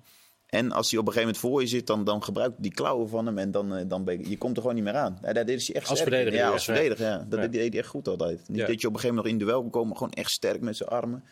En 0.46 0.72
als 0.72 0.90
hij 0.90 1.00
op 1.00 1.06
een 1.06 1.12
gegeven 1.12 1.34
moment 1.34 1.50
voor 1.52 1.60
je 1.60 1.66
zit, 1.66 1.86
dan, 1.86 2.04
dan 2.04 2.22
gebruikt 2.22 2.62
die 2.62 2.74
klauwen 2.74 3.08
van 3.08 3.26
hem. 3.26 3.38
En 3.38 3.50
dan, 3.50 3.74
eh, 3.74 3.84
dan 3.88 4.04
ben 4.04 4.18
je, 4.18 4.28
je 4.28 4.38
komt 4.38 4.56
er 4.56 4.60
gewoon 4.60 4.76
niet 4.76 4.84
meer 4.84 4.94
aan. 4.94 5.18
Ja, 5.22 5.32
dat 5.32 5.48
is 5.48 5.66
hij 5.66 5.76
echt 5.76 5.88
als 5.88 6.00
verdediger. 6.02 6.38
Ja, 6.38 6.50
als 6.50 6.64
verdediger. 6.64 7.06
Ja. 7.06 7.26
Dat 7.28 7.52
deed 7.52 7.72
hij 7.72 7.80
echt 7.80 7.88
goed 7.88 8.08
altijd. 8.08 8.48
Niet 8.48 8.66
dat 8.66 8.80
je 8.80 8.86
op 8.86 8.94
een 8.94 9.00
gegeven 9.00 9.16
moment 9.16 9.24
nog 9.24 9.32
in 9.32 9.46
duel 9.46 9.60
kon 9.60 9.70
komen, 9.70 9.96
gewoon 9.96 10.12
echt 10.12 10.30
sterk 10.30 10.60
met 10.60 10.76
zijn 10.76 10.88
armen. 10.88 11.24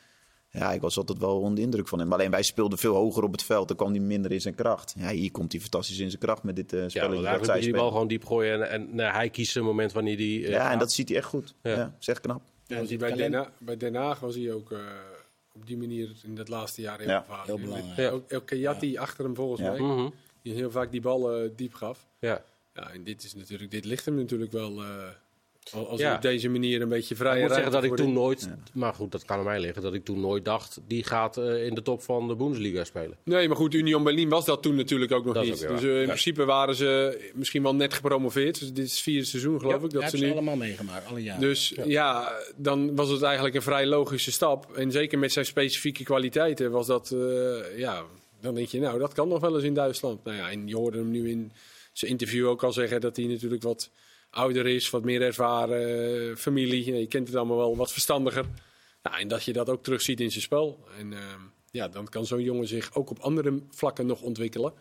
Ja, 0.50 0.72
ik 0.72 0.80
was 0.80 0.96
altijd 0.96 1.18
wel 1.18 1.40
onder 1.40 1.54
de 1.54 1.60
indruk 1.60 1.88
van 1.88 1.98
hem. 1.98 2.12
Alleen 2.12 2.30
wij 2.30 2.42
speelden 2.42 2.78
veel 2.78 2.94
hoger 2.94 3.22
op 3.22 3.32
het 3.32 3.42
veld. 3.42 3.68
Dan 3.68 3.76
kwam 3.76 3.90
hij 3.90 4.00
minder 4.00 4.32
in 4.32 4.40
zijn 4.40 4.54
kracht. 4.54 4.94
Ja, 4.98 5.08
hier 5.08 5.30
komt 5.30 5.52
hij 5.52 5.60
fantastisch 5.60 5.98
in 5.98 6.08
zijn 6.08 6.22
kracht 6.22 6.42
met 6.42 6.56
dit 6.56 6.72
uh, 6.72 6.80
spelletje. 6.88 7.00
Ja, 7.00 7.28
eigenlijk 7.28 7.46
moet 7.46 7.64
je 7.64 7.70
die 7.70 7.80
bal 7.80 7.90
gewoon 7.90 8.08
diep 8.08 8.24
gooien. 8.24 8.70
En, 8.70 8.98
en 8.98 9.12
hij 9.12 9.30
kiest 9.30 9.56
een 9.56 9.64
moment 9.64 9.92
wanneer 9.92 10.16
die... 10.16 10.40
Uh, 10.40 10.48
ja, 10.48 10.70
en 10.70 10.78
dat 10.78 10.92
ziet 10.92 11.08
hij 11.08 11.18
echt 11.18 11.26
goed. 11.26 11.54
Ja, 11.62 11.70
ja 11.70 11.94
is 12.00 12.08
echt 12.08 12.20
knap. 12.20 12.42
Ja, 12.66 12.96
bij, 12.98 13.12
Den 13.12 13.34
Haag, 13.34 13.50
bij 13.58 13.76
Den 13.76 13.94
Haag 13.94 14.20
was 14.20 14.34
hij 14.34 14.52
ook 14.52 14.70
op 15.52 15.66
die 15.66 15.76
manier 15.76 16.10
in 16.22 16.36
het 16.36 16.48
laatste 16.48 16.80
jaar 16.80 16.98
heel 16.98 17.08
ja, 17.08 17.24
Heel 17.44 17.58
belangrijk. 17.58 17.96
Ja. 17.96 18.08
Ook, 18.08 18.32
ook 18.32 18.46
Kayati 18.46 18.96
achter 18.96 19.24
hem 19.24 19.34
volgens 19.34 19.60
mij. 19.60 19.80
Mhm. 19.80 20.08
Die 20.42 20.54
heel 20.54 20.70
vaak 20.70 20.90
die 20.90 21.00
ballen 21.00 21.44
uh, 21.44 21.50
diep 21.56 21.74
gaf. 21.74 22.08
Ja. 22.18 22.44
Ja, 22.74 22.90
en 22.90 23.04
dit, 23.04 23.24
is 23.24 23.34
natuurlijk, 23.34 23.70
dit 23.70 23.84
ligt 23.84 24.04
hem 24.04 24.14
natuurlijk 24.14 24.52
wel... 24.52 24.82
Uh, 24.82 25.08
als 25.70 26.00
ja. 26.00 26.14
op 26.14 26.22
deze 26.22 26.48
manier 26.48 26.80
een 26.82 26.88
beetje 26.88 27.16
vrij 27.16 27.36
Ik 27.36 27.42
moet 27.42 27.52
zeggen 27.52 27.72
dat 27.72 27.84
ik 27.84 27.96
toen 27.96 28.12
nooit, 28.12 28.48
maar 28.72 28.94
goed, 28.94 29.12
dat 29.12 29.24
kan 29.24 29.38
aan 29.38 29.44
mij 29.44 29.60
liggen, 29.60 29.82
dat 29.82 29.94
ik 29.94 30.04
toen 30.04 30.20
nooit 30.20 30.44
dacht, 30.44 30.80
die 30.86 31.04
gaat 31.04 31.38
uh, 31.38 31.66
in 31.66 31.74
de 31.74 31.82
top 31.82 32.02
van 32.02 32.28
de 32.28 32.34
Bundesliga 32.34 32.84
spelen. 32.84 33.16
Nee, 33.24 33.48
maar 33.48 33.56
goed, 33.56 33.74
Union 33.74 34.02
Berlin 34.02 34.28
was 34.28 34.44
dat 34.44 34.62
toen 34.62 34.74
natuurlijk 34.74 35.12
ook 35.12 35.24
nog 35.24 35.34
dat 35.34 35.44
niet. 35.44 35.68
Dus 35.68 35.82
uh, 35.82 36.00
in 36.00 36.06
principe 36.06 36.44
waren 36.44 36.74
ze 36.74 37.30
misschien 37.34 37.62
wel 37.62 37.74
net 37.74 37.94
gepromoveerd. 37.94 38.58
Dus 38.58 38.72
dit 38.72 38.84
is 38.84 38.92
het 38.92 39.00
vierde 39.00 39.24
seizoen, 39.24 39.60
geloof 39.60 39.80
ja, 39.80 39.86
ik. 39.86 39.90
Dat 39.90 40.10
ze 40.10 40.16
nu... 40.16 40.30
allemaal 40.30 40.56
meegemaakt, 40.56 41.06
alle 41.06 41.22
jaren. 41.22 41.40
Dus 41.40 41.74
ja. 41.84 42.32
dan 42.56 42.96
was 42.96 43.08
het 43.08 43.22
eigenlijk 43.22 43.54
een 43.54 43.62
vrij 43.62 43.86
logische 43.86 44.32
stap. 44.32 44.76
En 44.76 44.92
zeker 44.92 45.18
met 45.18 45.32
zijn 45.32 45.46
specifieke 45.46 46.04
kwaliteiten 46.04 46.70
was 46.70 46.86
dat, 46.86 47.10
uh, 47.14 47.78
ja, 47.78 48.02
dan 48.40 48.54
denk 48.54 48.68
je, 48.68 48.80
nou, 48.80 48.98
dat 48.98 49.12
kan 49.12 49.28
nog 49.28 49.40
wel 49.40 49.54
eens 49.54 49.64
in 49.64 49.74
Duitsland. 49.74 50.24
Nou 50.24 50.36
ja, 50.36 50.50
en 50.50 50.68
je 50.68 50.76
hoorde 50.76 50.98
hem 50.98 51.10
nu 51.10 51.30
in 51.30 51.52
zijn 51.92 52.10
interview 52.10 52.48
ook 52.48 52.62
al 52.62 52.72
zeggen 52.72 53.00
dat 53.00 53.16
hij 53.16 53.24
natuurlijk 53.24 53.62
wat 53.62 53.90
ouder 54.32 54.66
is, 54.66 54.90
wat 54.90 55.04
meer 55.04 55.22
ervaren, 55.22 56.30
eh, 56.30 56.36
familie. 56.36 56.98
Je 56.98 57.06
kent 57.06 57.26
het 57.26 57.36
allemaal 57.36 57.56
wel, 57.56 57.76
wat 57.76 57.92
verstandiger. 57.92 58.44
Nou, 59.02 59.18
en 59.18 59.28
dat 59.28 59.44
je 59.44 59.52
dat 59.52 59.68
ook 59.68 59.82
terugziet 59.82 60.20
in 60.20 60.30
zijn 60.30 60.42
spel. 60.42 60.84
En 60.98 61.12
ehm, 61.12 61.40
ja, 61.70 61.88
dan 61.88 62.08
kan 62.08 62.26
zo'n 62.26 62.42
jongen 62.42 62.68
zich 62.68 62.94
ook 62.94 63.10
op 63.10 63.18
andere 63.18 63.62
vlakken 63.70 64.06
nog 64.06 64.22
ontwikkelen. 64.22 64.72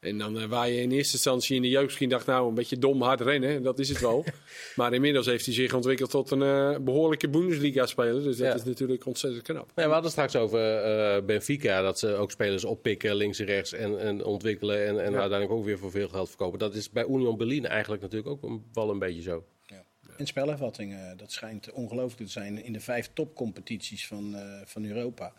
En 0.00 0.18
dan 0.18 0.36
uh, 0.36 0.44
waar 0.44 0.68
je 0.68 0.80
in 0.80 0.90
eerste 0.90 1.12
instantie 1.12 1.56
in 1.56 1.62
de 1.62 1.68
jeugd 1.68 1.84
misschien 1.84 2.08
dacht, 2.08 2.26
nou, 2.26 2.48
een 2.48 2.54
beetje 2.54 2.78
dom 2.78 3.02
hard 3.02 3.20
rennen, 3.20 3.62
dat 3.62 3.78
is 3.78 3.88
het 3.88 4.00
wel. 4.00 4.24
maar 4.76 4.92
inmiddels 4.92 5.26
heeft 5.26 5.44
hij 5.44 5.54
zich 5.54 5.74
ontwikkeld 5.74 6.10
tot 6.10 6.30
een 6.30 6.40
uh, 6.40 6.76
behoorlijke 6.78 7.28
Bundesliga-speler. 7.28 8.22
Dus 8.22 8.36
dat 8.36 8.54
is 8.54 8.64
natuurlijk 8.64 9.06
ontzettend 9.06 9.42
knap. 9.42 9.72
Ja, 9.74 9.86
we 9.86 9.92
hadden 9.92 10.10
straks 10.10 10.36
over 10.36 10.60
uh, 11.16 11.24
Benfica, 11.24 11.82
dat 11.82 11.98
ze 11.98 12.14
ook 12.14 12.30
spelers 12.30 12.64
oppikken 12.64 13.14
links 13.14 13.38
en 13.38 13.46
rechts 13.46 13.72
en, 13.72 14.00
en 14.00 14.24
ontwikkelen 14.24 14.86
en, 14.86 14.88
en 14.88 15.14
uiteindelijk 15.14 15.50
ook 15.50 15.64
weer 15.64 15.78
voor 15.78 15.90
veel 15.90 16.08
geld 16.08 16.28
verkopen. 16.28 16.58
Dat 16.58 16.74
is 16.74 16.90
bij 16.90 17.06
Union 17.06 17.36
Berlin 17.36 17.66
eigenlijk 17.66 18.02
natuurlijk 18.02 18.30
ook 18.30 18.42
een, 18.42 18.64
wel 18.72 18.90
een 18.90 18.98
beetje 18.98 19.22
zo. 19.22 19.44
Ja. 19.66 19.84
En 20.16 20.26
spelervattingen, 20.26 21.16
dat 21.16 21.32
schijnt 21.32 21.72
ongelooflijk 21.72 22.22
te 22.22 22.32
zijn 22.32 22.64
in 22.64 22.72
de 22.72 22.80
vijf 22.80 23.10
topcompetities 23.12 24.06
van, 24.06 24.36
van 24.64 24.84
Europa 24.84 25.32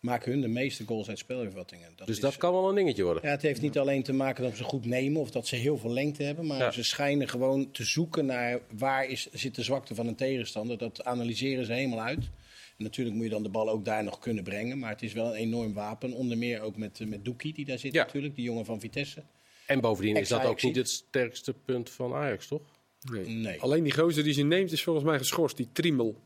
maken 0.00 0.32
hun 0.32 0.40
de 0.40 0.48
meeste 0.48 0.84
goals 0.84 1.08
uit 1.08 1.18
spelervattingen. 1.18 1.88
Dus 2.04 2.20
dat 2.20 2.36
kan 2.36 2.52
wel 2.52 2.68
een 2.68 2.74
dingetje 2.74 3.02
worden. 3.02 3.22
Ja, 3.22 3.30
het 3.30 3.42
heeft 3.42 3.60
niet 3.60 3.78
alleen 3.78 4.02
te 4.02 4.12
maken 4.12 4.44
dat 4.44 4.56
ze 4.56 4.64
goed 4.64 4.84
nemen 4.84 5.20
of 5.20 5.30
dat 5.30 5.46
ze 5.46 5.56
heel 5.56 5.78
veel 5.78 5.92
lengte 5.92 6.22
hebben. 6.22 6.46
Maar 6.46 6.72
ze 6.72 6.82
schijnen 6.82 7.28
gewoon 7.28 7.70
te 7.70 7.84
zoeken 7.84 8.26
naar 8.26 8.60
waar 8.78 9.06
is, 9.06 9.28
zit 9.32 9.54
de 9.54 9.62
zwakte 9.62 9.94
van 9.94 10.06
een 10.06 10.14
tegenstander. 10.14 10.78
Dat 10.78 11.04
analyseren 11.04 11.64
ze 11.64 11.72
helemaal 11.72 12.00
uit. 12.00 12.30
En 12.76 12.84
natuurlijk 12.84 13.16
moet 13.16 13.24
je 13.24 13.30
dan 13.30 13.42
de 13.42 13.48
bal 13.48 13.68
ook 13.68 13.84
daar 13.84 14.04
nog 14.04 14.18
kunnen 14.18 14.44
brengen. 14.44 14.78
Maar 14.78 14.90
het 14.90 15.02
is 15.02 15.12
wel 15.12 15.26
een 15.26 15.34
enorm 15.34 15.72
wapen. 15.72 16.12
Onder 16.12 16.38
meer 16.38 16.60
ook 16.60 16.76
met, 16.76 17.00
met 17.06 17.24
Doekie 17.24 17.52
die 17.52 17.64
daar 17.64 17.78
zit 17.78 17.92
natuurlijk, 17.92 18.34
die 18.34 18.44
jongen 18.44 18.64
van 18.64 18.80
Vitesse. 18.80 19.22
En 19.66 19.80
bovendien 19.80 20.16
is 20.16 20.28
dat 20.28 20.44
ook 20.44 20.62
niet 20.62 20.76
het 20.76 20.88
sterkste 20.88 21.54
punt 21.64 21.90
van 21.90 22.14
Ajax, 22.14 22.46
toch? 22.46 22.62
Nee. 23.10 23.26
nee. 23.26 23.60
Alleen 23.60 23.82
die 23.82 23.92
gozer 23.92 24.24
die 24.24 24.32
ze 24.32 24.42
neemt 24.42 24.72
is 24.72 24.82
volgens 24.82 25.04
mij 25.04 25.18
geschorst, 25.18 25.56
die 25.56 25.68
Trimmel. 25.72 26.16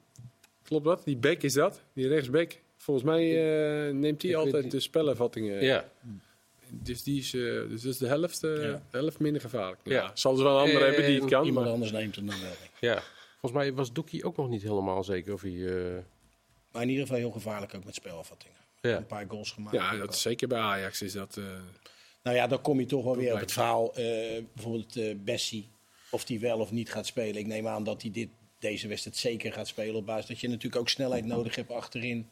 Klopt 0.63 0.85
dat? 0.85 1.05
Die 1.05 1.17
bek 1.17 1.43
is 1.43 1.53
dat? 1.53 1.83
Die 1.93 2.09
rechtsbek? 2.09 2.63
Volgens 2.85 3.07
mij 3.07 3.25
uh, 3.87 3.95
neemt 3.95 4.23
hij 4.23 4.37
altijd 4.37 4.71
de 4.71 4.81
spelervattingen. 4.81 5.65
Ja. 5.65 5.89
Dus 6.69 7.03
die 7.03 7.19
is, 7.21 7.35
uh, 7.35 7.69
dus 7.69 7.85
is 7.85 7.99
de 7.99 8.07
helft, 8.07 8.45
uh, 8.45 8.65
ja. 8.65 8.83
de 8.91 8.99
helft 8.99 9.19
minder 9.19 9.41
gevaarlijk. 9.41 9.81
Ja. 9.85 9.93
ja. 9.93 10.11
Zal 10.15 10.37
er 10.37 10.43
wel 10.43 10.55
een 10.55 10.67
ander 10.67 10.85
hebben 10.85 11.07
die 11.07 11.21
het 11.21 11.31
kan. 11.31 11.45
Iemand 11.45 11.65
maar... 11.65 11.75
anders 11.75 11.93
neemt 11.93 12.17
hem 12.17 12.27
dan 12.27 12.41
wel. 12.41 12.53
Ja. 12.81 13.03
Volgens 13.41 13.63
mij 13.63 13.73
was 13.75 13.93
Doekie 13.93 14.25
ook 14.25 14.37
nog 14.37 14.49
niet 14.49 14.63
helemaal 14.63 15.05
zeker 15.05 15.33
of 15.33 15.43
hij... 15.43 15.53
Maar 16.73 16.83
in 16.83 16.89
ieder 16.89 17.03
geval 17.05 17.19
heel 17.19 17.31
gevaarlijk 17.31 17.75
ook 17.75 17.85
met 17.85 17.95
spelervattingen. 17.95 18.57
Ja. 18.81 18.97
Een 18.97 19.07
paar 19.07 19.25
goals 19.29 19.53
gemaakt. 19.53 19.77
Ja, 19.77 19.97
dat 19.97 20.15
is 20.15 20.23
zeker 20.23 20.49
bij 20.49 20.59
Ajax 20.59 21.03
is 21.03 21.13
dat... 21.13 21.41
Nou 22.23 22.37
ja, 22.37 22.47
dan 22.47 22.61
kom 22.61 22.81
je 22.81 22.87
toch 22.87 23.05
wel 23.05 23.17
weer 23.17 23.33
op 23.33 23.41
het 23.41 23.53
verhaal. 23.53 23.93
bijvoorbeeld 24.55 25.25
Bessie, 25.25 25.69
of 26.11 26.25
die 26.25 26.41
wel 26.41 26.59
of 26.59 26.71
niet 26.71 26.91
gaat 26.91 27.07
spelen. 27.07 27.37
Ik 27.37 27.47
neem 27.47 27.67
aan 27.67 27.85
dat 27.85 28.03
hij 28.03 28.11
dit, 28.11 28.29
deze 28.59 28.89
wedstrijd 28.89 29.17
zeker 29.17 29.53
gaat 29.53 29.69
spelen 29.69 29.95
op 29.95 30.07
basis 30.07 30.27
dat 30.27 30.41
je 30.41 30.49
natuurlijk 30.49 30.77
ook 30.77 30.89
snelheid 30.89 31.25
nodig 31.25 31.55
hebt 31.55 31.71
achterin. 31.71 32.31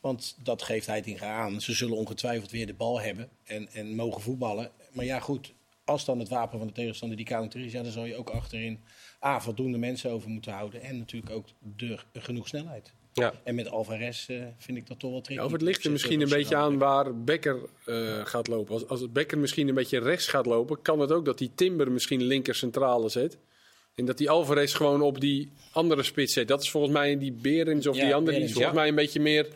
Want 0.00 0.36
dat 0.42 0.62
geeft 0.62 0.86
Heitinga 0.86 1.34
aan. 1.34 1.60
Ze 1.60 1.72
zullen 1.72 1.96
ongetwijfeld 1.96 2.50
weer 2.50 2.66
de 2.66 2.74
bal 2.74 3.00
hebben 3.00 3.28
en, 3.44 3.68
en 3.72 3.94
mogen 3.94 4.22
voetballen. 4.22 4.70
Maar 4.92 5.04
ja, 5.04 5.20
goed, 5.20 5.52
als 5.84 6.04
dan 6.04 6.18
het 6.18 6.28
wapen 6.28 6.58
van 6.58 6.66
de 6.66 6.72
tegenstander 6.72 7.16
die 7.16 7.26
counter 7.26 7.60
is, 7.60 7.72
ja, 7.72 7.82
dan 7.82 7.92
zal 7.92 8.04
je 8.04 8.16
ook 8.16 8.30
achterin 8.30 8.80
A, 9.24 9.40
voldoende 9.40 9.78
mensen 9.78 10.10
over 10.10 10.28
moeten 10.28 10.52
houden. 10.52 10.82
En 10.82 10.98
natuurlijk 10.98 11.32
ook 11.32 11.46
de, 11.76 11.98
genoeg 12.12 12.48
snelheid. 12.48 12.92
Ja. 13.12 13.34
En 13.44 13.54
met 13.54 13.68
Alvarez 13.68 14.28
uh, 14.28 14.44
vind 14.58 14.78
ik 14.78 14.86
dat 14.86 14.98
toch 14.98 15.10
wel 15.10 15.20
tricky. 15.20 15.40
Ja, 15.40 15.46
of 15.46 15.52
het 15.52 15.62
ligt 15.62 15.84
er 15.84 15.90
misschien 15.90 16.20
een 16.20 16.28
beetje 16.28 16.56
aan 16.56 16.78
waar 16.78 17.22
Becker 17.22 17.58
uh, 17.86 18.26
gaat 18.26 18.48
lopen. 18.48 18.74
Als, 18.74 18.88
als 18.88 19.12
Becker 19.12 19.38
misschien 19.38 19.68
een 19.68 19.74
beetje 19.74 19.98
rechts 19.98 20.26
gaat 20.26 20.46
lopen, 20.46 20.82
kan 20.82 21.00
het 21.00 21.12
ook 21.12 21.24
dat 21.24 21.38
die 21.38 21.50
Timber 21.54 21.92
misschien 21.92 22.22
linker 22.22 22.54
centrale 22.54 23.08
zet. 23.08 23.38
En 23.94 24.04
dat 24.04 24.18
die 24.18 24.30
Alvarez 24.30 24.76
gewoon 24.76 25.02
op 25.02 25.20
die 25.20 25.52
andere 25.72 26.02
spits 26.02 26.32
zet. 26.32 26.48
Dat 26.48 26.62
is 26.62 26.70
volgens 26.70 26.92
mij 26.92 27.18
die 27.18 27.32
Berens 27.32 27.86
of 27.86 27.96
die 27.96 28.14
andere. 28.14 28.36
Die 28.36 28.46
is 28.46 28.52
volgens 28.52 28.74
mij 28.74 28.88
een 28.88 28.94
beetje 28.94 29.20
meer 29.20 29.48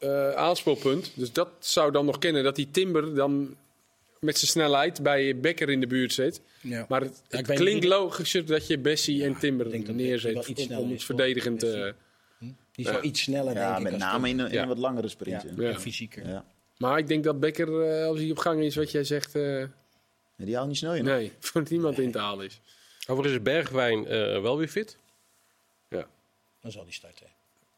uh, 0.00 0.30
aanspoelpunt. 0.30 1.12
Dus 1.14 1.32
dat 1.32 1.48
zou 1.58 1.92
dan 1.92 2.04
nog 2.04 2.18
kennen 2.18 2.44
dat 2.44 2.56
die 2.56 2.70
Timber 2.70 3.14
dan 3.14 3.56
met 4.20 4.38
zijn 4.38 4.50
snelheid 4.50 5.02
bij 5.02 5.40
Becker 5.40 5.70
in 5.70 5.80
de 5.80 5.86
buurt 5.86 6.12
zit. 6.12 6.40
Ja. 6.60 6.86
Maar 6.88 7.00
het, 7.28 7.42
klinkt 7.42 7.84
logischer 7.84 8.46
dat 8.46 8.66
je 8.66 8.78
Bessie 8.78 9.24
en 9.24 9.38
Timber 9.38 9.92
neerzet 9.92 10.68
om, 10.68 10.76
om 10.76 10.92
iets 10.92 11.04
verdedigend 11.04 11.58
te... 11.58 11.94
Hm? 12.38 12.44
Die 12.44 12.84
is 12.86 12.90
wel 12.90 13.04
iets 13.04 13.22
sneller, 13.22 13.54
ja, 13.54 13.78
denk 13.78 13.90
met 13.90 13.98
name 13.98 14.28
in 14.28 14.38
een, 14.38 14.50
in 14.50 14.58
een 14.58 14.68
wat 14.68 14.78
langere 14.78 15.08
sprint. 15.08 15.44
Ja. 15.56 15.78
Fysieker. 15.78 16.42
Maar 16.78 16.98
ik 16.98 17.08
denk 17.08 17.24
dat 17.24 17.40
Becker, 17.40 18.00
uh, 18.00 18.06
als 18.06 18.18
hij 18.18 18.30
op 18.30 18.38
gang 18.38 18.60
is, 18.60 18.76
wat 18.76 18.90
jij 18.90 19.04
zegt... 19.04 19.36
Uh, 19.36 19.64
die 20.36 20.56
haalt 20.56 20.68
niet 20.68 20.76
snel 20.76 20.94
in. 20.94 21.04
Nee, 21.04 21.32
voor 21.40 21.64
niemand 21.68 21.98
in 21.98 22.12
te 22.12 22.18
halen 22.18 22.46
is. 22.46 22.60
Overigens 23.06 23.36
is 23.36 23.42
Bergwijn 23.42 24.04
wel 24.42 24.58
weer 24.58 24.68
fit. 24.68 24.96
Ja. 25.88 26.06
Dan 26.60 26.70
zal 26.70 26.82
hij 26.82 26.92
starten. 26.92 27.26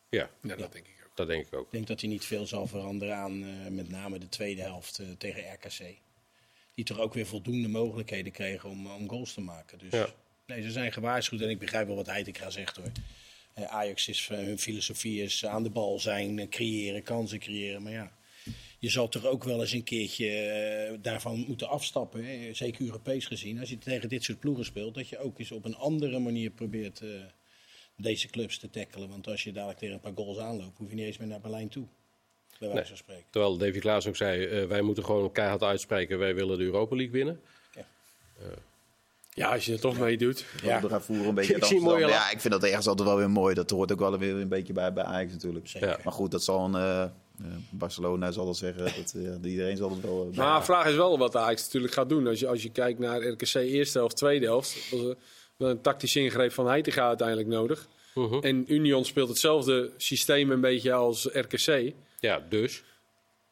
Ja, 0.09 0.31
ja 0.43 0.57
dat 0.57 0.73
denk 0.73 0.87
ik 0.87 1.02
dat 1.15 1.27
denk 1.27 1.47
ik 1.47 1.55
ook. 1.55 1.65
Ik 1.65 1.73
denk 1.73 1.87
dat 1.87 2.01
hij 2.01 2.11
niet 2.11 2.25
veel 2.25 2.47
zal 2.47 2.67
veranderen 2.67 3.17
aan 3.17 3.43
uh, 3.43 3.67
met 3.69 3.89
name 3.89 4.19
de 4.19 4.29
tweede 4.29 4.63
helft 4.63 4.99
uh, 5.01 5.07
tegen 5.19 5.53
RKC. 5.53 5.97
Die 6.75 6.85
toch 6.85 6.99
ook 6.99 7.15
weer 7.15 7.27
voldoende 7.27 7.69
mogelijkheden 7.69 8.33
kregen 8.33 8.69
om, 8.71 8.87
om 8.87 9.09
goals 9.09 9.35
te 9.35 9.41
maken. 9.41 9.79
Dus 9.79 9.93
ja. 9.93 10.09
nee, 10.47 10.63
ze 10.63 10.71
zijn 10.71 10.93
gewaarschuwd 10.93 11.41
en 11.41 11.51
ik 11.51 11.59
begrijp 11.59 11.87
wel 11.87 11.97
wat 11.97 12.07
Heitinga 12.07 12.51
zegt 12.51 12.77
hoor. 12.77 12.93
Uh, 13.59 13.65
Ajax 13.65 14.09
is 14.09 14.29
hun 14.29 14.59
filosofie 14.59 15.23
is 15.23 15.47
aan 15.47 15.63
de 15.63 15.71
bal 15.71 15.99
zijn, 15.99 16.49
creëren, 16.49 17.03
kansen 17.03 17.39
creëren. 17.39 17.83
Maar 17.83 17.93
ja, 17.93 18.13
je 18.79 18.89
zal 18.89 19.09
toch 19.09 19.27
ook 19.27 19.45
wel 19.45 19.61
eens 19.61 19.73
een 19.73 19.83
keertje 19.83 20.99
daarvan 21.03 21.45
moeten 21.47 21.69
afstappen. 21.69 22.25
Hè? 22.25 22.55
Zeker 22.55 22.85
Europees 22.85 23.27
gezien. 23.27 23.61
Als 23.61 23.69
je 23.69 23.79
tegen 23.79 24.09
dit 24.09 24.25
soort 24.25 24.39
ploegen 24.39 24.65
speelt, 24.65 24.95
dat 24.95 25.09
je 25.09 25.19
ook 25.19 25.39
eens 25.39 25.53
op 25.53 25.65
een 25.65 25.77
andere 25.77 26.19
manier 26.19 26.51
probeert 26.51 27.03
deze 27.97 28.29
clubs 28.29 28.59
te 28.59 28.71
tackelen. 28.71 29.09
Want 29.09 29.27
als 29.27 29.45
je 29.45 29.53
dadelijk 29.53 29.79
tegen 29.79 29.95
een 29.95 30.01
paar 30.01 30.13
goals 30.15 30.39
aanloopt, 30.39 30.79
hoef 30.79 30.89
je 30.89 30.95
niet 30.95 31.07
eens 31.07 31.19
meer 31.19 31.29
naar 31.29 31.41
Berlijn 31.41 31.69
toe. 31.69 31.87
Bij 32.59 32.69
wijze 32.69 32.89
van 32.89 32.97
spreken. 32.97 33.25
Terwijl 33.31 33.57
David 33.57 33.81
Klaas 33.81 34.07
ook 34.07 34.17
zei, 34.17 34.63
uh, 34.63 34.69
wij 34.69 34.83
moeten 34.83 35.05
gewoon 35.05 35.33
keihard 35.33 35.63
uitspreken, 35.63 36.19
wij 36.19 36.35
willen 36.35 36.59
de 36.59 36.65
Europa 36.65 36.97
League 36.97 37.13
winnen. 37.13 37.41
Ja. 37.75 37.85
Uh, 38.41 38.47
ja, 39.35 39.53
als 39.53 39.65
je 39.65 39.73
er 39.73 39.81
toch 39.81 39.99
mee 39.99 40.17
doet. 40.17 40.45
Ja, 40.63 40.81
we 40.81 40.89
gaan 40.89 41.03
voeren 41.03 41.27
een 41.27 41.35
beetje. 41.35 41.57
ik, 41.57 41.65
zie 41.65 41.81
ja, 41.99 42.31
ik 42.31 42.41
vind 42.41 42.53
dat 42.53 42.65
ergens 42.65 42.87
altijd 42.87 43.09
wel 43.09 43.17
weer 43.17 43.31
mooi. 43.31 43.55
Dat 43.55 43.71
hoort 43.71 43.93
ook 43.93 43.99
wel 43.99 44.19
weer 44.19 44.35
een 44.35 44.49
beetje 44.49 44.73
bij, 44.73 44.93
bij 44.93 45.05
Ajax 45.05 45.33
natuurlijk. 45.33 45.67
Ja. 45.67 45.99
Maar 46.05 46.13
goed, 46.13 46.31
dat 46.31 46.43
zal 46.43 46.65
een... 46.65 46.75
Uh, 46.75 47.05
Barcelona 47.71 48.31
zal 48.31 48.47
dat 48.47 48.57
zeggen. 48.57 48.85
Dat, 48.85 49.13
uh, 49.17 49.51
iedereen 49.51 49.77
zal 49.77 49.91
het 49.91 50.01
wel. 50.01 50.31
maar 50.35 50.59
de 50.59 50.65
vraag 50.65 50.87
is 50.87 50.95
wel 50.95 51.19
wat 51.19 51.37
Ajax 51.37 51.65
natuurlijk 51.65 51.93
gaat 51.93 52.09
doen. 52.09 52.27
Als 52.27 52.41
je, 52.41 52.49
als 52.49 52.63
je 52.63 52.71
kijkt 52.71 52.99
naar 52.99 53.23
RKC 53.23 53.55
eerste 53.55 53.99
helft, 53.99 54.17
tweede 54.17 54.47
helft. 54.47 54.91
Was, 54.91 55.15
een 55.63 55.81
tactische 55.81 56.21
ingreep 56.21 56.53
van 56.53 56.67
Heitinga 56.67 57.07
uiteindelijk 57.07 57.49
nodig. 57.49 57.89
Mhm. 58.15 58.39
En 58.39 58.65
Union 58.73 59.05
speelt 59.05 59.29
hetzelfde 59.29 59.91
systeem 59.97 60.51
een 60.51 60.61
beetje 60.61 60.93
als 60.93 61.29
RKC. 61.33 61.93
Ja, 62.21 62.43
dus. 62.49 62.83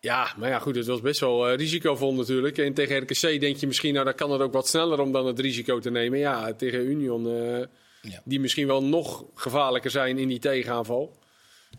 Ja, 0.01 0.35
maar 0.37 0.49
ja, 0.49 0.59
goed, 0.59 0.77
het 0.77 0.87
was 0.87 1.01
best 1.01 1.21
wel 1.21 1.51
uh, 1.51 1.57
risicovol 1.57 2.15
natuurlijk. 2.15 2.59
En 2.59 2.75
tegen 2.75 2.99
RKC 2.99 3.41
denk 3.41 3.57
je 3.57 3.67
misschien, 3.67 3.93
nou, 3.93 4.05
dan 4.05 4.15
kan 4.15 4.31
het 4.31 4.41
ook 4.41 4.53
wat 4.53 4.69
sneller 4.69 5.01
om 5.01 5.13
dan 5.13 5.27
het 5.27 5.39
risico 5.39 5.79
te 5.79 5.91
nemen. 5.91 6.19
Ja, 6.19 6.53
tegen 6.53 6.87
Union, 6.87 7.27
uh, 7.27 7.59
ja. 8.03 8.23
die 8.25 8.41
misschien 8.41 8.67
wel 8.67 8.85
nog 8.85 9.25
gevaarlijker 9.35 9.91
zijn 9.91 10.19
in 10.19 10.29
die 10.29 10.39
tegenaanval. 10.39 11.17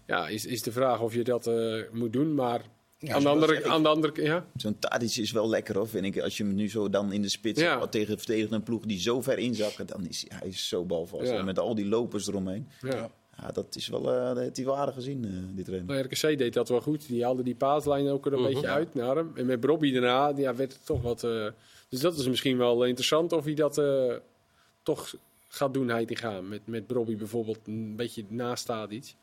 Ja, 0.06 0.28
is, 0.28 0.46
is 0.46 0.62
de 0.62 0.72
vraag 0.72 1.00
of 1.00 1.14
je 1.14 1.24
dat 1.24 1.48
uh, 1.48 1.82
moet 1.92 2.14
doen. 2.14 2.36
Maar 2.36 2.62
ja, 3.02 3.16
aan, 3.16 3.22
de 3.22 3.30
andere, 3.30 3.66
aan 3.66 3.84
de 3.84 3.90
andere 3.90 4.24
ja. 4.24 4.46
Zo'n 4.56 4.80
Tadic 4.80 5.16
is 5.16 5.32
wel 5.32 5.50
lekker 5.50 5.76
hoor, 5.76 5.88
vind 5.88 6.06
ik. 6.06 6.20
Als 6.20 6.38
je 6.38 6.44
hem 6.44 6.56
nu 6.56 6.70
zo 6.70 6.90
dan 6.90 7.12
in 7.12 7.22
de 7.22 7.30
spits 7.30 7.62
ja. 7.62 7.88
tegen, 7.88 8.18
tegen 8.18 8.54
een 8.54 8.64
ploeg 8.64 8.86
die 8.86 9.00
zo 9.00 9.22
ver 9.22 9.38
inzakken, 9.38 9.88
dan 9.88 10.08
is 10.08 10.26
hij 10.28 10.48
is 10.48 10.68
zo 10.68 10.86
balvast. 10.86 11.32
Ja. 11.32 11.44
Met 11.44 11.60
al 11.60 11.76
die 11.76 11.88
lopers 11.88 12.28
eromheen. 12.28 12.70
Ja. 12.82 13.12
Ja, 13.38 13.52
dat 13.52 13.76
is 13.76 13.88
wel, 13.88 14.16
uh, 14.16 14.28
dat 14.28 14.38
heeft 14.38 14.58
hij 14.58 14.66
waardig 14.66 14.96
gezien, 14.96 15.26
uh, 15.26 15.32
die 15.56 15.64
trainer. 15.64 15.96
Nou, 15.96 16.08
RKC 16.08 16.38
deed 16.38 16.54
dat 16.54 16.70
wel 16.70 16.82
goed. 16.82 17.08
Die 17.08 17.24
haalde 17.24 17.44
die 17.44 17.56
paaslijn 17.56 18.08
ook 18.08 18.26
er 18.26 18.34
een 18.34 18.42
mhm. 18.42 18.54
beetje 18.54 18.68
uit 18.68 18.94
naar 18.94 19.16
hem. 19.16 19.32
En 19.36 19.46
met 19.46 19.60
Bobby 19.60 19.92
daarna 19.92 20.34
ja, 20.36 20.56
werd 20.56 20.74
het 20.74 20.86
toch 20.86 21.02
wat... 21.02 21.24
Uh, 21.24 21.48
dus 21.90 22.00
dat 22.00 22.18
is 22.18 22.28
misschien 22.28 22.58
wel 22.58 22.86
interessant 22.86 23.32
of 23.32 23.44
hij 23.44 23.54
dat 23.54 23.82
toch 24.84 25.16
gaat 25.48 25.74
doen, 25.74 25.90
hij 25.90 26.06
die 26.06 26.18
gaan. 26.18 26.48
Met, 26.48 26.62
met 26.66 26.88
Bobby 26.88 27.16
bijvoorbeeld 27.16 27.60
een 27.66 27.96
beetje 27.96 28.24
naast. 28.28 28.68
Het 28.68 29.16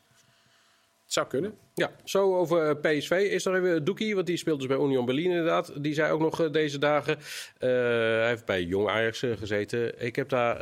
zou 1.12 1.26
kunnen. 1.26 1.54
Ja, 1.74 1.90
zo 2.04 2.36
over 2.36 2.76
PSV 2.76 3.10
is 3.10 3.44
er 3.44 3.54
even 3.54 3.84
Doekie, 3.84 4.14
want 4.14 4.26
die 4.26 4.36
speelt 4.36 4.58
dus 4.58 4.68
bij 4.68 4.76
Union 4.76 5.04
Berlin 5.04 5.30
inderdaad. 5.30 5.82
Die 5.82 5.94
zei 5.94 6.12
ook 6.12 6.20
nog 6.20 6.40
uh, 6.40 6.52
deze 6.52 6.78
dagen, 6.78 7.16
uh, 7.16 7.22
hij 7.60 8.28
heeft 8.28 8.44
bij 8.44 8.62
Jong 8.62 8.88
Ajax 8.88 9.18
gezeten. 9.18 10.04
Ik 10.04 10.16
heb 10.16 10.28
daar 10.28 10.60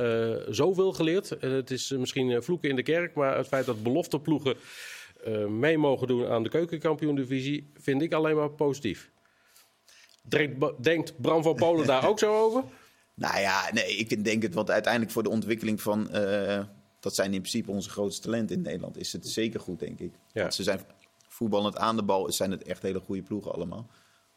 zoveel 0.49 0.93
geleerd. 0.93 1.29
het 1.41 1.71
is 1.71 1.91
misschien 1.91 2.43
vloeken 2.43 2.69
in 2.69 2.77
de 2.77 2.83
kerk, 2.83 3.15
maar 3.15 3.37
het 3.37 3.47
feit 3.47 3.67
dat 3.67 3.83
belofteploegen 3.83 4.57
mee 5.49 5.79
mogen 5.79 6.07
doen 6.07 6.27
aan 6.27 6.43
de 6.43 6.49
keukenkampioen-divisie 6.49 7.71
vind 7.75 8.03
ik 8.03 8.13
alleen 8.13 8.37
maar 8.37 8.51
positief. 8.51 9.11
Denkt, 10.23 10.85
denkt 10.85 11.21
Bram 11.21 11.43
van 11.43 11.55
Polen 11.55 11.87
daar 11.87 12.09
ook 12.11 12.19
zo 12.19 12.35
over? 12.35 12.63
Nou 13.15 13.41
ja, 13.41 13.71
nee, 13.73 13.97
ik 13.97 14.25
denk 14.25 14.43
het, 14.43 14.55
want 14.55 14.71
uiteindelijk 14.71 15.13
voor 15.13 15.23
de 15.23 15.29
ontwikkeling 15.29 15.83
van 15.83 16.09
dat 17.07 17.15
zijn 17.15 17.33
in 17.33 17.41
principe 17.41 17.71
onze 17.71 17.91
grootste 17.91 18.23
talenten 18.23 18.57
in 18.57 18.63
Nederland. 18.63 18.99
Is 18.99 19.13
het 19.13 19.29
zeker 19.29 19.61
goed, 19.61 19.79
denk 19.79 19.99
ik. 19.99 20.13
Ja. 20.33 20.51
ze 20.51 20.63
zijn 20.63 20.81
voetballend 21.29 21.77
aan 21.77 21.97
de 21.97 22.03
bal, 22.03 22.33
zijn 22.33 22.51
het 22.51 22.63
echt 22.63 22.83
hele 22.83 23.01
goede 23.01 23.23
ploegen 23.23 23.53
allemaal. 23.53 23.87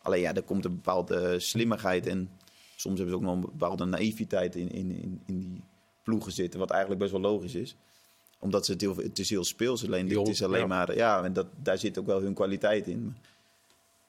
Alleen 0.02 0.22
ja, 0.22 0.34
er 0.34 0.44
komt 0.44 0.66
een 0.66 0.76
bepaalde 0.76 1.40
slimmigheid 1.40 2.08
en 2.08 2.30
soms 2.76 2.98
hebben 2.98 3.16
ze 3.16 3.22
ook 3.22 3.28
nog 3.28 3.34
een 3.34 3.52
bepaalde 3.58 3.86
naïviteit 3.86 4.56
in, 4.56 4.72
in, 4.72 4.92
in, 4.92 5.22
in 5.26 5.40
die 5.40 5.64
ploegen 6.04 6.32
zitten. 6.32 6.60
Wat 6.60 6.70
eigenlijk 6.70 7.02
best 7.02 7.12
wel 7.12 7.22
logisch 7.22 7.56
is 7.56 7.76
omdat 8.40 8.66
ze 8.66 8.72
het, 8.72 8.82
heel, 8.82 8.96
het 8.96 9.20
is 9.20 9.30
heel 9.30 9.44
speels. 9.44 9.86
Alleen 9.86 10.08
dit 10.08 10.28
is 10.28 10.44
alleen 10.44 10.68
maar. 10.68 10.96
Ja, 10.96 11.24
en 11.24 11.34
dat, 11.34 11.48
daar 11.64 11.78
zit 11.78 11.98
ook 12.00 12.06
wel 12.06 12.22
hun 12.22 12.34
kwaliteit 12.34 12.88
in. 12.88 13.18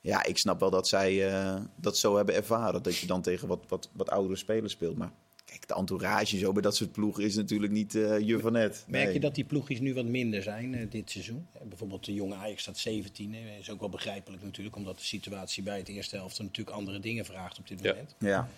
Ja, 0.00 0.24
ik 0.24 0.38
snap 0.38 0.60
wel 0.60 0.70
dat 0.70 0.88
zij 0.88 1.32
uh, 1.32 1.60
dat 1.76 1.96
zo 1.96 2.16
hebben 2.16 2.34
ervaren. 2.34 2.82
Dat 2.82 2.96
je 2.96 3.06
dan 3.06 3.22
tegen 3.22 3.48
wat, 3.48 3.64
wat, 3.68 3.88
wat 3.92 4.10
oudere 4.10 4.36
spelers 4.36 4.72
speelt. 4.72 4.96
Maar 4.96 5.12
Kijk, 5.44 5.68
de 5.68 5.74
entourage 5.74 6.38
zo 6.38 6.52
bij 6.52 6.62
dat 6.62 6.76
soort 6.76 6.92
ploegen 6.92 7.24
is 7.24 7.36
natuurlijk 7.36 7.72
niet 7.72 7.94
uh, 7.94 8.18
je 8.18 8.38
van 8.38 8.52
net. 8.52 8.84
Merk 8.88 9.12
je 9.12 9.20
dat 9.20 9.34
die 9.34 9.44
ploegjes 9.44 9.80
nu 9.80 9.94
wat 9.94 10.04
minder 10.04 10.42
zijn 10.42 10.72
uh, 10.72 10.90
dit 10.90 11.10
seizoen? 11.10 11.46
Bijvoorbeeld 11.68 12.04
de 12.04 12.14
jonge 12.14 12.34
Ajax 12.34 12.62
staat 12.62 12.78
17. 12.78 13.32
Dat 13.32 13.40
is 13.60 13.70
ook 13.70 13.80
wel 13.80 13.88
begrijpelijk 13.88 14.42
natuurlijk, 14.42 14.76
omdat 14.76 14.98
de 14.98 15.04
situatie 15.04 15.62
bij 15.62 15.78
het 15.78 15.88
eerste 15.88 16.16
helft 16.16 16.38
natuurlijk 16.38 16.76
andere 16.76 17.00
dingen 17.00 17.24
vraagt 17.24 17.58
op 17.58 17.68
dit 17.68 17.82
moment. 17.82 18.16
Ja. 18.18 18.28
ja. 18.28 18.48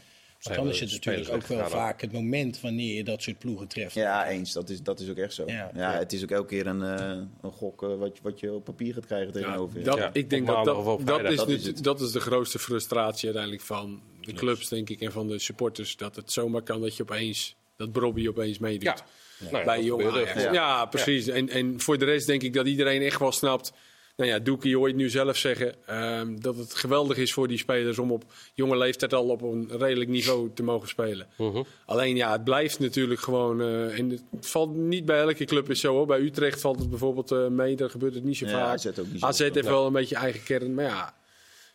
Maar 0.42 0.56
dan 0.56 0.68
is 0.68 0.80
het 0.80 0.90
natuurlijk 0.90 1.30
ook 1.30 1.46
wel 1.46 1.68
vaak 1.68 2.00
het 2.00 2.12
moment 2.12 2.60
wanneer 2.60 2.94
je 2.94 3.04
dat 3.04 3.22
soort 3.22 3.38
ploegen 3.38 3.68
treft. 3.68 3.94
Ja, 3.94 4.28
eens. 4.28 4.52
Dat 4.52 4.68
is, 4.68 4.82
dat 4.82 5.00
is 5.00 5.10
ook 5.10 5.16
echt 5.16 5.34
zo. 5.34 5.42
Ja, 5.46 5.70
ja, 5.74 5.92
Het 5.92 6.12
is 6.12 6.22
ook 6.22 6.30
elke 6.30 6.48
keer 6.48 6.66
een, 6.66 6.80
een 6.80 7.52
gok 7.52 7.80
wat, 7.80 8.18
wat 8.22 8.40
je 8.40 8.52
op 8.52 8.64
papier 8.64 8.94
gaat 8.94 9.06
krijgen 9.06 9.32
tegenover 9.32 9.78
je. 9.78 9.84
Dat, 9.84 10.10
ik 10.12 10.30
denk 10.30 10.46
dat 10.46 10.64
dat, 10.64 11.06
dat, 11.06 11.30
is, 11.30 11.36
dat, 11.36 11.48
is 11.48 11.74
dat 11.74 12.00
is 12.00 12.12
de 12.12 12.20
grootste 12.20 12.58
frustratie 12.58 13.24
uiteindelijk 13.24 13.64
van 13.64 14.00
de 14.24 14.32
clubs, 14.32 14.68
denk 14.68 14.90
ik, 14.90 15.00
en 15.00 15.12
van 15.12 15.28
de 15.28 15.38
supporters. 15.38 15.96
Dat 15.96 16.16
het 16.16 16.32
zomaar 16.32 16.62
kan 16.62 16.80
dat 16.80 16.96
je 16.96 17.02
opeens, 17.02 17.54
dat 17.76 17.92
Bobby 17.92 18.28
opeens 18.28 18.58
meedoet. 18.58 18.82
Ja. 18.82 19.50
Nou 19.50 19.64
bij 19.64 19.82
jongen. 19.82 20.20
Ja. 20.20 20.52
ja. 20.52 20.86
precies. 20.86 21.26
En, 21.26 21.48
en 21.48 21.80
voor 21.80 21.98
de 21.98 22.04
rest 22.04 22.26
denk 22.26 22.42
ik 22.42 22.54
dat 22.54 22.66
iedereen 22.66 23.02
echt 23.02 23.18
wel 23.18 23.32
snapt. 23.32 23.72
Nou 24.16 24.30
ja, 24.30 24.38
Doekie, 24.38 24.70
je 24.70 24.76
hoort 24.76 24.94
nu 24.94 25.10
zelf 25.10 25.36
zeggen 25.36 25.74
um, 25.90 26.40
dat 26.40 26.56
het 26.56 26.74
geweldig 26.74 27.16
is 27.16 27.32
voor 27.32 27.48
die 27.48 27.58
spelers 27.58 27.98
om 27.98 28.12
op 28.12 28.24
jonge 28.54 28.76
leeftijd 28.76 29.14
al 29.14 29.28
op 29.28 29.42
een 29.42 29.70
redelijk 29.78 30.10
niveau 30.10 30.50
te 30.54 30.62
mogen 30.62 30.88
spelen. 30.88 31.26
Uh 31.38 31.52
-huh. 31.52 31.64
Alleen 31.86 32.16
ja, 32.16 32.32
het 32.32 32.44
blijft 32.44 32.78
natuurlijk 32.78 33.20
gewoon. 33.20 33.60
Uh, 33.60 33.98
en 33.98 34.10
het 34.10 34.22
valt 34.40 34.74
niet 34.74 35.04
bij 35.04 35.20
elke 35.20 35.44
club 35.44 35.70
is 35.70 35.80
zo 35.80 35.92
hoor. 35.92 36.06
Bij 36.06 36.20
Utrecht 36.20 36.60
valt 36.60 36.78
het 36.78 36.90
bijvoorbeeld 36.90 37.32
uh, 37.32 37.46
mee, 37.46 37.76
daar 37.76 37.90
gebeurt 37.90 38.14
het 38.14 38.24
niet 38.24 38.36
zo 38.36 38.46
ja, 38.46 38.52
vaak. 38.52 38.72
AZ, 38.72 38.86
ook 38.86 39.12
niet 39.12 39.22
AZ 39.22 39.38
heeft 39.38 39.66
wel 39.66 39.86
een 39.86 39.92
beetje 39.92 40.16
eigen 40.16 40.42
kern, 40.42 40.74
maar 40.74 40.84
ja. 40.84 41.14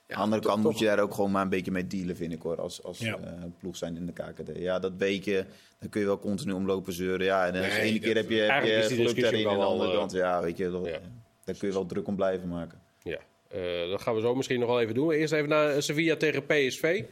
Ja, 0.07 0.15
Aan 0.15 0.29
de 0.29 0.35
andere 0.35 0.51
kant 0.51 0.63
moet 0.63 0.79
je 0.79 0.85
daar 0.85 0.99
ook 0.99 1.13
gewoon 1.13 1.31
maar 1.31 1.41
een 1.41 1.49
beetje 1.49 1.71
mee 1.71 1.87
dealen, 1.87 2.15
vind 2.15 2.33
ik 2.33 2.41
hoor. 2.41 2.61
Als, 2.61 2.83
als 2.83 2.99
ja. 2.99 3.17
uh, 3.19 3.43
ploeg 3.59 3.77
zijn 3.77 3.95
in 3.95 4.05
de 4.05 4.11
KKD. 4.11 4.57
Ja, 4.57 4.79
dat 4.79 4.97
beetje, 4.97 5.45
dan 5.79 5.89
kun 5.89 6.01
je 6.01 6.07
wel 6.07 6.19
continu 6.19 6.51
omlopen 6.51 6.93
zeuren. 6.93 7.25
Ja, 7.25 7.45
en 7.45 7.53
de 7.53 7.71
ene 7.79 7.99
keer 7.99 8.15
heb 8.15 8.29
je, 8.29 8.41
heb 8.41 8.63
je 8.63 8.95
geluk 8.95 9.21
daarin 9.21 9.47
en 9.47 9.57
de 9.57 9.63
andere 9.63 9.93
kant. 9.93 10.11
Ja, 10.11 10.41
weet 10.41 10.57
je, 10.57 10.69
dat, 10.69 10.85
ja. 10.85 10.99
daar 11.43 11.55
kun 11.55 11.67
je 11.67 11.73
wel 11.73 11.85
druk 11.85 12.07
om 12.07 12.15
blijven 12.15 12.47
maken. 12.47 12.81
Ja, 13.03 13.19
uh, 13.55 13.89
dat 13.89 14.01
gaan 14.01 14.15
we 14.15 14.21
zo 14.21 14.35
misschien 14.35 14.59
nog 14.59 14.69
wel 14.69 14.81
even 14.81 14.93
doen. 14.93 15.11
Eerst 15.11 15.33
even 15.33 15.49
naar 15.49 15.83
Sevilla 15.83 16.15
tegen 16.15 16.45
PSV. 16.45 17.03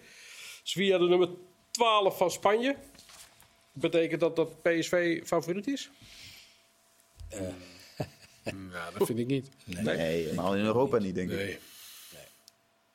Sevilla 0.64 0.98
de 0.98 1.08
nummer 1.08 1.30
12 1.72 2.18
van 2.18 2.32
Spanje. 2.32 2.76
Betekent 3.72 4.20
dat 4.20 4.36
dat 4.36 4.62
PSV 4.62 5.22
favoriet 5.24 5.68
is? 5.68 5.90
Uh. 7.34 7.40
ja, 8.74 8.92
dat 8.98 9.08
vind 9.08 9.20
ik 9.20 9.28
niet. 9.28 9.50
Nee, 9.66 9.84
nee 9.84 9.98
helemaal 9.98 10.56
in 10.56 10.66
Europa 10.66 10.98
niet, 10.98 11.16
denk 11.16 11.30
ik. 11.30 11.38
Nee. 11.38 11.58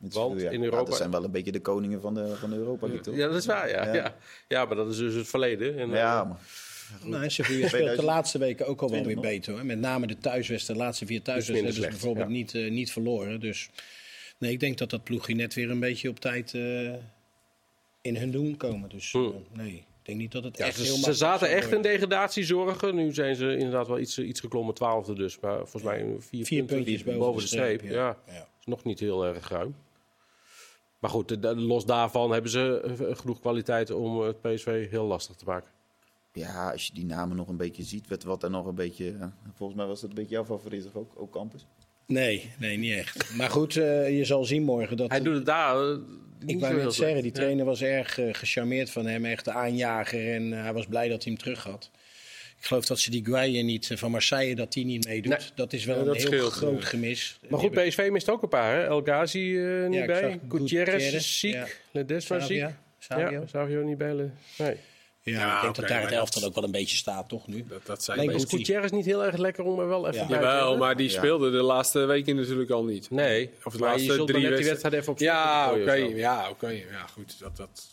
Want 0.01 0.41
in 0.41 0.63
Europa... 0.63 0.85
dat 0.85 0.97
zijn 0.97 1.11
wel 1.11 1.25
een 1.25 1.31
beetje 1.31 1.53
de 1.53 1.61
koningen 1.61 2.01
van 2.01 2.15
de, 2.15 2.37
van 2.37 2.51
de 2.51 2.57
Europa 2.57 2.87
League, 2.87 3.05
toch? 3.05 3.17
Ja, 3.17 3.27
dat 3.27 3.37
is 3.37 3.47
waar, 3.47 3.69
ja. 3.69 3.95
ja. 3.95 4.17
ja. 4.49 4.65
maar 4.65 4.77
dat 4.77 4.91
is 4.91 4.97
dus 4.97 5.15
het 5.15 5.29
verleden. 5.29 5.79
En, 5.79 5.91
ja, 5.91 6.25
maar... 6.25 6.39
Nou, 7.05 7.31
Sevilla 7.31 7.69
speelt 7.69 7.97
de 7.97 8.05
laatste 8.05 8.39
weken 8.39 8.67
ook 8.67 8.83
al 8.83 8.91
wel 8.91 9.05
weer 9.05 9.21
beter. 9.21 9.53
Hoor. 9.53 9.67
Met 9.67 9.79
name 9.79 10.07
de 10.07 10.19
thuiswedstrijden, 10.19 10.77
de 10.77 10.89
laatste 10.89 11.07
vier 11.07 11.23
thuiswedstrijden 11.23 11.73
hebben 11.73 11.93
ze 11.93 11.99
bijvoorbeeld 11.99 12.29
niet, 12.29 12.55
uh, 12.55 12.71
niet 12.71 12.93
verloren. 12.93 13.41
Dus 13.41 13.69
nee, 14.39 14.53
ik 14.53 14.61
denk 14.61 14.79
dat 14.79 14.91
dat 14.91 15.05
ploegje 15.05 15.35
net 15.35 15.55
weer 15.55 15.71
een 15.71 15.81
beetje 15.81 16.09
op 16.09 16.21
tijd 16.21 16.53
uh, 16.53 16.93
in 18.01 18.17
hun 18.17 18.31
doen 18.31 18.57
komen. 18.57 18.89
Dus 18.89 19.13
uh, 19.13 19.29
nee, 19.53 19.75
ik 19.75 19.85
denk 20.03 20.19
niet 20.19 20.33
dat 20.33 20.45
het 20.45 20.59
ja, 20.59 20.67
echt 20.67 20.77
ze, 20.77 20.83
heel 20.83 20.97
Ze 20.97 21.15
zaten 21.15 21.49
echt 21.49 21.73
in 21.73 21.83
degradatiezorgen. 21.83 22.95
Nu 22.95 23.13
zijn 23.13 23.37
ze 23.37 23.57
inderdaad 23.57 23.87
wel 23.87 23.99
iets, 23.99 24.19
iets 24.19 24.41
geklommen, 24.41 24.75
twaalfde 24.75 25.15
dus. 25.15 25.41
Maar 25.41 25.57
volgens 25.57 25.83
mij 25.83 26.17
vier, 26.19 26.45
vier 26.45 26.65
puntjes 26.65 27.05
boven, 27.05 27.21
boven 27.21 27.41
de 27.41 27.47
streep. 27.47 27.83
Ja. 27.83 28.17
ja. 28.27 28.49
is 28.61 28.67
nog 28.67 28.85
niet 28.85 29.01
heel 29.01 29.25
erg 29.25 29.49
ruim. 29.49 29.75
Maar 31.01 31.11
goed, 31.11 31.37
los 31.43 31.85
daarvan 31.85 32.33
hebben 32.33 32.51
ze 32.51 32.81
eh, 32.81 33.17
genoeg 33.17 33.41
kwaliteit 33.41 33.91
om 33.91 34.21
het 34.21 34.41
PSV 34.41 34.91
heel 34.91 35.05
lastig 35.05 35.37
te 35.37 35.45
maken. 35.45 35.71
Ja, 36.33 36.71
als 36.73 36.87
je 36.87 36.95
die 36.95 37.05
namen 37.05 37.37
nog 37.37 37.49
een 37.49 37.57
beetje 37.57 37.83
ziet, 37.83 38.25
wat 38.25 38.43
er 38.43 38.51
nog 38.51 38.67
een 38.67 38.75
beetje. 38.75 39.17
Eh, 39.21 39.27
volgens 39.55 39.79
mij 39.79 39.87
was 39.87 40.01
dat 40.01 40.11
een 40.11 40.17
beetje 40.17 40.35
jouw 40.35 40.45
favoriet, 40.45 40.89
ook, 40.95 41.13
ook 41.17 41.33
Campus? 41.33 41.67
Nee, 42.07 42.51
nee, 42.59 42.77
niet 42.77 42.95
echt. 42.95 43.35
Maar 43.37 43.51
goed, 43.51 43.77
uh, 43.77 44.19
je 44.19 44.25
zal 44.25 44.45
zien 44.45 44.63
morgen 44.63 44.97
dat. 44.97 45.11
Hij 45.11 45.21
doet 45.21 45.35
het 45.35 45.47
daar. 45.47 45.91
Uh, 45.91 45.99
ik 46.47 46.61
wou 46.61 46.75
net 46.75 46.95
zeggen, 46.95 47.23
die 47.23 47.33
trainer 47.33 47.65
was 47.65 47.83
erg 47.83 48.19
uh, 48.19 48.35
gecharmeerd 48.35 48.91
van 48.91 49.07
hem, 49.07 49.25
echt 49.25 49.45
de 49.45 49.53
aanjager. 49.53 50.35
En 50.35 50.53
hij 50.53 50.73
was 50.73 50.87
blij 50.87 51.09
dat 51.09 51.25
hij 51.25 51.33
hem 51.33 51.43
terug 51.43 51.65
had. 51.65 51.91
Ik 52.61 52.67
geloof 52.67 52.87
dat 52.87 52.99
ze 52.99 53.11
die 53.11 53.25
Guaye 53.25 53.63
niet 53.63 53.91
van 53.95 54.11
Marseille 54.11 54.55
dat 54.55 54.73
die 54.73 54.85
niet 54.85 55.07
meedoet. 55.07 55.53
Dat 55.55 55.73
is 55.73 55.85
wel 55.85 55.97
een 55.97 56.05
heel 56.05 56.21
scheelt, 56.21 56.53
groot 56.53 56.85
gemis. 56.85 57.39
Maar 57.49 57.61
goed, 57.61 57.71
PSV 57.71 58.09
mist 58.11 58.31
ook 58.31 58.43
een 58.43 58.49
paar. 58.49 58.75
Hè? 58.75 58.87
El 58.87 59.03
Ghazi 59.03 59.53
uh, 59.53 59.89
niet 59.89 59.99
ja, 59.99 60.07
bij. 60.07 60.41
Gutierrez 60.49 61.13
is 61.13 61.39
ziek. 61.39 61.53
Ja. 61.53 61.67
Ledesma 61.91 62.41
ziek. 62.41 62.67
Savio. 62.99 63.31
Ja, 63.31 63.47
Savio 63.47 63.83
niet 63.83 63.99
bij. 63.99 64.13
Nee. 64.59 64.77
Ja, 65.23 65.33
ja, 65.33 65.57
ik 65.57 65.63
denk 65.63 65.77
okay, 65.77 65.89
dat 65.89 65.89
daar 65.89 66.03
het 66.03 66.19
elftal 66.19 66.45
ook 66.45 66.55
wel 66.55 66.65
een 66.65 66.71
beetje 66.71 66.97
staat, 66.97 67.29
toch 67.29 67.47
nu? 67.47 67.65
Dat, 67.69 67.87
dat 67.87 68.05
zijn 68.05 68.19
Alleen 68.19 68.49
Gutierrez 68.49 68.91
niet 68.91 69.05
heel 69.05 69.25
erg 69.25 69.37
lekker 69.37 69.65
om 69.65 69.81
er 69.81 69.89
wel 69.89 70.09
even 70.09 70.29
ja. 70.29 70.35
Jawel, 70.35 70.77
maar 70.77 70.97
die 70.97 71.09
speelde 71.09 71.51
de 71.51 71.63
laatste 71.63 72.05
weken 72.05 72.37
natuurlijk 72.37 72.71
al 72.71 72.85
niet. 72.85 73.11
Nee, 73.11 73.51
of 73.65 73.73
de 73.73 73.79
laatste 73.79 74.25
drie 74.25 74.49
wedstrijden 74.49 75.01
even 75.01 75.13
op 75.13 75.19
Ja, 75.19 75.73
oké. 75.73 75.93
Ja, 75.93 76.51
oké. 76.51 76.69
Ja, 76.69 77.07
goed. 77.13 77.39
Dat, 77.39 77.57
dat, 77.57 77.89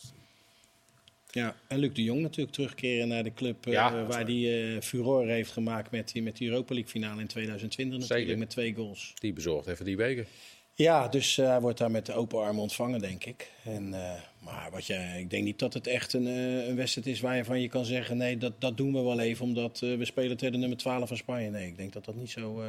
ja, 1.30 1.56
en 1.66 1.78
Luc 1.78 1.92
de 1.92 2.02
Jong 2.02 2.20
natuurlijk 2.20 2.54
terugkeren 2.54 3.08
naar 3.08 3.22
de 3.22 3.34
club 3.34 3.66
uh, 3.66 3.74
waar 4.08 4.24
hij 4.24 4.34
uh, 4.34 4.80
furore 4.80 5.32
heeft 5.32 5.52
gemaakt 5.52 5.90
met 5.90 6.12
die, 6.12 6.22
met 6.22 6.36
die 6.36 6.48
Europa 6.48 6.74
League 6.74 6.90
finale 6.90 7.20
in 7.20 7.26
2020 7.26 7.98
natuurlijk 7.98 8.26
Zeker. 8.26 8.38
met 8.38 8.50
twee 8.50 8.74
goals. 8.74 9.14
Die 9.14 9.32
bezorgd 9.32 9.66
even 9.66 9.84
die 9.84 9.96
weken. 9.96 10.26
Ja, 10.74 11.08
dus 11.08 11.36
uh, 11.36 11.46
hij 11.46 11.60
wordt 11.60 11.78
daar 11.78 11.90
met 11.90 12.06
de 12.06 12.12
open 12.12 12.38
armen 12.38 12.62
ontvangen, 12.62 13.00
denk 13.00 13.24
ik. 13.24 13.50
En, 13.64 13.90
maar 14.38 14.68
wat 14.70 14.86
je, 14.86 15.14
ik 15.18 15.30
denk 15.30 15.44
niet 15.44 15.58
dat 15.58 15.74
het 15.74 15.86
echt 15.86 16.12
een, 16.12 16.26
een 16.26 16.76
wedstrijd 16.76 17.06
is 17.06 17.20
waar 17.20 17.36
je 17.36 17.44
van 17.44 17.60
je 17.60 17.68
kan 17.68 17.84
zeggen... 17.84 18.16
nee, 18.16 18.38
dat, 18.38 18.60
dat 18.60 18.76
doen 18.76 18.92
we 18.92 19.00
wel 19.00 19.20
even 19.20 19.44
omdat 19.44 19.78
we 19.78 20.04
spelen 20.04 20.36
tegen 20.36 20.52
de 20.52 20.58
nummer 20.58 20.78
12 20.78 21.08
van 21.08 21.16
Spanje. 21.16 21.50
Nee, 21.50 21.66
ik 21.66 21.76
denk 21.76 21.92
dat 21.92 22.04
dat 22.04 22.14
niet 22.14 22.30
zo, 22.30 22.62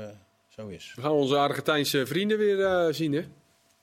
zo 0.47 0.67
is. 0.67 0.93
We 0.95 1.01
gaan 1.01 1.11
onze 1.11 1.37
Argentijnse 1.37 2.05
vrienden 2.05 2.37
weer 2.37 2.93
zien, 2.93 3.13
hè? 3.13 3.23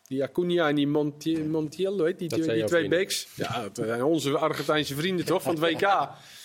Die 0.09 0.23
Acuna 0.23 0.69
en 0.69 0.75
die 0.75 0.87
Monti 0.87 1.39
Montiel, 1.45 2.03
weet 2.03 2.19
die, 2.19 2.65
twee 2.65 2.89
backs. 2.89 3.29
Ja, 3.35 3.63
dat 3.73 3.87
zijn 3.87 4.03
onze 4.03 4.39
Argentijnse 4.39 4.95
vrienden 4.95 5.25
toch, 5.27 5.43
van 5.43 5.51
het 5.55 5.61
WK. 5.65 5.81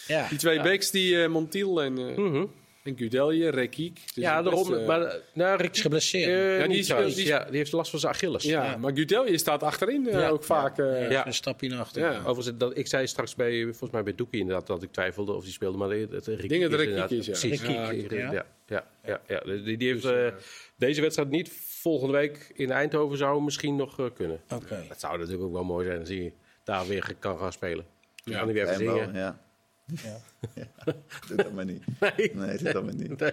Ja. 0.08 0.28
Die 0.30 0.38
twee 0.38 0.62
backs, 0.62 0.92
die 0.92 1.22
eh, 1.24 1.30
Montiel 1.30 1.82
en, 1.82 1.98
eh 1.98 2.18
Mhm. 2.18 2.46
en 2.84 2.98
Gudelje, 2.98 3.50
Rekiek. 3.50 3.96
Dus 4.06 4.24
Ja, 4.24 4.44
best, 4.44 4.56
daarom. 4.56 4.74
eh, 4.82 4.88
maar, 4.88 5.16
nou, 5.34 5.62
Rick, 5.62 5.74
Is 5.76 5.82
geblesseerd. 5.82 6.52
Ja, 6.54 6.58
die 6.60 6.68
niet 6.68 6.78
is- 6.78 6.86
trouwens. 6.86 7.16
die 7.16 7.24
is- 7.24 7.30
ja, 7.30 7.44
die 7.46 7.58
heeft 7.58 7.72
last 7.72 7.90
van 7.90 8.00
zijn 8.00 8.14
Achilles. 8.14 8.44
ja, 8.44 8.64
Ja. 8.64 8.78
maar 8.78 8.92
Gudelje 8.96 9.38
staat 9.38 9.64
achterin 9.64 10.08
eh, 10.08 10.14
Ja. 10.20 10.30
ook 10.30 10.44
vaak. 10.44 10.78
eh, 10.80 11.10
Ja. 11.12 11.28
Een 11.28 11.34
stapje 11.34 11.70
naar 11.70 11.80
achter. 11.80 12.02
Ja. 12.02 12.18
Overigens, 12.26 12.58
dat, 12.58 12.78
ik 12.78 12.88
zei 12.88 13.08
straks 13.08 13.36
bij, 13.36 13.62
volgens 13.64 13.92
mij 13.92 14.04
bij 14.04 14.16
Doekie 14.16 14.40
inderdaad, 14.40 14.68
dat 14.68 14.84
ik 14.84 14.92
twijfelde 14.92 15.32
of 15.34 15.44
die 15.44 15.54
speelde. 15.54 15.78
Maar 15.78 15.90
het, 15.90 16.12
het 16.12 16.28
Rikiek 16.28 16.50
Dingen 16.50 16.72
is 16.72 16.80
inderdaad- 16.80 17.12
is, 17.12 17.26
ja. 17.26 17.32
Precies. 17.32 17.62
Ja, 17.62 17.92
ja. 17.92 18.32
ja, 18.32 18.46
ja, 18.68 18.86
ja, 19.06 19.22
ja. 19.28 19.40
Die, 19.64 19.78
die 19.78 19.88
heeft 19.88 20.02
Dus, 20.02 20.12
eh, 20.12 20.34
deze 20.76 21.02
wedstrijd 21.02 21.30
niet. 21.30 21.52
Volgende 21.82 22.14
week 22.14 22.52
in 22.54 22.72
Eindhoven 22.72 23.18
zou 23.18 23.42
misschien 23.42 23.76
nog 23.76 24.00
eh, 24.00 24.06
kunnen. 24.14 24.42
Oké. 24.50 24.84
Dat 24.88 25.00
zou 25.00 25.18
natuurlijk 25.18 25.44
ook 25.44 25.54
wel 25.54 25.64
mooi 25.64 25.86
zijn 25.86 26.00
als 26.00 26.10
hij 26.10 26.34
daar 26.64 26.88
weer 26.88 27.16
kan 27.20 27.38
gaan 27.38 27.52
spelen. 27.52 27.86
Ja. 28.24 28.38
kan 28.38 28.46
hij 28.46 28.54
weer 28.54 28.64
even 28.64 28.76
zingen. 28.76 29.14
ja. 29.14 29.40
Ja. 30.04 30.20
Ja. 30.56 30.94
Doe 31.28 31.38
dat 31.38 31.52
maar 31.52 31.66
niet. 31.66 31.84
Nee. 32.00 32.32
Nee, 32.34 32.58
doe 32.58 32.72
dat 32.72 32.84
maar 32.84 32.96
niet. 32.96 33.20
Nee. 33.20 33.32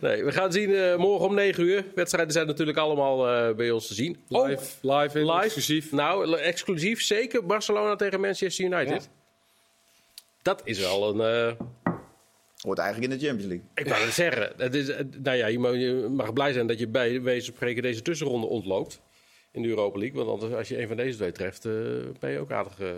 Nee, 0.00 0.24
we 0.24 0.32
gaan 0.32 0.52
zien 0.52 0.74
eh, 0.74 0.96
morgen 0.96 1.26
om 1.26 1.34
9 1.34 1.64
uur. 1.64 1.84
Wedstrijden 1.94 2.32
zijn 2.32 2.46
natuurlijk 2.46 2.78
allemaal 2.78 3.28
eh, 3.28 3.54
bij 3.54 3.70
ons 3.70 3.86
te 3.86 3.94
zien. 3.94 4.24
Live, 4.28 4.50
Ook 4.82 5.02
live, 5.02 5.32
exclusief. 5.42 5.92
Nou, 5.92 6.38
exclusief 6.38 7.02
zeker 7.02 7.46
Barcelona 7.46 7.96
tegen 7.96 8.20
Manchester 8.20 8.64
United. 8.64 9.02
Ja. 9.02 9.10
Dat 10.42 10.60
is 10.64 10.78
wel 10.78 11.20
een. 11.20 11.56
Hoort 12.64 12.78
eigenlijk 12.78 13.12
in 13.12 13.18
de 13.18 13.26
Champions 13.26 13.50
League. 13.52 13.68
ik 13.74 13.86
wou 13.88 14.04
het 14.04 14.12
zeggen. 14.12 14.52
Het 14.56 14.74
is, 14.74 14.86
nou 15.22 15.36
ja, 15.36 15.46
je 15.46 15.58
mag, 15.58 15.72
je 15.74 16.06
mag 16.10 16.32
blij 16.32 16.52
zijn 16.52 16.66
dat 16.66 16.78
je 16.78 16.86
bij 16.88 17.22
wezen 17.22 17.52
spreken 17.54 17.82
deze 17.82 18.02
tussenronde 18.02 18.46
ontloopt. 18.46 19.00
In 19.50 19.62
de 19.62 19.68
Europa 19.68 19.98
League. 19.98 20.16
Want 20.24 20.28
anders, 20.30 20.52
als 20.58 20.68
je 20.68 20.80
een 20.80 20.88
van 20.88 20.96
deze 20.96 21.16
twee 21.16 21.32
treft, 21.32 21.64
eh, 21.64 21.72
ben 22.20 22.30
je 22.30 22.38
ook 22.38 22.52
aardig 22.52 22.80
eh, 22.80 22.88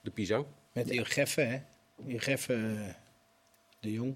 de 0.00 0.10
pisang. 0.10 0.44
Met 0.72 0.90
Ilgeffen, 0.90 1.50
hè? 1.50 1.58
Ilgeffen 2.06 2.78
eh, 2.86 2.94
de 3.80 3.92
Jong. 3.92 4.14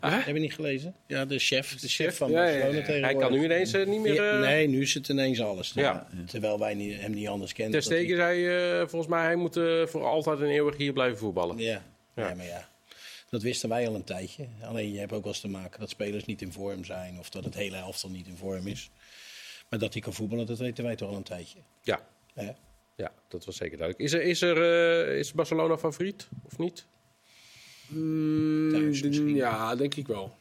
Heb 0.00 0.26
je 0.26 0.32
niet 0.40 0.54
gelezen? 0.54 0.94
Ja, 1.06 1.24
de 1.24 1.38
chef, 1.38 1.76
de 1.80 1.88
chef 1.88 2.16
van 2.16 2.30
Ja, 2.30 2.36
ja, 2.36 2.50
Barcelona 2.50 2.78
ja. 2.78 2.84
tegenwoordig. 2.84 3.10
Hij 3.20 3.28
kan 3.28 3.38
nu 3.38 3.44
ineens 3.44 3.72
niet 3.72 4.00
meer. 4.00 4.14
Ja, 4.14 4.32
eh, 4.32 4.40
nee, 4.40 4.68
nu 4.68 4.80
is 4.82 4.94
het 4.94 5.08
ineens 5.08 5.40
alles. 5.40 5.72
Ja. 5.74 6.08
Terwijl 6.26 6.58
wij 6.58 6.74
niet, 6.74 7.00
hem 7.00 7.10
niet 7.12 7.28
anders 7.28 7.52
kennen. 7.52 7.80
Ter 7.80 7.90
dat 7.90 7.98
hij- 7.98 8.16
zei 8.16 8.46
eh, 8.46 8.78
volgens 8.88 9.06
mij, 9.10 9.22
hij 9.24 9.36
moet 9.36 9.54
voor 9.84 10.04
altijd 10.04 10.40
en 10.40 10.46
eeuwig 10.46 10.76
hier 10.76 10.92
blijven 10.92 11.18
voetballen. 11.18 11.58
Ja. 11.58 11.82
Ja. 12.14 12.28
Ja. 12.28 12.34
maar 12.34 12.46
ja. 12.46 12.68
Dat 13.30 13.42
wisten 13.42 13.68
wij 13.68 13.88
al 13.88 13.94
een 13.94 14.04
tijdje. 14.04 14.46
Alleen 14.62 14.92
je 14.92 14.98
hebt 14.98 15.12
ook 15.12 15.22
wel 15.22 15.32
eens 15.32 15.40
te 15.40 15.48
maken 15.48 15.80
dat 15.80 15.90
spelers 15.90 16.24
niet 16.24 16.42
in 16.42 16.52
vorm 16.52 16.84
zijn. 16.84 17.18
Of 17.18 17.30
dat 17.30 17.44
het 17.44 17.54
hele 17.54 17.76
elftal 17.76 18.10
niet 18.10 18.26
in 18.26 18.36
vorm 18.36 18.66
is. 18.66 18.90
Maar 19.70 19.78
dat 19.78 19.92
hij 19.92 20.02
kan 20.02 20.12
voetballen, 20.12 20.46
dat 20.46 20.58
weten 20.58 20.84
wij 20.84 20.96
toch 20.96 21.08
al 21.10 21.16
een 21.16 21.22
tijdje. 21.22 21.58
Ja, 21.82 22.06
ja, 22.96 23.12
dat 23.28 23.44
was 23.44 23.56
zeker 23.56 23.78
duidelijk. 23.78 24.06
Is, 24.06 24.12
er, 24.18 24.22
is, 24.22 24.42
er, 24.42 24.62
eh, 25.08 25.18
is 25.18 25.32
Barcelona 25.32 25.78
favoriet 25.78 26.28
of 26.44 26.58
niet? 26.58 26.86
Mm, 27.88 28.92
ja, 29.34 29.76
denk 29.76 29.94
ik 29.94 30.06
wel. 30.06 30.36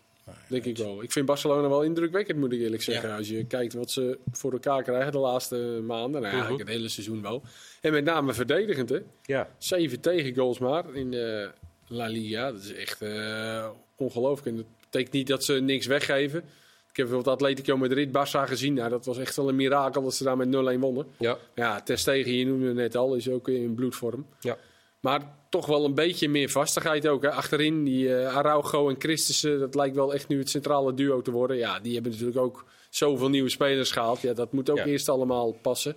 Denk 0.49 0.65
ik 0.65 0.77
wel. 0.77 1.03
Ik 1.03 1.11
vind 1.11 1.25
Barcelona 1.25 1.69
wel 1.69 1.83
indrukwekkend, 1.83 2.39
moet 2.39 2.51
ik 2.51 2.59
eerlijk 2.59 2.81
zeggen. 2.81 3.09
Ja. 3.09 3.17
Als 3.17 3.27
je 3.29 3.45
kijkt 3.45 3.73
wat 3.73 3.91
ze 3.91 4.19
voor 4.31 4.51
elkaar 4.51 4.83
krijgen 4.83 5.11
de 5.11 5.17
laatste 5.17 5.55
maanden. 5.83 6.21
Nou 6.21 6.35
ja, 6.37 6.43
Mhm. 6.49 6.57
het 6.59 6.67
hele 6.67 6.89
seizoen 6.89 7.21
wel. 7.21 7.43
En 7.81 7.91
met 7.91 8.03
name 8.03 8.33
verdedigend, 8.33 8.89
hè. 8.89 8.99
Ja. 9.23 9.49
Zeven 9.57 9.99
tegengoals 9.99 10.59
maar 10.59 10.95
in 10.95 11.11
de 11.11 11.51
La 11.87 12.07
Liga. 12.07 12.51
Dat 12.51 12.61
is 12.61 12.73
echt 12.73 13.01
eh, 13.01 13.67
ongelooflijk. 13.95 14.47
En 14.47 14.55
dat 14.55 14.65
betekent 14.79 15.13
niet 15.13 15.27
dat 15.27 15.43
ze 15.43 15.53
niks 15.53 15.85
weggeven. 15.85 16.39
Ik 16.89 17.01
heb 17.01 17.09
bijvoorbeeld 17.09 17.35
Atletico 17.35 17.77
Madrid, 17.77 18.09
Barça 18.09 18.47
gezien. 18.49 18.73
Nou, 18.73 18.89
dat 18.89 19.05
was 19.05 19.17
echt 19.17 19.35
wel 19.35 19.49
een 19.49 19.55
mirakel 19.55 20.01
dat 20.03 20.13
ze 20.15 20.23
daar 20.23 20.37
met 20.37 20.47
0-1 20.47 20.79
wonnen. 20.79 21.05
Ja. 21.17 21.37
Ja, 21.55 21.81
Ter 21.81 21.97
Stegen, 21.97 22.33
je 22.33 22.45
noemde 22.45 22.65
het 22.67 22.75
net 22.75 22.95
al, 22.95 23.15
is 23.15 23.29
ook 23.29 23.47
in 23.47 23.75
bloedvorm. 23.75 24.25
Ja. 24.39 24.57
Maar 24.99 25.21
toch 25.49 25.65
wel 25.65 25.85
een 25.85 25.93
beetje 25.93 26.29
meer 26.29 26.49
vastigheid 26.49 27.07
ook. 27.07 27.21
Hè. 27.23 27.31
Achterin, 27.31 27.83
die 27.83 28.15
eh, 28.15 28.35
Araujo 28.37 28.89
en 28.89 28.95
Christensen, 28.99 29.59
dat 29.59 29.75
lijkt 29.75 29.95
wel 29.95 30.13
echt 30.13 30.27
nu 30.27 30.39
het 30.39 30.49
centrale 30.49 30.93
duo 30.93 31.21
te 31.21 31.31
worden. 31.31 31.57
Ja, 31.57 31.79
die 31.79 31.93
hebben 31.93 32.11
natuurlijk 32.11 32.37
ook 32.39 32.65
zoveel 32.89 33.29
nieuwe 33.29 33.49
spelers 33.49 33.91
gehaald. 33.91 34.21
Ja, 34.21 34.33
dat 34.33 34.51
moet 34.51 34.69
ook 34.69 34.77
Ja. 34.77 34.85
eerst 34.85 35.09
allemaal 35.09 35.51
passen. 35.51 35.95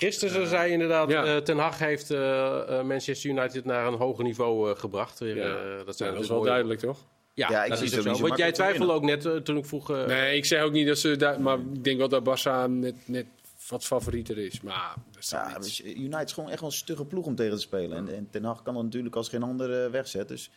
Christensen 0.00 0.46
zei 0.46 0.72
inderdaad, 0.72 1.10
ja. 1.10 1.24
eh, 1.24 1.36
Ten 1.36 1.58
Hag 1.58 1.78
heeft 1.78 2.10
eh, 2.10 2.78
eh, 2.78 2.84
Manchester 2.86 3.30
United 3.30 3.64
naar 3.64 3.86
een 3.86 3.94
hoger 3.94 4.24
niveau 4.24 4.70
eh, 4.70 4.78
gebracht. 4.78 5.18
Weer, 5.18 5.36
Ja. 5.36 5.44
eh, 5.78 5.86
dat, 5.86 5.96
zijn 5.96 6.08
Ja, 6.08 6.14
dat 6.14 6.24
is 6.24 6.28
wel 6.30 6.36
mooie- 6.38 6.48
duidelijk, 6.50 6.80
toch? 6.80 6.98
Ja, 7.34 7.50
Ja, 7.50 7.62
ik 7.62 7.68
dat 7.68 7.78
zie 7.78 7.86
is 7.86 7.92
het 8.04 8.16
zo. 8.16 8.22
Want 8.26 8.38
jij 8.38 8.52
twijfelde 8.52 8.92
ook 8.92 9.02
net 9.02 9.44
toen 9.44 9.56
ik 9.56 9.64
vroeg... 9.66 9.90
eh, 9.90 10.06
Nee, 10.06 10.36
ik 10.36 10.44
zeg 10.44 10.62
ook 10.62 10.72
niet 10.72 10.86
dat 10.86 10.98
ze 10.98 11.16
daar... 11.16 11.40
Maar 11.40 11.58
ik 11.58 11.84
denk 11.84 11.98
wel 11.98 12.08
dat 12.08 12.22
Barça 12.24 12.70
net, 12.70 12.94
net 13.04 13.26
wat 13.68 13.84
favorieter 13.84 14.38
is. 14.38 14.60
Maar 14.60 14.94
dat 15.12 15.22
is 15.22 15.30
Ja, 15.30 15.48
niet- 15.48 15.62
dus 15.62 15.84
United 15.84 16.26
is 16.28 16.32
gewoon 16.32 16.50
echt 16.50 16.60
wel 16.60 16.68
een 16.68 16.74
stugge 16.76 17.04
ploeg 17.04 17.26
om 17.26 17.34
tegen 17.34 17.54
te 17.54 17.60
spelen. 17.60 17.96
En, 17.96 18.14
en 18.14 18.28
Ten 18.30 18.44
Hag 18.44 18.62
kan 18.62 18.76
er 18.76 18.84
natuurlijk 18.84 19.16
als 19.16 19.28
geen 19.28 19.42
ander 19.42 19.90
wegzetten. 19.90 20.36
Dus 20.36 20.50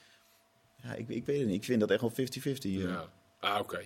ja, 0.83 0.93
ik, 0.93 1.09
ik 1.09 1.25
weet 1.25 1.37
het 1.39 1.47
niet. 1.47 1.55
Ik 1.55 1.63
vind 1.63 1.79
dat 1.79 1.91
echt 1.91 2.01
wel 2.01 2.11
50-50. 2.11 2.13
eh. 2.63 2.81
ja. 2.81 3.05
Ah, 3.39 3.59
oké. 3.59 3.79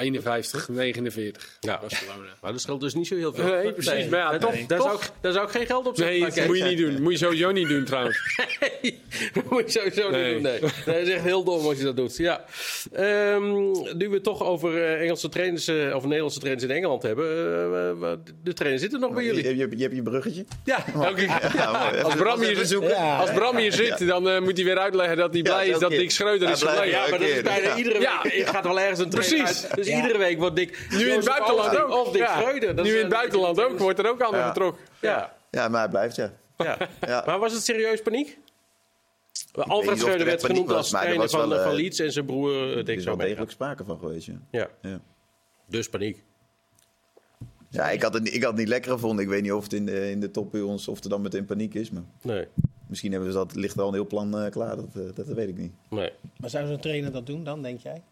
51, 0.00 0.68
49. 0.68 1.56
Ja. 1.60 1.78
Barcelona. 1.80 2.28
Maar 2.40 2.52
dat 2.52 2.60
scheelt 2.60 2.80
dus 2.80 2.94
niet 2.94 3.06
zo 3.06 3.16
heel 3.16 3.32
veel. 3.34 3.44
Nee, 3.44 3.72
precies. 3.72 4.06
Maar 4.08 4.18
ja, 4.18 4.30
daar, 4.30 4.40
toch- 4.40 4.66
daar, 4.66 4.78
toch- 4.78 4.86
Zou 4.88 5.00
ik, 5.02 5.10
daar 5.20 5.32
zou 5.32 5.44
ik 5.46 5.50
geen 5.52 5.66
geld 5.66 5.86
op 5.86 5.96
zetten. 5.96 6.20
Nee, 6.20 6.30
dat 6.34 6.46
moet 6.46 6.58
je 6.58 6.64
niet 6.64 6.78
doen. 6.78 7.02
moet 7.02 7.12
je 7.12 7.18
sowieso 7.18 7.50
niet 7.50 7.68
doen 7.68 7.84
trouwens. 7.84 8.18
dat 9.34 9.50
moet 9.50 9.72
je 9.72 9.78
sowieso 9.80 10.10
Nee. 10.10 10.24
niet 10.24 10.32
doen. 10.32 10.42
Nee. 10.52 10.60
nee, 10.60 10.70
dat 10.98 11.06
is 11.08 11.08
echt 11.14 11.24
heel 11.24 11.44
dom 11.44 11.66
als 11.66 11.78
je 11.78 11.84
dat 11.84 11.96
doet. 11.96 12.16
Ja. 12.16 12.44
Ehm, 12.92 13.52
nu 13.96 14.08
we 14.08 14.14
het 14.14 14.22
toch 14.24 14.42
over 14.42 14.82
eh, 14.82 15.00
Engelse 15.00 15.28
trainers 15.28 15.68
eh, 15.68 15.94
of 15.94 16.02
Nederlandse 16.04 16.38
trainers 16.38 16.64
in 16.64 16.70
Engeland 16.70 17.02
hebben. 17.02 17.24
eh, 17.26 17.90
eh, 18.12 18.18
de 18.42 18.52
trainer 18.52 18.80
zit 18.80 18.92
er 18.92 18.98
nog 18.98 19.12
bij 19.14 19.24
jullie. 19.24 19.44
je, 19.56 19.56
je 19.76 19.82
hebt 19.82 19.94
je 19.94 20.02
bruggetje. 20.02 20.44
Ja, 20.64 20.84
mooi. 20.94 21.28
Als 22.02 22.14
Bram 22.14 22.40
hier. 22.40 22.88
Ja. 22.88 23.16
als 23.18 23.30
Bram 23.32 23.56
hier 23.56 23.72
zit, 23.72 24.06
dan 24.06 24.28
eh, 24.28 24.40
moet 24.40 24.56
hij 24.56 24.64
weer 24.66 24.78
uitleggen 24.78 25.16
dat 25.16 25.32
hij 25.32 25.42
blij 25.42 25.68
is 25.68 25.78
dat. 25.78 25.90
Dick 25.90 26.10
Schreuder 26.10 26.50
is 26.50 26.58
blij- 26.60 26.72
gebleven. 26.74 26.98
ja, 27.00 27.08
maar 27.10 27.18
dat 27.18 27.28
is 27.28 27.42
bijna 27.42 27.68
Ja. 27.68 27.76
iedere 27.76 27.98
week. 27.98 28.02
Ja. 28.08 28.24
Ik 28.32 28.46
gaat 28.46 28.64
wel 28.64 28.80
ergens 28.80 28.98
een 28.98 29.10
trainer 29.10 29.42
Precies. 29.44 29.66
uit. 29.66 29.86
Ja. 29.90 29.96
iedere 30.02 30.18
week 30.18 30.38
wordt 30.38 30.56
Dick... 30.56 30.86
Nu 30.90 31.10
in 31.10 31.16
het 31.16 31.24
buitenland 31.24 31.78
ook. 31.78 31.90
Of 31.90 32.12
Dick 32.12 32.20
Ja. 32.22 32.40
Schreuder. 32.40 32.76
Dat 32.76 32.84
Nu 32.84 32.90
in 32.90 32.96
het 32.96 33.12
eh, 33.12 33.18
buitenland 33.18 33.60
ook, 33.60 33.78
wordt 33.78 33.98
er 33.98 34.08
ook 34.10 34.22
aan 34.22 34.34
Ja. 34.36 34.48
getrokken. 34.48 34.84
Ja, 35.00 35.36
Ja, 35.50 35.68
maar 35.68 35.80
hij 35.80 35.88
blijft, 35.90 36.16
ja. 36.16 36.32
ja. 36.56 36.76
Ja. 37.00 37.22
Maar 37.26 37.38
was 37.38 37.52
het 37.52 37.64
serieus 37.64 38.02
paniek? 38.02 38.26
niet 38.26 39.66
Alfred 39.66 39.98
Schreuder 39.98 40.20
er 40.20 40.26
werd 40.26 40.44
genoemd 40.44 40.68
was, 40.68 40.76
als 40.76 40.92
er 40.92 40.98
trainer 40.98 41.18
was 41.20 41.30
van, 41.30 41.48
wel, 41.48 41.62
van 41.62 41.70
eh, 41.70 41.76
Leeds 41.76 41.98
en 41.98 42.12
zijn 42.12 42.24
broer 42.26 42.52
eh, 42.52 42.76
Er 42.78 42.88
is 42.88 43.04
wel 43.04 43.16
degelijk 43.16 43.50
sprake 43.50 43.84
van 43.84 43.98
geweest, 43.98 44.26
ja. 44.26 44.40
Ja, 44.50 44.68
Ja, 44.82 45.00
dus 45.66 45.88
paniek. 45.88 46.22
ja 47.68 47.90
ik, 47.90 48.02
had 48.02 48.14
het, 48.14 48.22
niet- 48.22 48.34
ik 48.34 48.40
had 48.42 48.50
het 48.50 48.60
niet 48.60 48.68
lekker 48.68 48.90
gevonden. 48.92 49.24
Ik 49.24 49.30
weet 49.30 49.42
niet 49.42 49.52
of 49.52 49.62
het 49.62 49.72
in 49.72 49.86
de, 49.86 50.10
in 50.10 50.20
de 50.20 50.30
top 50.30 50.52
bij 50.52 50.60
ons 50.60 50.88
of 50.88 51.02
er 51.04 51.08
dan 51.10 51.20
meteen 51.20 51.44
paniek 51.44 51.74
is. 51.74 51.90
Maar 51.90 52.02
Nee, 52.22 52.46
misschien 52.88 53.12
hebben 53.12 53.32
ze 53.32 53.36
dat, 53.38 53.54
ligt 53.54 53.74
er 53.76 53.80
al 53.82 53.88
een 53.88 53.94
heel 53.94 54.06
plan 54.06 54.38
eh, 54.38 54.50
klaar. 54.50 54.76
Dat, 54.76 54.88
eh, 54.94 55.02
dat, 55.14 55.26
weet 55.26 55.48
ik 55.48 55.56
niet. 55.56 55.72
nee. 55.90 56.12
Maar 56.36 56.50
zou 56.50 56.66
zo'n 56.66 56.80
trainer 56.80 57.12
dat 57.12 57.26
doen 57.26 57.44
dan, 57.44 57.62
denk 57.62 57.80
jij? 57.80 58.02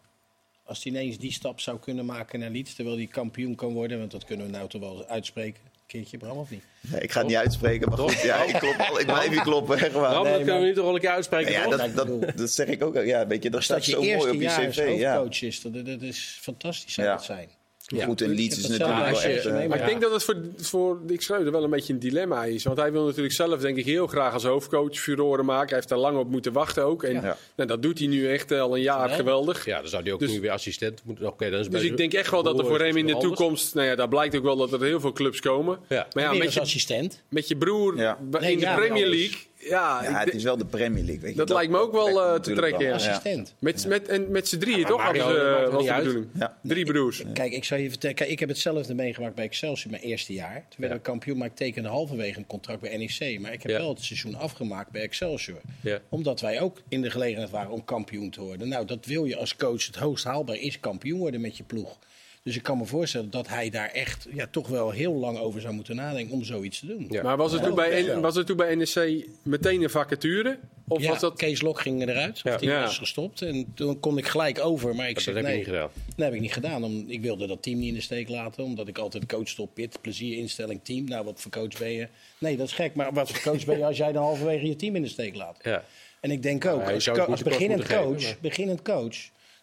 Als 0.69 0.83
hij 0.83 0.91
ineens 0.91 1.17
die 1.17 1.31
stap 1.31 1.59
zou 1.59 1.79
kunnen 1.79 2.05
maken 2.05 2.39
naar 2.39 2.49
Leeds, 2.49 2.75
terwijl 2.75 2.95
hij 2.97 3.07
kampioen 3.07 3.55
kan 3.55 3.73
worden. 3.73 3.99
Want 3.99 4.11
dat 4.11 4.25
kunnen 4.25 4.45
we 4.45 4.51
nou 4.51 4.69
toch 4.69 4.81
wel 4.81 5.05
uitspreken. 5.07 5.61
Een 5.63 5.71
keertje, 5.87 6.17
Bram, 6.17 6.37
of 6.37 6.49
niet? 6.49 6.63
Ja, 6.91 6.99
ik 6.99 7.11
ga 7.11 7.19
het 7.19 7.27
niet 7.27 7.37
uitspreken, 7.37 7.89
maar 7.89 7.97
goed. 7.97 8.21
Ja, 8.21 8.43
ik, 8.43 8.53
klop 8.53 8.75
al, 8.77 8.99
ik 8.99 9.05
blijf 9.05 9.29
hier 9.29 9.41
kloppen. 9.41 9.77
Echt 9.79 9.91
waar. 9.91 10.23
Nee, 10.23 10.31
dat 10.33 10.35
kunnen 10.43 10.59
we 10.59 10.65
nu 10.67 10.73
toch 10.73 10.85
wel 10.85 10.93
een 10.93 10.99
keer 10.99 11.09
uitspreken, 11.09 11.51
ja, 11.51 11.63
toch? 11.63 11.93
dat, 11.93 11.95
dat, 11.95 12.37
dat 12.37 12.49
zeg 12.49 12.67
ik 12.67 12.83
ook. 12.83 12.95
Ja, 12.95 13.27
weet 13.27 13.43
je, 13.43 13.49
dat 13.49 13.51
dat 13.51 13.63
staat 13.63 13.85
je 13.85 13.91
zo 13.91 14.01
mooi 14.01 14.31
op 14.31 14.41
je 14.41 14.47
als 14.55 14.75
cv. 14.75 14.93
Ja. 14.97 15.15
hoofdcoach 15.17 15.41
is, 15.41 15.61
dat, 15.61 15.85
dat 15.85 16.01
is 16.01 16.37
fantastisch 16.41 16.93
zou 16.93 17.07
Ja. 17.07 17.13
dat 17.15 17.23
zijn. 17.23 17.49
Goed, 17.97 18.21
en 18.21 18.29
Leeds 18.29 18.57
Ik 18.57 18.63
is 18.63 18.67
natuurlijk 18.69 18.99
wel 18.99 19.05
echt... 19.21 19.45
eh, 19.45 19.53
Maar 19.53 19.67
Ja. 19.67 19.75
ik 19.75 19.85
denk 19.85 20.01
dat 20.01 20.11
het 20.11 20.23
voor, 20.23 20.35
voor 20.57 20.99
Dick 21.05 21.21
Schreuder 21.21 21.51
wel 21.51 21.63
een 21.63 21.69
beetje 21.69 21.93
een 21.93 21.99
dilemma 21.99 22.43
is. 22.45 22.63
Want 22.63 22.77
hij 22.77 22.91
wil 22.91 23.05
natuurlijk 23.05 23.33
zelf, 23.35 23.59
denk 23.59 23.77
ik, 23.77 23.85
heel 23.85 24.07
graag 24.07 24.33
als 24.33 24.43
hoofdcoach 24.43 24.95
furoren 24.99 25.45
maken. 25.45 25.67
Hij 25.67 25.75
heeft 25.75 25.89
daar 25.89 25.97
lang 25.97 26.17
op 26.17 26.29
moeten 26.29 26.53
wachten 26.53 26.83
ook. 26.83 27.03
En 27.03 27.13
Ja. 27.13 27.37
nou, 27.55 27.69
dat 27.69 27.81
doet 27.81 27.99
hij 27.99 28.07
nu 28.07 28.29
echt 28.31 28.51
al 28.51 28.75
een 28.75 28.81
jaar 28.81 29.09
Ja. 29.09 29.15
geweldig. 29.15 29.65
Ja, 29.65 29.79
dan 29.79 29.89
zou 29.89 30.03
hij 30.03 30.11
ook 30.11 30.19
Dus- 30.19 30.31
nu 30.31 30.39
weer 30.41 30.51
assistent 30.51 31.01
moeten. 31.05 31.27
Oké, 31.27 31.49
dan 31.49 31.59
is 31.59 31.69
Dus 31.69 31.83
ik 31.83 31.97
denk 31.97 32.13
echt 32.13 32.31
wel 32.31 32.43
dat 32.43 32.59
er 32.59 32.65
voor 32.65 32.79
hem 32.79 32.97
in 32.97 33.05
de 33.07 33.17
toekomst... 33.17 33.73
Nou 33.75 33.87
ja, 33.87 33.95
daar 33.95 34.09
blijkt 34.09 34.35
ook 34.35 34.43
wel 34.43 34.55
dat 34.57 34.71
er 34.73 34.83
heel 34.83 34.99
veel 34.99 35.11
clubs 35.13 35.39
komen. 35.39 35.79
Ja. 35.87 36.07
Maar 36.13 36.23
ja, 36.23 36.33
met 36.33 36.53
je, 36.53 36.59
assistent. 36.61 37.21
met 37.29 37.47
je 37.47 37.57
broer 37.57 37.97
Ja. 37.97 38.17
in 38.19 38.29
de 38.31 38.57
ja, 38.59 38.75
Premier 38.75 39.03
anders. 39.05 39.21
League... 39.21 39.37
Ja, 39.61 40.03
Ja, 40.03 40.19
ik 40.19 40.25
het 40.25 40.33
is 40.35 40.43
wel 40.43 40.57
de 40.57 40.65
Premier 40.65 41.03
League. 41.03 41.21
Weet 41.21 41.31
je. 41.31 41.37
Dat 41.37 41.49
lijkt 41.49 41.71
me 41.71 41.77
ook 41.77 41.91
wel, 41.91 42.21
eh, 42.21 42.39
te 42.39 42.53
trekken, 42.53 42.79
wel. 42.79 42.87
ja. 42.87 42.93
Assistent. 42.93 43.55
met, 43.59 43.87
met, 43.87 44.07
en 44.07 44.31
met 44.31 44.47
z'n 44.47 44.57
drieën, 44.57 44.85
toch? 44.85 44.97
Mario, 45.03 45.27
ze, 45.27 45.33
maakt 45.33 45.67
eh, 45.67 45.73
was 45.73 45.85
de 45.85 45.93
bedoeling. 46.03 46.27
Ja. 46.33 46.57
Drie 46.63 46.85
broers. 46.85 47.23
Kijk, 47.33 47.51
ik 47.53 47.63
zou 47.63 47.81
je 47.81 47.89
vertellen, 47.89 48.15
kijk, 48.15 48.29
ik 48.29 48.39
heb 48.39 48.49
hetzelfde 48.49 48.93
meegemaakt 48.93 49.35
bij 49.35 49.45
Excelsior 49.45 49.91
mijn 49.91 50.03
eerste 50.03 50.33
jaar. 50.33 50.53
Toen 50.69 50.79
werden 50.79 50.97
we 50.97 51.03
kampioen, 51.03 51.37
maar 51.37 51.47
ik 51.47 51.55
tekende 51.55 51.89
halverwege 51.89 52.37
een 52.39 52.47
contract 52.47 52.81
bij 52.81 52.97
NEC. 52.97 53.39
Maar 53.39 53.53
ik 53.53 53.61
heb 53.61 53.71
Ja. 53.71 53.77
wel 53.77 53.89
het 53.89 54.03
seizoen 54.03 54.35
afgemaakt 54.35 54.91
bij 54.91 55.01
Excelsior. 55.01 55.61
Ja. 55.81 55.99
Omdat 56.09 56.41
wij 56.41 56.61
ook 56.61 56.81
in 56.87 57.01
de 57.01 57.09
gelegenheid 57.09 57.49
waren 57.49 57.71
om 57.71 57.85
kampioen 57.85 58.29
te 58.29 58.41
worden. 58.41 58.67
Nou, 58.67 58.85
dat 58.85 59.05
wil 59.05 59.25
je 59.25 59.35
als 59.35 59.55
coach. 59.55 59.85
Het 59.85 59.95
hoogst 59.95 60.23
haalbaar 60.23 60.55
is 60.57 60.79
kampioen 60.79 61.19
worden 61.19 61.41
met 61.41 61.57
je 61.57 61.63
ploeg. 61.63 61.97
Dus 62.43 62.55
ik 62.55 62.63
kan 62.63 62.77
me 62.77 62.85
voorstellen 62.85 63.29
dat 63.29 63.47
hij 63.47 63.69
daar 63.69 63.89
echt 63.89 64.27
ja, 64.33 64.47
toch 64.51 64.67
wel 64.67 64.91
heel 64.91 65.13
lang 65.13 65.37
over 65.37 65.61
zou 65.61 65.73
moeten 65.73 65.95
nadenken 65.95 66.33
om 66.33 66.43
zoiets 66.43 66.79
te 66.79 66.85
doen. 66.85 67.05
Ja. 67.09 67.23
Maar 67.23 67.37
was 67.37 67.53
er, 67.53 67.61
toen 67.61 67.75
bij, 67.75 68.19
was 68.19 68.35
er 68.35 68.45
toen 68.45 68.57
bij 68.57 68.75
NEC 68.75 69.27
meteen 69.43 69.81
een 69.83 69.89
vacature? 69.89 70.59
Of 70.87 71.05
was 71.07 71.19
dat... 71.19 71.37
Kees 71.37 71.61
Lok 71.61 71.81
ging 71.81 72.01
eruit, 72.01 72.41
of 72.45 72.55
die 72.55 72.69
was 72.69 72.97
gestopt. 72.97 73.41
En 73.41 73.71
toen 73.75 73.99
kon 73.99 74.17
ik 74.17 74.27
gelijk 74.27 74.59
over, 74.59 74.95
maar 74.95 75.09
ik 75.09 75.13
dat 75.13 75.23
zeg 75.23 75.35
heb 75.35 75.43
nee. 75.43 75.55
niet 75.55 75.65
gedaan. 75.65 75.89
Dat 76.15 76.25
heb 76.25 76.33
ik 76.33 76.41
niet 76.41 76.53
gedaan. 76.53 76.83
Om, 76.83 77.03
ik 77.07 77.21
wilde 77.21 77.47
dat 77.47 77.63
team 77.63 77.79
niet 77.79 77.87
in 77.87 77.93
de 77.93 78.01
steek 78.01 78.29
laten, 78.29 78.63
omdat 78.63 78.87
ik 78.87 78.97
altijd 78.97 79.25
coach 79.25 79.59
op 79.59 79.73
pit, 79.73 80.01
plezier, 80.01 80.37
instelling, 80.37 80.79
team. 80.83 81.05
Nou, 81.05 81.25
wat 81.25 81.41
voor 81.41 81.51
coach 81.51 81.77
ben 81.79 81.91
je? 81.91 82.07
Nee, 82.37 82.57
dat 82.57 82.67
is 82.67 82.73
gek, 82.73 82.95
maar 82.95 83.13
wat 83.13 83.31
voor 83.31 83.51
coach 83.51 83.65
ben 83.65 83.77
je 83.77 83.85
als 83.85 83.97
jij 83.97 84.11
dan 84.11 84.23
halverwege 84.23 84.67
je 84.67 84.75
team 84.75 84.95
in 84.95 85.01
de 85.01 85.07
steek 85.07 85.35
laat? 85.35 85.57
Ja. 85.61 85.83
En 86.19 86.31
ik 86.31 86.43
denk 86.43 86.65
ook, 86.65 86.83
hij 86.83 86.93
als, 86.93 87.05
het 87.05 87.43
beginnend, 87.43 87.87
coach, 87.87 88.13
geven, 88.13 88.21
maar- 88.21 88.37
beginnend 88.41 88.81
coach, 88.81 89.17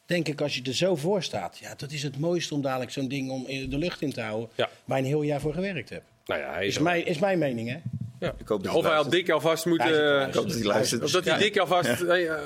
denk 0.07 0.29
ik 0.29 0.41
als 0.41 0.55
je 0.55 0.63
er 0.63 0.75
zo 0.75 0.97
voor 0.97 1.23
staat. 1.23 1.59
Ja, 1.59 1.75
dat 1.77 1.93
is 1.93 2.03
het 2.03 2.19
mooiste 2.19 2.55
om 2.55 2.63
dadelijk 2.63 2.91
zo'n 2.91 3.09
ding 3.09 3.31
om 3.31 3.47
in 3.47 3.71
de 3.71 3.79
lucht 3.79 4.03
in 4.03 4.13
te 4.13 4.21
houden. 4.21 4.49
Ja. 4.55 4.71
Waar 4.85 4.99
je 4.99 5.03
een 5.03 5.09
heel 5.09 5.23
jaar 5.23 5.41
voor 5.41 5.55
gewerkt 5.55 5.89
hebt. 5.89 6.05
Nou 6.27 6.41
ja, 6.41 6.53
hij 6.53 6.67
is 6.67 6.77
Is, 6.77 6.83
mijn, 6.83 7.07
is 7.07 7.19
mijn 7.19 7.39
mening, 7.39 7.69
hè? 7.69 7.79
Ik 8.21 8.49
hoop 8.49 8.65
dat 8.65 8.75
Of 8.75 8.83
hij 8.83 8.93
had 8.95 9.03
luistert. 9.03 9.11
dik 9.11 9.31
alvast 9.31 9.67
moeten... 9.67 10.21
eh, 10.21 10.27
Ik 10.29 10.35
hoop 10.35 10.45
dat 10.47 10.55
hij 10.55 10.65
luistert. 10.65 11.03
Of 11.03 11.11
dat 11.11 11.25
hij 11.25 11.39
dik 11.39 11.59
alvast... 11.59 12.01
eh, 12.01 12.27
eh, 12.29 12.37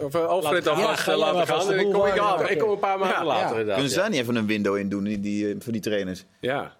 Of 0.00 0.14
Alfred 0.14 0.64
Laten 0.64 0.72
alvast 0.82 1.06
Ja, 1.06 1.12
eh, 1.12 1.18
laten 1.18 1.36
maar 1.36 1.46
gaan. 1.46 1.76
boel 1.76 1.92
kom 1.92 2.06
ik 2.06 2.14
ja. 2.14 2.48
Ik 2.48 2.58
kom 2.58 2.70
een 2.70 2.78
paar 2.78 2.98
maanden 2.98 3.18
Ja, 3.18 3.24
later 3.24 3.42
ja. 3.44 3.50
inderdaad. 3.50 3.72
Kunnen 3.74 3.90
ze 3.90 3.96
ja. 3.96 4.02
daar 4.02 4.10
niet 4.10 4.20
even 4.20 4.36
een 4.36 4.46
window 4.46 4.76
in 4.76 4.88
doen, 4.88 5.04
die, 5.04 5.20
die, 5.20 5.56
voor 5.58 5.72
die 5.72 5.80
trainers? 5.80 6.24
Ja. 6.40 6.76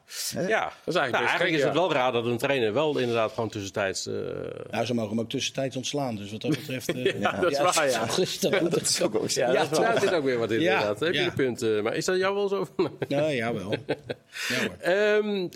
Ja, 0.49 0.73
best 0.85 0.97
nou, 0.97 1.11
eigenlijk 1.13 1.37
gek, 1.37 1.49
is 1.51 1.59
ja. 1.59 1.65
het 1.65 1.75
wel 1.75 1.93
raar 1.93 2.13
dat 2.13 2.27
een 2.27 2.39
trainer 2.39 2.73
wel 2.73 2.99
inderdaad 2.99 3.33
gewoon 3.33 3.49
tussentijds... 3.49 4.07
eh, 4.07 4.15
Nou, 4.71 4.85
ze 4.85 4.95
mogen 4.95 5.11
hem 5.11 5.21
ook 5.21 5.31
tussentijds 5.31 5.77
ontslaan. 5.77 6.17
Dus 6.17 6.31
wat 6.33 6.41
dat 6.41 6.51
betreft... 6.51 6.89
eh, 6.95 7.21
Ja, 7.21 7.33
dat 7.41 7.51
is 7.51 7.59
waar, 7.61 7.89
ja. 7.91 8.07
Dat 8.07 8.19
is, 8.19 8.41
dat 8.41 8.71
Dat 8.71 8.81
is 8.81 9.03
ook 9.03 9.13
wel 9.13 9.23
ja, 9.27 9.53
Ja, 9.53 9.63
dat 9.63 9.71
is 9.73 9.79
wel- 9.79 9.81
daar 9.93 10.01
zit 10.01 10.13
ook 10.15 10.25
weer 10.25 10.39
wat 10.39 10.51
in 10.51 10.61
Ja, 10.61 10.73
inderdaad. 10.73 11.01
Heb 11.01 11.13
je 11.13 11.19
ja. 11.21 11.27
een 11.27 11.33
punt. 11.35 11.63
eh, 11.63 11.81
maar 11.81 11.95
is 11.97 12.05
dat 12.05 12.17
jou 12.17 12.35
wel 12.35 12.49
zo? 12.49 12.67
Ja, 13.09 13.31
jawel. 13.33 13.75
Ja, 14.49 14.59
hoor. 14.59 15.49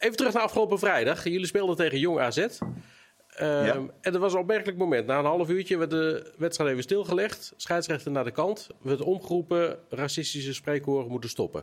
Even 0.00 0.16
terug 0.16 0.32
naar 0.32 0.42
afgelopen 0.42 0.78
vrijdag. 0.78 1.24
Jullie 1.24 1.46
speelden 1.46 1.76
tegen 1.76 1.98
Jong 1.98 2.20
AZ. 2.20 2.36
Ehm, 2.38 3.64
Ja. 3.64 3.74
En 4.00 4.14
er 4.14 4.18
was 4.18 4.32
een 4.32 4.38
opmerkelijk 4.38 4.78
moment. 4.78 5.06
Na 5.06 5.18
een 5.18 5.24
half 5.24 5.48
uurtje 5.48 5.76
werd 5.76 5.90
de 5.90 6.32
wedstrijd 6.38 6.70
even 6.70 6.82
stilgelegd. 6.82 7.52
Scheidsrechter 7.56 8.10
naar 8.10 8.24
de 8.24 8.30
kant. 8.30 8.68
Werd 8.82 9.00
omgeroepen, 9.00 9.78
racistische 9.88 10.54
spreekhoren 10.54 11.10
moeten 11.10 11.30
stoppen. 11.30 11.62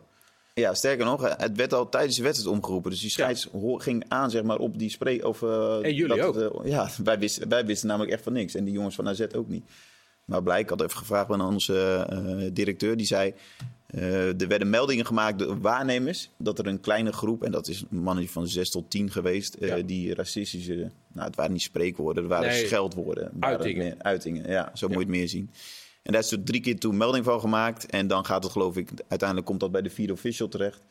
Ja, 0.53 0.73
sterker 0.73 1.05
nog, 1.05 1.37
het 1.37 1.55
werd 1.57 1.73
al 1.73 1.89
tijdens 1.89 2.15
de 2.15 2.23
wedstrijd 2.23 2.55
omgeroepen. 2.55 2.91
Dus 2.91 2.99
die 2.99 3.09
scheids 3.09 3.47
ging 3.77 4.05
aan 4.07 4.29
zeg 4.29 4.43
maar, 4.43 4.57
op 4.57 4.79
die 4.79 4.89
spreek. 4.89 5.23
Of, 5.25 5.41
eh, 5.41 5.79
En 5.83 5.93
jullie 5.93 6.17
dat 6.17 6.35
het, 6.35 6.43
ook? 6.51 6.63
eh, 6.65 6.71
ja, 6.71 6.89
wij 7.03 7.19
wisten, 7.19 7.49
wij 7.49 7.65
wisten 7.65 7.87
namelijk 7.87 8.11
echt 8.13 8.23
van 8.23 8.33
niks. 8.33 8.55
En 8.55 8.63
die 8.63 8.73
jongens 8.73 8.95
van 8.95 9.07
AZ 9.07 9.25
ook 9.35 9.47
niet. 9.47 9.65
Maar 10.27 10.43
blijk, 10.43 10.59
ik 10.61 10.69
had 10.69 10.81
even 10.81 10.97
gevraagd 10.97 11.29
aan 11.31 11.41
onze 11.41 12.05
eh, 12.09 12.49
directeur. 12.53 12.97
Die 12.97 13.05
zei, 13.05 13.33
eh, 13.87 14.41
er 14.41 14.47
werden 14.47 14.69
meldingen 14.69 15.05
gemaakt 15.05 15.39
door 15.39 15.59
waarnemers. 15.61 16.29
Dat 16.37 16.59
er 16.59 16.67
een 16.67 16.79
kleine 16.79 17.11
groep, 17.11 17.43
en 17.43 17.51
dat 17.51 17.67
is 17.67 17.83
een 17.91 17.97
mannetje 18.01 18.29
van 18.29 18.47
6 18.47 18.69
tot 18.69 18.89
10 18.89 19.11
geweest. 19.11 19.53
eh, 19.53 19.67
Ja. 19.67 19.77
die 19.81 20.13
racistische, 20.13 20.91
nou 21.13 21.27
het 21.27 21.35
waren 21.35 21.51
niet 21.51 21.61
spreekwoorden, 21.61 22.23
het 22.23 22.31
waren 22.31 22.49
Nee, 22.49 22.65
scheldwoorden. 22.65 23.31
Uitingen. 23.39 23.83
meer 23.85 23.95
uitingen, 23.97 24.49
ja, 24.49 24.71
zo 24.73 24.87
moet 24.87 24.95
je 24.97 25.01
het 25.03 25.11
meer 25.11 25.27
zien. 25.27 25.49
En 26.03 26.11
daar 26.13 26.21
is 26.21 26.31
er 26.31 26.43
drie 26.43 26.61
keer 26.61 26.79
toen 26.79 26.97
melding 26.97 27.25
van 27.25 27.39
gemaakt. 27.39 27.85
En 27.85 28.07
dan 28.07 28.25
gaat 28.25 28.43
het 28.43 28.51
geloof 28.51 28.77
ik, 28.77 28.89
uiteindelijk 29.07 29.47
komt 29.47 29.59
dat 29.59 29.71
bij 29.71 29.81
de 29.81 29.89
vierde 29.89 30.13
official 30.13 30.47
terecht. 30.47 30.81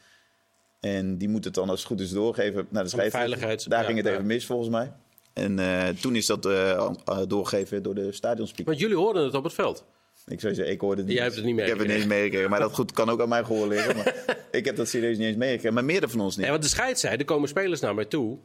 En 0.81 1.19
die 1.19 1.29
moet 1.29 1.45
het 1.45 1.55
dan 1.55 1.69
als 1.69 1.79
het 1.79 1.89
goed 1.89 2.01
is 2.01 2.11
doorgeven 2.11 2.67
naar 2.71 2.83
de 2.83 2.89
scheidsrechter. 2.89 3.69
Daar 3.71 3.81
ja, 3.81 3.87
ging 3.87 3.99
het 3.99 4.07
even 4.07 4.27
mis 4.27 4.47
volgens 4.47 4.69
mij. 4.69 4.93
En 5.37 5.59
eh, 5.59 5.89
toen 5.89 6.17
is 6.17 6.27
dat 6.27 6.47
eh, 6.47 6.89
doorgegeven 7.29 7.83
door 7.83 7.95
de 7.95 8.13
stadionspeaker. 8.13 8.65
Want 8.67 8.79
jullie 8.79 8.97
hoorden 8.97 9.25
het 9.25 9.35
op 9.35 9.45
het 9.45 9.53
veld. 9.53 9.85
Ik 10.27 10.41
zou 10.41 10.55
zeggen, 10.55 10.75
ik 10.75 10.81
hoorde 10.81 10.97
het 10.97 11.07
niet. 11.07 11.15
Jij 11.15 11.25
hebt 11.25 11.37
het 11.37 11.45
niet 11.45 11.59
Ik 11.59 11.67
heb 11.67 11.79
het 11.79 11.87
niet 11.87 11.97
meegekregen. 11.97 12.23
meegekregen. 12.23 12.51
Maar 12.51 12.61
dat 12.61 12.75
goed, 12.75 12.93
kan 12.93 13.09
ook 13.11 13.21
aan 13.21 13.29
mij 13.29 13.45
gehoord 13.45 13.69
liggen. 13.69 13.97
Maar 13.97 14.37
ik 14.51 14.65
heb 14.65 14.77
dat 14.77 14.89
serieus 14.89 15.17
niet 15.17 15.27
eens 15.27 15.37
meegekregen. 15.37 15.75
Maar 15.75 15.85
meerdere 15.85 16.13
van 16.13 16.21
ons 16.21 16.33
niet. 16.35 16.41
Nee, 16.43 16.51
want 16.51 16.63
de 16.63 16.69
scheids 16.69 17.01
zei, 17.01 17.17
er 17.17 17.25
komen 17.25 17.49
spelers 17.49 17.81
naar 17.81 17.95
mij 17.95 18.05
toe. 18.05 18.39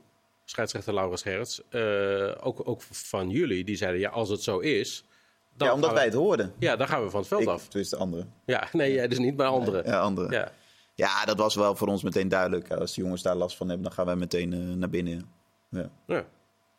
Scheidsrechter 0.46 0.94
Laura 0.94 1.16
Scherts. 1.16 1.62
eh, 1.70 2.32
ook, 2.42 2.68
ook 2.68 2.82
van 2.92 3.30
jullie. 3.30 3.64
Die 3.64 3.76
zeiden, 3.76 4.00
ja, 4.00 4.10
als 4.10 4.30
het 4.30 4.42
zo 4.44 4.60
is... 4.60 5.04
Dan 5.58 5.68
ja, 5.68 5.74
omdat 5.74 5.90
we- 5.90 5.96
wij 5.96 6.06
het 6.06 6.14
hoorden. 6.14 6.54
Ja, 6.60 6.76
dan 6.76 6.88
gaan 6.88 7.04
we 7.04 7.10
van 7.10 7.20
het 7.20 7.28
veld 7.30 7.42
Ik, 7.42 7.48
af. 7.48 7.68
dus 7.68 7.90
de 7.90 7.98
andere. 7.98 8.26
Ja, 8.46 8.68
nee, 8.72 8.94
jij 8.94 9.08
dus 9.08 9.18
niet, 9.18 9.38
maar 9.38 9.48
anderen. 9.48 9.84
Ja, 9.86 10.00
andere. 10.00 10.32
Ja. 10.32 10.52
Ja. 10.96 11.26
dat 11.26 11.38
was 11.38 11.56
wel 11.56 11.76
voor 11.76 11.88
ons 11.88 12.04
meteen 12.04 12.28
duidelijk. 12.30 12.72
Als 12.72 12.94
de 12.96 13.02
jongens 13.02 13.22
daar 13.22 13.36
last 13.36 13.58
van 13.58 13.68
hebben, 13.68 13.86
dan 13.86 13.94
gaan 13.96 14.06
wij 14.06 14.16
meteen 14.16 14.80
naar 14.80 14.90
binnen. 14.90 15.26
Ja. 15.70 15.90
Ja. 16.08 16.26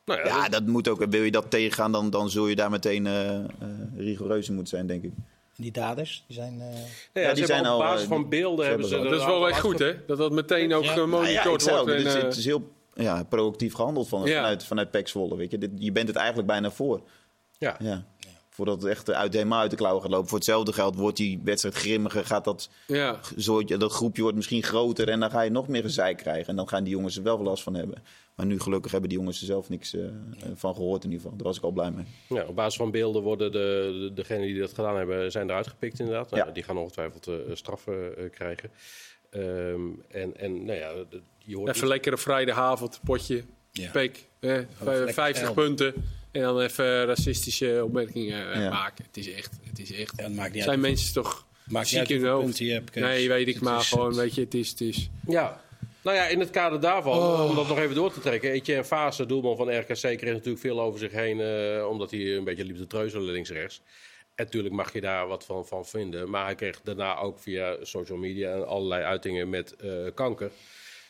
Nou 0.05 0.21
ja, 0.21 0.27
Ja, 0.27 0.49
dat 0.49 0.67
moet 0.67 0.89
ook. 0.89 1.05
Wil 1.11 1.23
je 1.23 1.31
dat 1.31 1.51
tegengaan, 1.51 1.93
dan, 1.93 2.11
dan 2.11 2.31
zul 2.31 2.47
je 2.47 2.57
daar 2.57 2.71
meteen 2.71 3.07
eh 3.07 3.35
eh, 3.39 3.45
rigoureus 3.97 4.49
in 4.49 4.55
moeten 4.55 4.77
zijn, 4.77 4.87
denk 4.87 5.03
ik. 5.03 5.13
En 5.57 5.63
die 5.63 5.73
daders, 5.73 6.25
die 6.27 6.37
zijn... 6.37 6.61
eh, 6.61 6.67
Nee, 6.69 6.75
Ja, 7.13 7.21
ja, 7.21 7.29
die 7.29 7.37
ze 7.37 7.47
zijn 7.47 7.59
hebben 7.65 7.77
op 7.79 7.83
al, 7.85 7.93
basis 7.93 8.09
van 8.09 8.29
beelden 8.29 8.65
ze 8.65 8.71
hebben 8.71 8.89
ze... 8.89 8.97
Dat 8.97 9.13
is 9.13 9.25
wel 9.25 9.35
al 9.35 9.49
echt 9.49 9.61
goed, 9.61 9.79
hè? 9.79 10.05
Dat 10.07 10.19
dat 10.19 10.33
meteen 10.33 10.75
ook 10.75 10.87
gemonitord 10.87 11.65
ja, 11.65 11.73
wordt. 11.73 11.91
En, 11.91 11.97
het, 11.97 12.07
is, 12.07 12.23
het 12.23 12.37
is 12.37 12.45
heel 12.45 12.71
ja, 12.95 13.23
proactief 13.25 13.75
gehandeld 13.75 14.09
van, 14.09 14.25
Ja. 14.25 14.35
vanuit, 14.37 14.65
vanuit 14.65 14.91
PEC 14.91 15.09
Zwolle. 15.09 15.37
Weet 15.37 15.51
je. 15.51 15.59
Dit- 15.59 15.71
je 15.75 15.93
bent 15.93 16.09
het 16.09 16.17
eigenlijk 16.17 16.47
bijna 16.49 16.71
voor. 16.71 17.01
Ja. 17.59 17.77
Ja. 17.79 18.05
Voordat 18.55 18.83
het 18.83 18.91
echt 18.91 19.11
uit, 19.13 19.33
helemaal 19.33 19.61
uit 19.61 19.71
de 19.71 19.77
klauwen 19.77 20.03
gaat 20.03 20.11
lopen. 20.11 20.29
Voor 20.29 20.39
hetzelfde 20.39 20.73
geld 20.73 20.97
wordt 20.97 21.17
die 21.17 21.41
wedstrijd 21.45 21.75
grimmiger. 21.75 22.25
Gaat 22.25 22.45
dat, 22.45 22.71
ja. 22.87 23.21
soortje, 23.37 23.77
dat 23.77 23.93
groepje 23.93 24.23
wordt 24.23 24.37
misschien 24.37 24.63
groter. 24.63 25.09
En 25.09 25.21
dan 25.21 25.31
ga 25.31 25.41
je 25.41 25.51
nog 25.51 25.69
meer 25.69 25.83
gezeik 25.83 26.17
krijgen. 26.17 26.47
En 26.47 26.57
dan 26.57 26.69
gaan 26.69 26.85
die 26.85 26.93
jongens 26.93 27.17
er 27.17 27.23
wel 27.23 27.39
last 27.43 27.63
van 27.63 27.75
hebben. 27.75 28.03
Maar 28.35 28.47
nu 28.47 28.61
gelukkig 28.61 28.91
hebben 28.93 29.09
die 29.09 29.19
jongens 29.19 29.41
er 29.41 29.47
zelf 29.47 29.69
niks 29.69 29.95
eh, 29.95 30.01
van 30.55 30.75
gehoord 30.75 31.05
in 31.05 31.11
ieder 31.11 31.23
geval. 31.23 31.37
Daar 31.39 31.47
was 31.47 31.57
ik 31.57 31.63
al 31.63 31.71
blij 31.71 31.91
mee. 31.91 32.05
Ja, 32.29 32.45
op 32.47 32.55
basis 32.55 32.77
van 32.77 32.91
beelden 32.91 33.23
worden 33.23 33.53
de, 33.53 33.59
de, 33.59 34.11
degenen 34.15 34.47
die 34.47 34.59
dat 34.61 34.73
gedaan 34.75 34.97
hebben, 34.97 35.31
zijn 35.31 35.49
eruit 35.51 35.67
gepikt 35.67 35.99
inderdaad. 35.99 36.31
Nou, 36.31 36.47
Ja. 36.47 36.53
Die 36.53 36.63
gaan 36.63 36.77
ongetwijfeld 36.79 37.27
eh, 37.27 37.35
straffen 37.53 38.17
eh, 38.19 38.31
krijgen. 38.31 38.71
Ehm, 39.31 39.81
en, 40.09 40.37
en 40.37 40.65
nou 40.65 40.79
ja, 40.79 40.93
de- 41.11 41.21
je 41.39 41.57
hoort 41.57 41.77
Even 41.77 41.89
lekker 41.89 42.13
een 42.13 42.19
vrijdagavond, 42.19 43.01
potje. 43.05 43.43
Ja. 43.71 43.91
Peek, 43.91 44.29
eh, 44.41 44.51
lekker 44.81 45.13
50 45.13 45.43
elf. 45.45 45.55
punten. 45.55 45.95
En 46.33 46.41
dan 46.43 46.61
even 46.61 47.05
racistische 47.07 47.81
opmerkingen 47.85 48.53
eh, 48.53 48.61
Ja. 48.63 48.69
maken. 48.71 49.05
Het 49.05 49.17
is 49.17 49.33
echt, 49.33 49.51
het 49.69 49.79
is 49.79 49.93
echt. 49.93 50.13
ja, 50.17 50.23
het 50.25 50.35
maakt 50.35 50.53
niet 50.55 50.63
zijn 50.63 50.75
uit. 50.75 50.87
mensen 50.89 51.15
toch 51.15 51.47
Maakt 51.65 51.93
niet 51.93 52.01
ziek 52.01 52.09
in 52.17 52.23
hun 52.23 52.31
hoofd? 52.31 52.59
hebt. 52.59 52.95
Nee, 52.95 53.29
weet 53.29 53.49
ik 53.49 53.55
Het 53.55 53.63
maar 53.63 53.81
gewoon, 53.81 54.15
weet 54.15 54.35
je, 54.35 54.41
het 54.41 54.55
is, 54.55 54.71
het 54.71 54.81
is. 54.81 55.11
Ja. 55.27 55.61
Nou 56.03 56.17
ja, 56.17 56.27
in 56.27 56.41
het 56.41 56.51
kader 56.51 56.81
daarvan, 56.81 57.19
Oh. 57.19 57.49
om 57.51 57.55
dat 57.57 57.69
nog 57.69 57.79
even 57.79 57.95
door 57.95 58.13
te 58.13 58.21
trekken. 58.21 58.51
Etienne 58.51 58.85
Fase, 58.85 59.27
doelman 59.27 59.57
van 59.57 59.79
RKC, 59.79 59.95
kreeg 60.01 60.21
natuurlijk 60.33 60.59
veel 60.59 60.81
over 60.81 60.99
zich 60.99 61.13
heen. 61.13 61.41
eh, 61.41 61.87
omdat 61.89 62.11
hij 62.11 62.37
een 62.37 62.45
beetje 62.45 62.65
liep 62.65 62.77
te 62.77 62.87
treuzelen 62.87 63.33
links-rechts. 63.33 63.81
En 64.35 64.45
natuurlijk 64.45 64.75
mag 64.75 64.93
je 64.93 65.01
daar 65.01 65.27
wat 65.27 65.45
van, 65.45 65.67
van 65.67 65.87
vinden. 65.87 66.31
Maar 66.31 66.45
hij 66.45 66.55
kreeg 66.55 66.81
daarna 66.85 67.17
ook 67.19 67.39
via 67.39 67.77
social 67.83 68.19
media 68.19 68.53
en 68.55 68.67
allerlei 68.67 69.03
uitingen 69.03 69.49
met 69.51 69.77
eh, 69.77 69.91
kanker. 70.15 70.51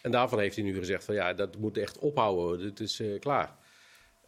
En 0.02 0.10
daarvan 0.10 0.38
heeft 0.38 0.56
hij 0.56 0.64
nu 0.64 0.74
gezegd 0.78 1.04
van 1.04 1.14
ja, 1.14 1.32
dat 1.32 1.56
moet 1.58 1.78
echt 1.78 1.98
ophouden. 1.98 2.60
Dit 2.66 2.80
is 2.80 3.00
eh, 3.00 3.20
klaar. 3.20 3.56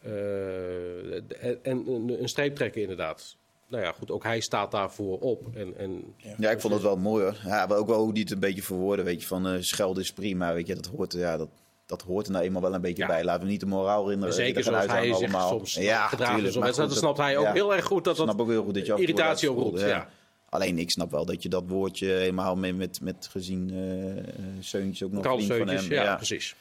Eh, 0.05 1.13
en 1.15 1.59
en 1.63 1.87
een, 1.87 2.21
een 2.21 2.29
streep 2.29 2.55
trekken 2.55 2.81
inderdaad. 2.81 3.35
Nou 3.67 3.83
ja, 3.83 3.91
goed, 3.91 4.11
ook 4.11 4.23
hij 4.23 4.39
staat 4.39 4.71
daarvoor 4.71 5.19
op. 5.19 5.55
En, 5.55 5.77
en 5.77 6.15
Ja, 6.37 6.49
ik 6.51 6.59
vond 6.61 6.73
het 6.73 6.81
wel 6.83 6.97
mooi 6.97 7.23
hoor. 7.23 7.37
Ja, 7.45 7.65
maar 7.65 7.77
ook 7.77 7.87
wel 7.87 8.03
hoe 8.03 8.13
die 8.13 8.23
het 8.23 8.31
een 8.31 8.39
beetje 8.39 8.61
verwoorden. 8.63 9.05
Weet 9.05 9.21
je, 9.21 9.27
van 9.27 9.47
eh 9.47 9.53
schelden 9.59 10.03
is 10.03 10.13
prima. 10.13 10.53
Weet 10.53 10.67
je, 10.67 10.75
dat 10.75 10.85
hoort, 10.85 11.13
ja, 11.13 11.37
dat, 11.37 11.49
dat 11.85 12.01
hoort 12.01 12.25
er 12.25 12.31
nou 12.31 12.43
eenmaal 12.45 12.61
wel 12.61 12.73
een 12.73 12.81
beetje 12.81 13.01
Ja. 13.03 13.07
bij. 13.07 13.23
Laten 13.23 13.43
we 13.43 13.49
niet 13.49 13.59
de 13.59 13.65
moraal 13.65 14.09
in 14.09 14.33
Zeker 14.33 14.63
zoals 14.63 14.85
hij 14.85 15.13
zich 15.13 15.41
soms 15.41 15.73
ja, 15.75 16.07
gedragen. 16.07 16.33
tuurlijk. 16.33 16.53
Zo 16.53 16.59
Maar 16.59 16.67
wedstrijd, 16.67 16.91
goed, 16.91 17.01
dan 17.01 17.13
snapt 17.13 17.17
hij 17.29 17.37
ook 17.37 17.45
ja. 17.45 17.53
heel 17.53 17.75
erg 17.75 17.85
goed 17.85 18.03
dat 18.03 18.17
Ik 18.17 18.23
snap 18.23 18.37
dat 18.37 18.45
ook 18.45 18.51
heel 18.51 18.63
goed 18.63 18.73
dat 18.73 18.85
je 18.85 18.95
irritatie 18.95 19.47
dat 19.47 19.57
oproept. 19.57 19.79
Ja. 19.79 20.09
Alleen 20.49 20.79
ik 20.79 20.91
snap 20.91 21.11
wel 21.11 21.25
dat 21.25 21.43
je 21.43 21.49
dat 21.49 21.63
woordje 21.67 22.07
helemaal 22.07 22.55
met, 22.55 22.75
met, 22.75 23.01
met 23.01 23.27
gezien 23.31 23.71
Seuntjes 24.59 25.03
ook 25.03 25.11
nog 25.11 25.23
Karl 25.23 25.35
vriend 25.39 25.53
van 25.57 25.67
hem. 25.67 25.91
ja, 25.91 26.03
ja, 26.03 26.15
precies. 26.15 26.55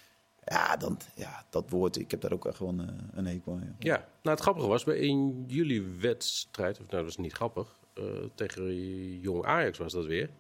Ja, 0.45 0.77
dan, 0.77 0.99
ja, 1.15 1.45
dat 1.51 1.71
woord, 1.71 1.99
ik 1.99 2.11
heb 2.11 2.21
daar 2.21 2.33
ook 2.33 2.47
echt 2.47 2.57
gewoon 2.57 2.81
eh, 2.81 2.87
een 3.13 3.27
hekel 3.27 3.53
aan. 3.53 3.77
Ja. 3.79 3.95
Ja, 3.95 3.97
nou 3.97 4.37
het 4.37 4.41
grappige 4.41 4.67
was, 4.67 4.85
bij 4.85 4.97
in 4.97 5.45
jullie 5.47 5.83
wedstrijd, 6.01 6.81
of 6.81 6.87
nou 6.91 7.03
dat 7.03 7.11
is 7.11 7.17
niet 7.17 7.33
grappig, 7.33 7.77
eh, 7.95 8.05
tegen 8.35 8.75
jong 9.21 9.45
Ajax 9.45 9.79
was 9.79 9.93
dat 9.93 10.05
weer. 10.07 10.31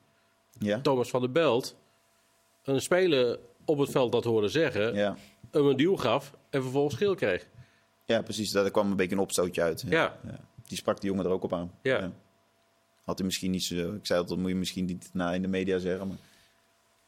Ja? 0.58 0.80
Thomas 0.80 1.10
van 1.10 1.20
der 1.20 1.32
Belt, 1.32 1.76
een 2.64 2.80
speler 2.80 3.38
op 3.64 3.78
het 3.78 3.90
veld 3.90 4.12
dat 4.12 4.24
hoorde 4.24 4.48
zeggen, 4.48 4.94
Ja. 4.94 5.16
hem 5.50 5.66
een 5.66 5.76
duw 5.76 5.96
gaf 5.96 6.34
en 6.50 6.62
vervolgens 6.62 6.94
geel 6.94 7.14
kreeg. 7.14 7.48
ja, 8.04 8.22
precies. 8.22 8.50
Daar 8.50 8.70
kwam 8.70 8.90
een 8.90 8.96
beetje 8.96 9.14
een 9.16 9.22
opstootje 9.22 9.62
uit. 9.62 9.84
Ja. 9.88 10.20
Die 10.66 10.76
sprak 10.76 11.00
die 11.00 11.10
jongen 11.10 11.24
er 11.24 11.30
ook 11.30 11.42
op 11.42 11.52
aan. 11.52 11.72
Ja. 11.82 12.12
Had 13.04 13.18
hij 13.18 13.26
misschien 13.26 13.50
niet 13.50 13.62
zo... 13.64 13.92
Ik 13.94 14.06
zei 14.06 14.18
dat, 14.20 14.28
dat 14.28 14.38
moet 14.38 14.48
je 14.48 14.54
misschien 14.54 14.84
niet 14.84 15.10
na 15.12 15.32
in 15.32 15.42
de 15.42 15.48
media 15.48 15.78
zeggen. 15.78 16.08
Maar... 16.08 16.16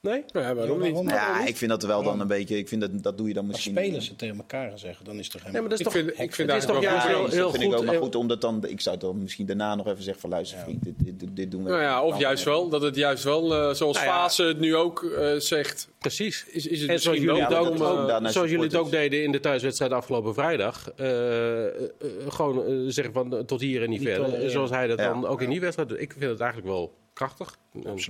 Nee? 0.01 0.24
Ja, 0.26 0.55
waarom 0.55 0.80
niet? 0.80 1.11
Ja, 1.11 1.47
ik 1.47 1.57
vind 1.57 1.70
dat 1.70 1.82
wel 1.82 2.03
dan 2.03 2.20
een 2.20 2.26
beetje... 2.26 2.57
Ik 2.59 2.68
vind 2.68 2.80
dat, 2.80 3.03
dat 3.03 3.18
doe 3.18 3.28
je 3.28 3.34
dan 3.34 3.42
Als 3.44 3.53
misschien... 3.53 3.74
spelers 3.76 4.09
het 4.09 4.18
tegen 4.18 4.36
elkaar 4.36 4.68
gaan 4.68 4.78
zeggen, 4.78 5.05
dan 5.05 5.18
is 5.18 5.32
het 5.32 5.32
toch 5.42 5.53
Nee, 5.53 5.61
maar 5.61 5.70
dat 5.70 5.80
is 5.80 5.86
Ik 5.86 5.92
toch... 5.92 5.92
vind, 6.03 6.09
ik 6.20 6.34
vind 6.34 6.51
het 6.51 6.61
is 6.62 6.66
toch 6.68 6.82
juist 6.82 7.03
goed. 7.07 7.11
heel, 7.14 7.26
heel 7.28 7.42
dat 7.42 7.51
vind 7.51 7.62
ik 7.62 7.68
goed. 7.70 7.78
ook 7.78 7.84
maar 7.84 7.94
en- 7.94 8.01
goed, 8.01 8.14
omdat 8.14 8.40
dan... 8.40 8.64
Ik 8.66 8.80
zou 8.80 8.97
dan 8.97 9.22
misschien 9.22 9.47
daarna 9.47 9.74
nog 9.74 9.86
even 9.86 10.03
zeggen 10.03 10.20
van... 10.20 10.30
Luister 10.30 10.59
vriend, 10.59 10.84
dit, 10.84 10.94
dit, 10.99 11.36
dit 11.36 11.51
doen 11.51 11.62
we. 11.64 11.70
Nou 11.70 11.82
ja, 11.82 12.03
of 12.03 12.18
juist 12.18 12.44
wel, 12.44 12.68
dat 12.68 12.82
het 12.82 12.97
juist 12.97 13.24
wel, 13.24 13.55
eh, 13.55 13.74
zoals 13.74 13.97
Nou 13.97 14.07
ja. 14.09 14.12
Fase 14.12 14.42
het 14.44 14.59
nu 14.59 14.76
ook 14.76 15.03
eh, 15.05 15.34
zegt, 15.36 15.88
Precies. 15.99 16.44
is, 16.47 16.66
is 16.66 16.80
het 16.80 16.90
En 16.90 17.01
zoals 17.01 17.18
jullie, 17.18 17.40
dat 17.49 17.55
ook, 17.55 17.78
eh, 17.78 18.26
zoals 18.30 18.51
jullie 18.51 18.64
het 18.64 18.76
ook 18.76 18.90
deden 18.90 19.22
in 19.22 19.32
de 19.32 19.40
thuiswedstrijd 19.40 19.92
afgelopen 19.92 20.34
vrijdag. 20.34 20.92
gewoon 22.28 22.84
zeggen 22.92 23.12
van 23.14 23.44
tot 23.47 23.61
hier 23.61 23.82
en 23.82 23.90
niet, 23.90 24.01
Niet 24.01 24.09
verder. 24.09 24.51
Zoals 24.51 24.70
hij 24.70 24.86
dat 24.86 24.99
Ja. 24.99 25.09
dan 25.09 25.26
ook 25.26 25.42
in 25.42 25.51
die 25.51 25.61
wedstrijd 25.61 25.88
doet. 25.88 26.01
Ik 26.01 26.12
vind 26.18 26.30
het 26.30 26.40
eigenlijk 26.40 26.70
wel 26.72 26.94
krachtig. 27.16 27.56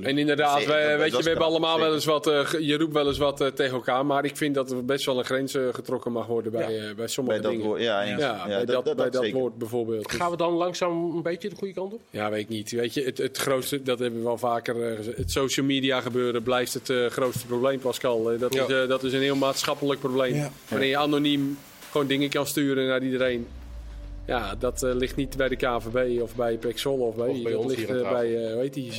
En 0.02 0.18
inderdaad, 0.18 0.64
wij, 0.64 0.98
weet 0.98 1.16
je, 1.16 1.22
we 1.22 1.28
hebben 1.28 1.46
allemaal 1.46 1.78
wel 1.78 1.94
eens 1.94 2.04
wat, 2.04 2.26
uh, 2.26 2.48
je 2.60 2.76
roept 2.76 2.92
wel 2.92 3.06
eens 3.06 3.18
wat 3.18 3.40
uh, 3.40 3.48
tegen 3.48 3.74
elkaar, 3.74 4.06
maar 4.06 4.24
ik 4.24 4.36
vind 4.36 4.54
dat 4.54 4.70
er 4.70 4.84
best 4.84 5.04
wel 5.04 5.18
een 5.18 5.24
grens 5.24 5.54
uh, 5.54 5.74
getrokken 5.74 6.12
mag 6.12 6.26
worden 6.26 6.52
bij, 6.52 6.72
ja. 6.72 6.94
bij 6.94 7.06
sommige 7.06 7.40
bij 7.40 7.50
dingen. 7.50 7.66
Woord, 7.66 7.80
ja, 7.80 8.02
ja, 8.02 8.18
ja, 8.18 8.46
bij 8.46 8.64
dat, 8.64 8.84
dat, 8.84 8.96
bij 8.96 9.10
dat 9.10 9.30
woord 9.30 9.58
bijvoorbeeld. 9.58 10.12
Gaan 10.12 10.30
we 10.30 10.36
dan 10.36 10.52
langzaam 10.52 11.16
een 11.16 11.22
beetje 11.22 11.48
de 11.48 11.56
goede 11.56 11.74
kant 11.74 11.92
op? 11.92 12.00
Ja, 12.10 12.30
weet 12.30 12.40
ik 12.40 12.48
niet. 12.48 12.70
Weet 12.70 12.94
je, 12.94 13.02
het, 13.02 13.18
het 13.18 13.36
grootste, 13.36 13.82
dat 13.82 13.98
hebben 13.98 14.18
we 14.18 14.26
wel 14.26 14.38
vaker 14.38 14.76
Het 15.16 15.30
social 15.30 15.66
media 15.66 16.00
gebeuren 16.00 16.42
blijft 16.42 16.74
het 16.74 17.12
grootste 17.12 17.46
probleem, 17.46 17.78
Pascal. 17.78 18.38
dat, 18.38 18.54
is, 18.54 18.66
dat 18.88 19.04
is 19.04 19.12
een 19.12 19.20
heel 19.20 19.36
maatschappelijk 19.36 20.00
probleem. 20.00 20.50
Wanneer 20.68 20.88
je 20.88 20.96
anoniem 20.96 21.58
gewoon 21.90 22.06
dingen 22.06 22.28
kan 22.28 22.46
sturen 22.46 22.86
naar 22.86 23.02
iedereen. 23.02 23.46
Ja, 24.26 24.54
dat 24.54 24.82
uh, 24.82 24.94
ligt 24.94 25.16
niet 25.16 25.36
bij 25.36 25.48
de 25.48 25.56
KVB 25.56 26.22
of 26.22 26.34
bij 26.34 26.56
Pexol 26.56 26.98
of 26.98 27.14
bij, 27.14 27.28
of 27.28 27.42
bij 27.42 27.52
dat 27.52 27.60
ons 27.60 27.76
ligt 27.76 27.90
uh, 27.90 28.10
bij, 28.10 28.28
uh, 28.28 28.52
hoe 28.52 28.60
heet 28.60 28.74
die, 28.74 28.92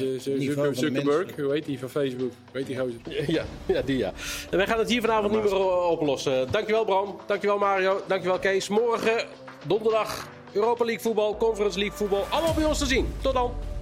Zuckerberg, 0.73 1.35
hoe 1.35 1.51
heet 1.51 1.65
die 1.65 1.79
van 1.79 1.89
Facebook, 1.89 2.31
weet 2.51 2.65
die 2.65 2.77
gozer? 2.77 2.99
Ja, 3.31 3.43
ja, 3.65 3.81
die 3.81 3.97
ja. 3.97 4.13
En 4.49 4.57
wij 4.57 4.67
gaan 4.67 4.79
het 4.79 4.89
hier 4.89 5.01
vanavond 5.01 5.33
niet 5.33 5.43
meer 5.43 5.87
oplossen. 5.89 6.51
Dankjewel 6.51 6.85
Bram, 6.85 7.19
dankjewel 7.25 7.57
Mario, 7.57 8.01
dankjewel 8.07 8.39
Kees. 8.39 8.69
Morgen, 8.69 9.25
donderdag, 9.65 10.27
Europa 10.51 10.85
League 10.85 11.03
voetbal, 11.03 11.37
Conference 11.37 11.79
League 11.79 11.97
voetbal, 11.97 12.23
allemaal 12.29 12.53
bij 12.53 12.65
ons 12.65 12.77
te 12.77 12.85
zien. 12.85 13.07
Tot 13.21 13.33
dan! 13.33 13.76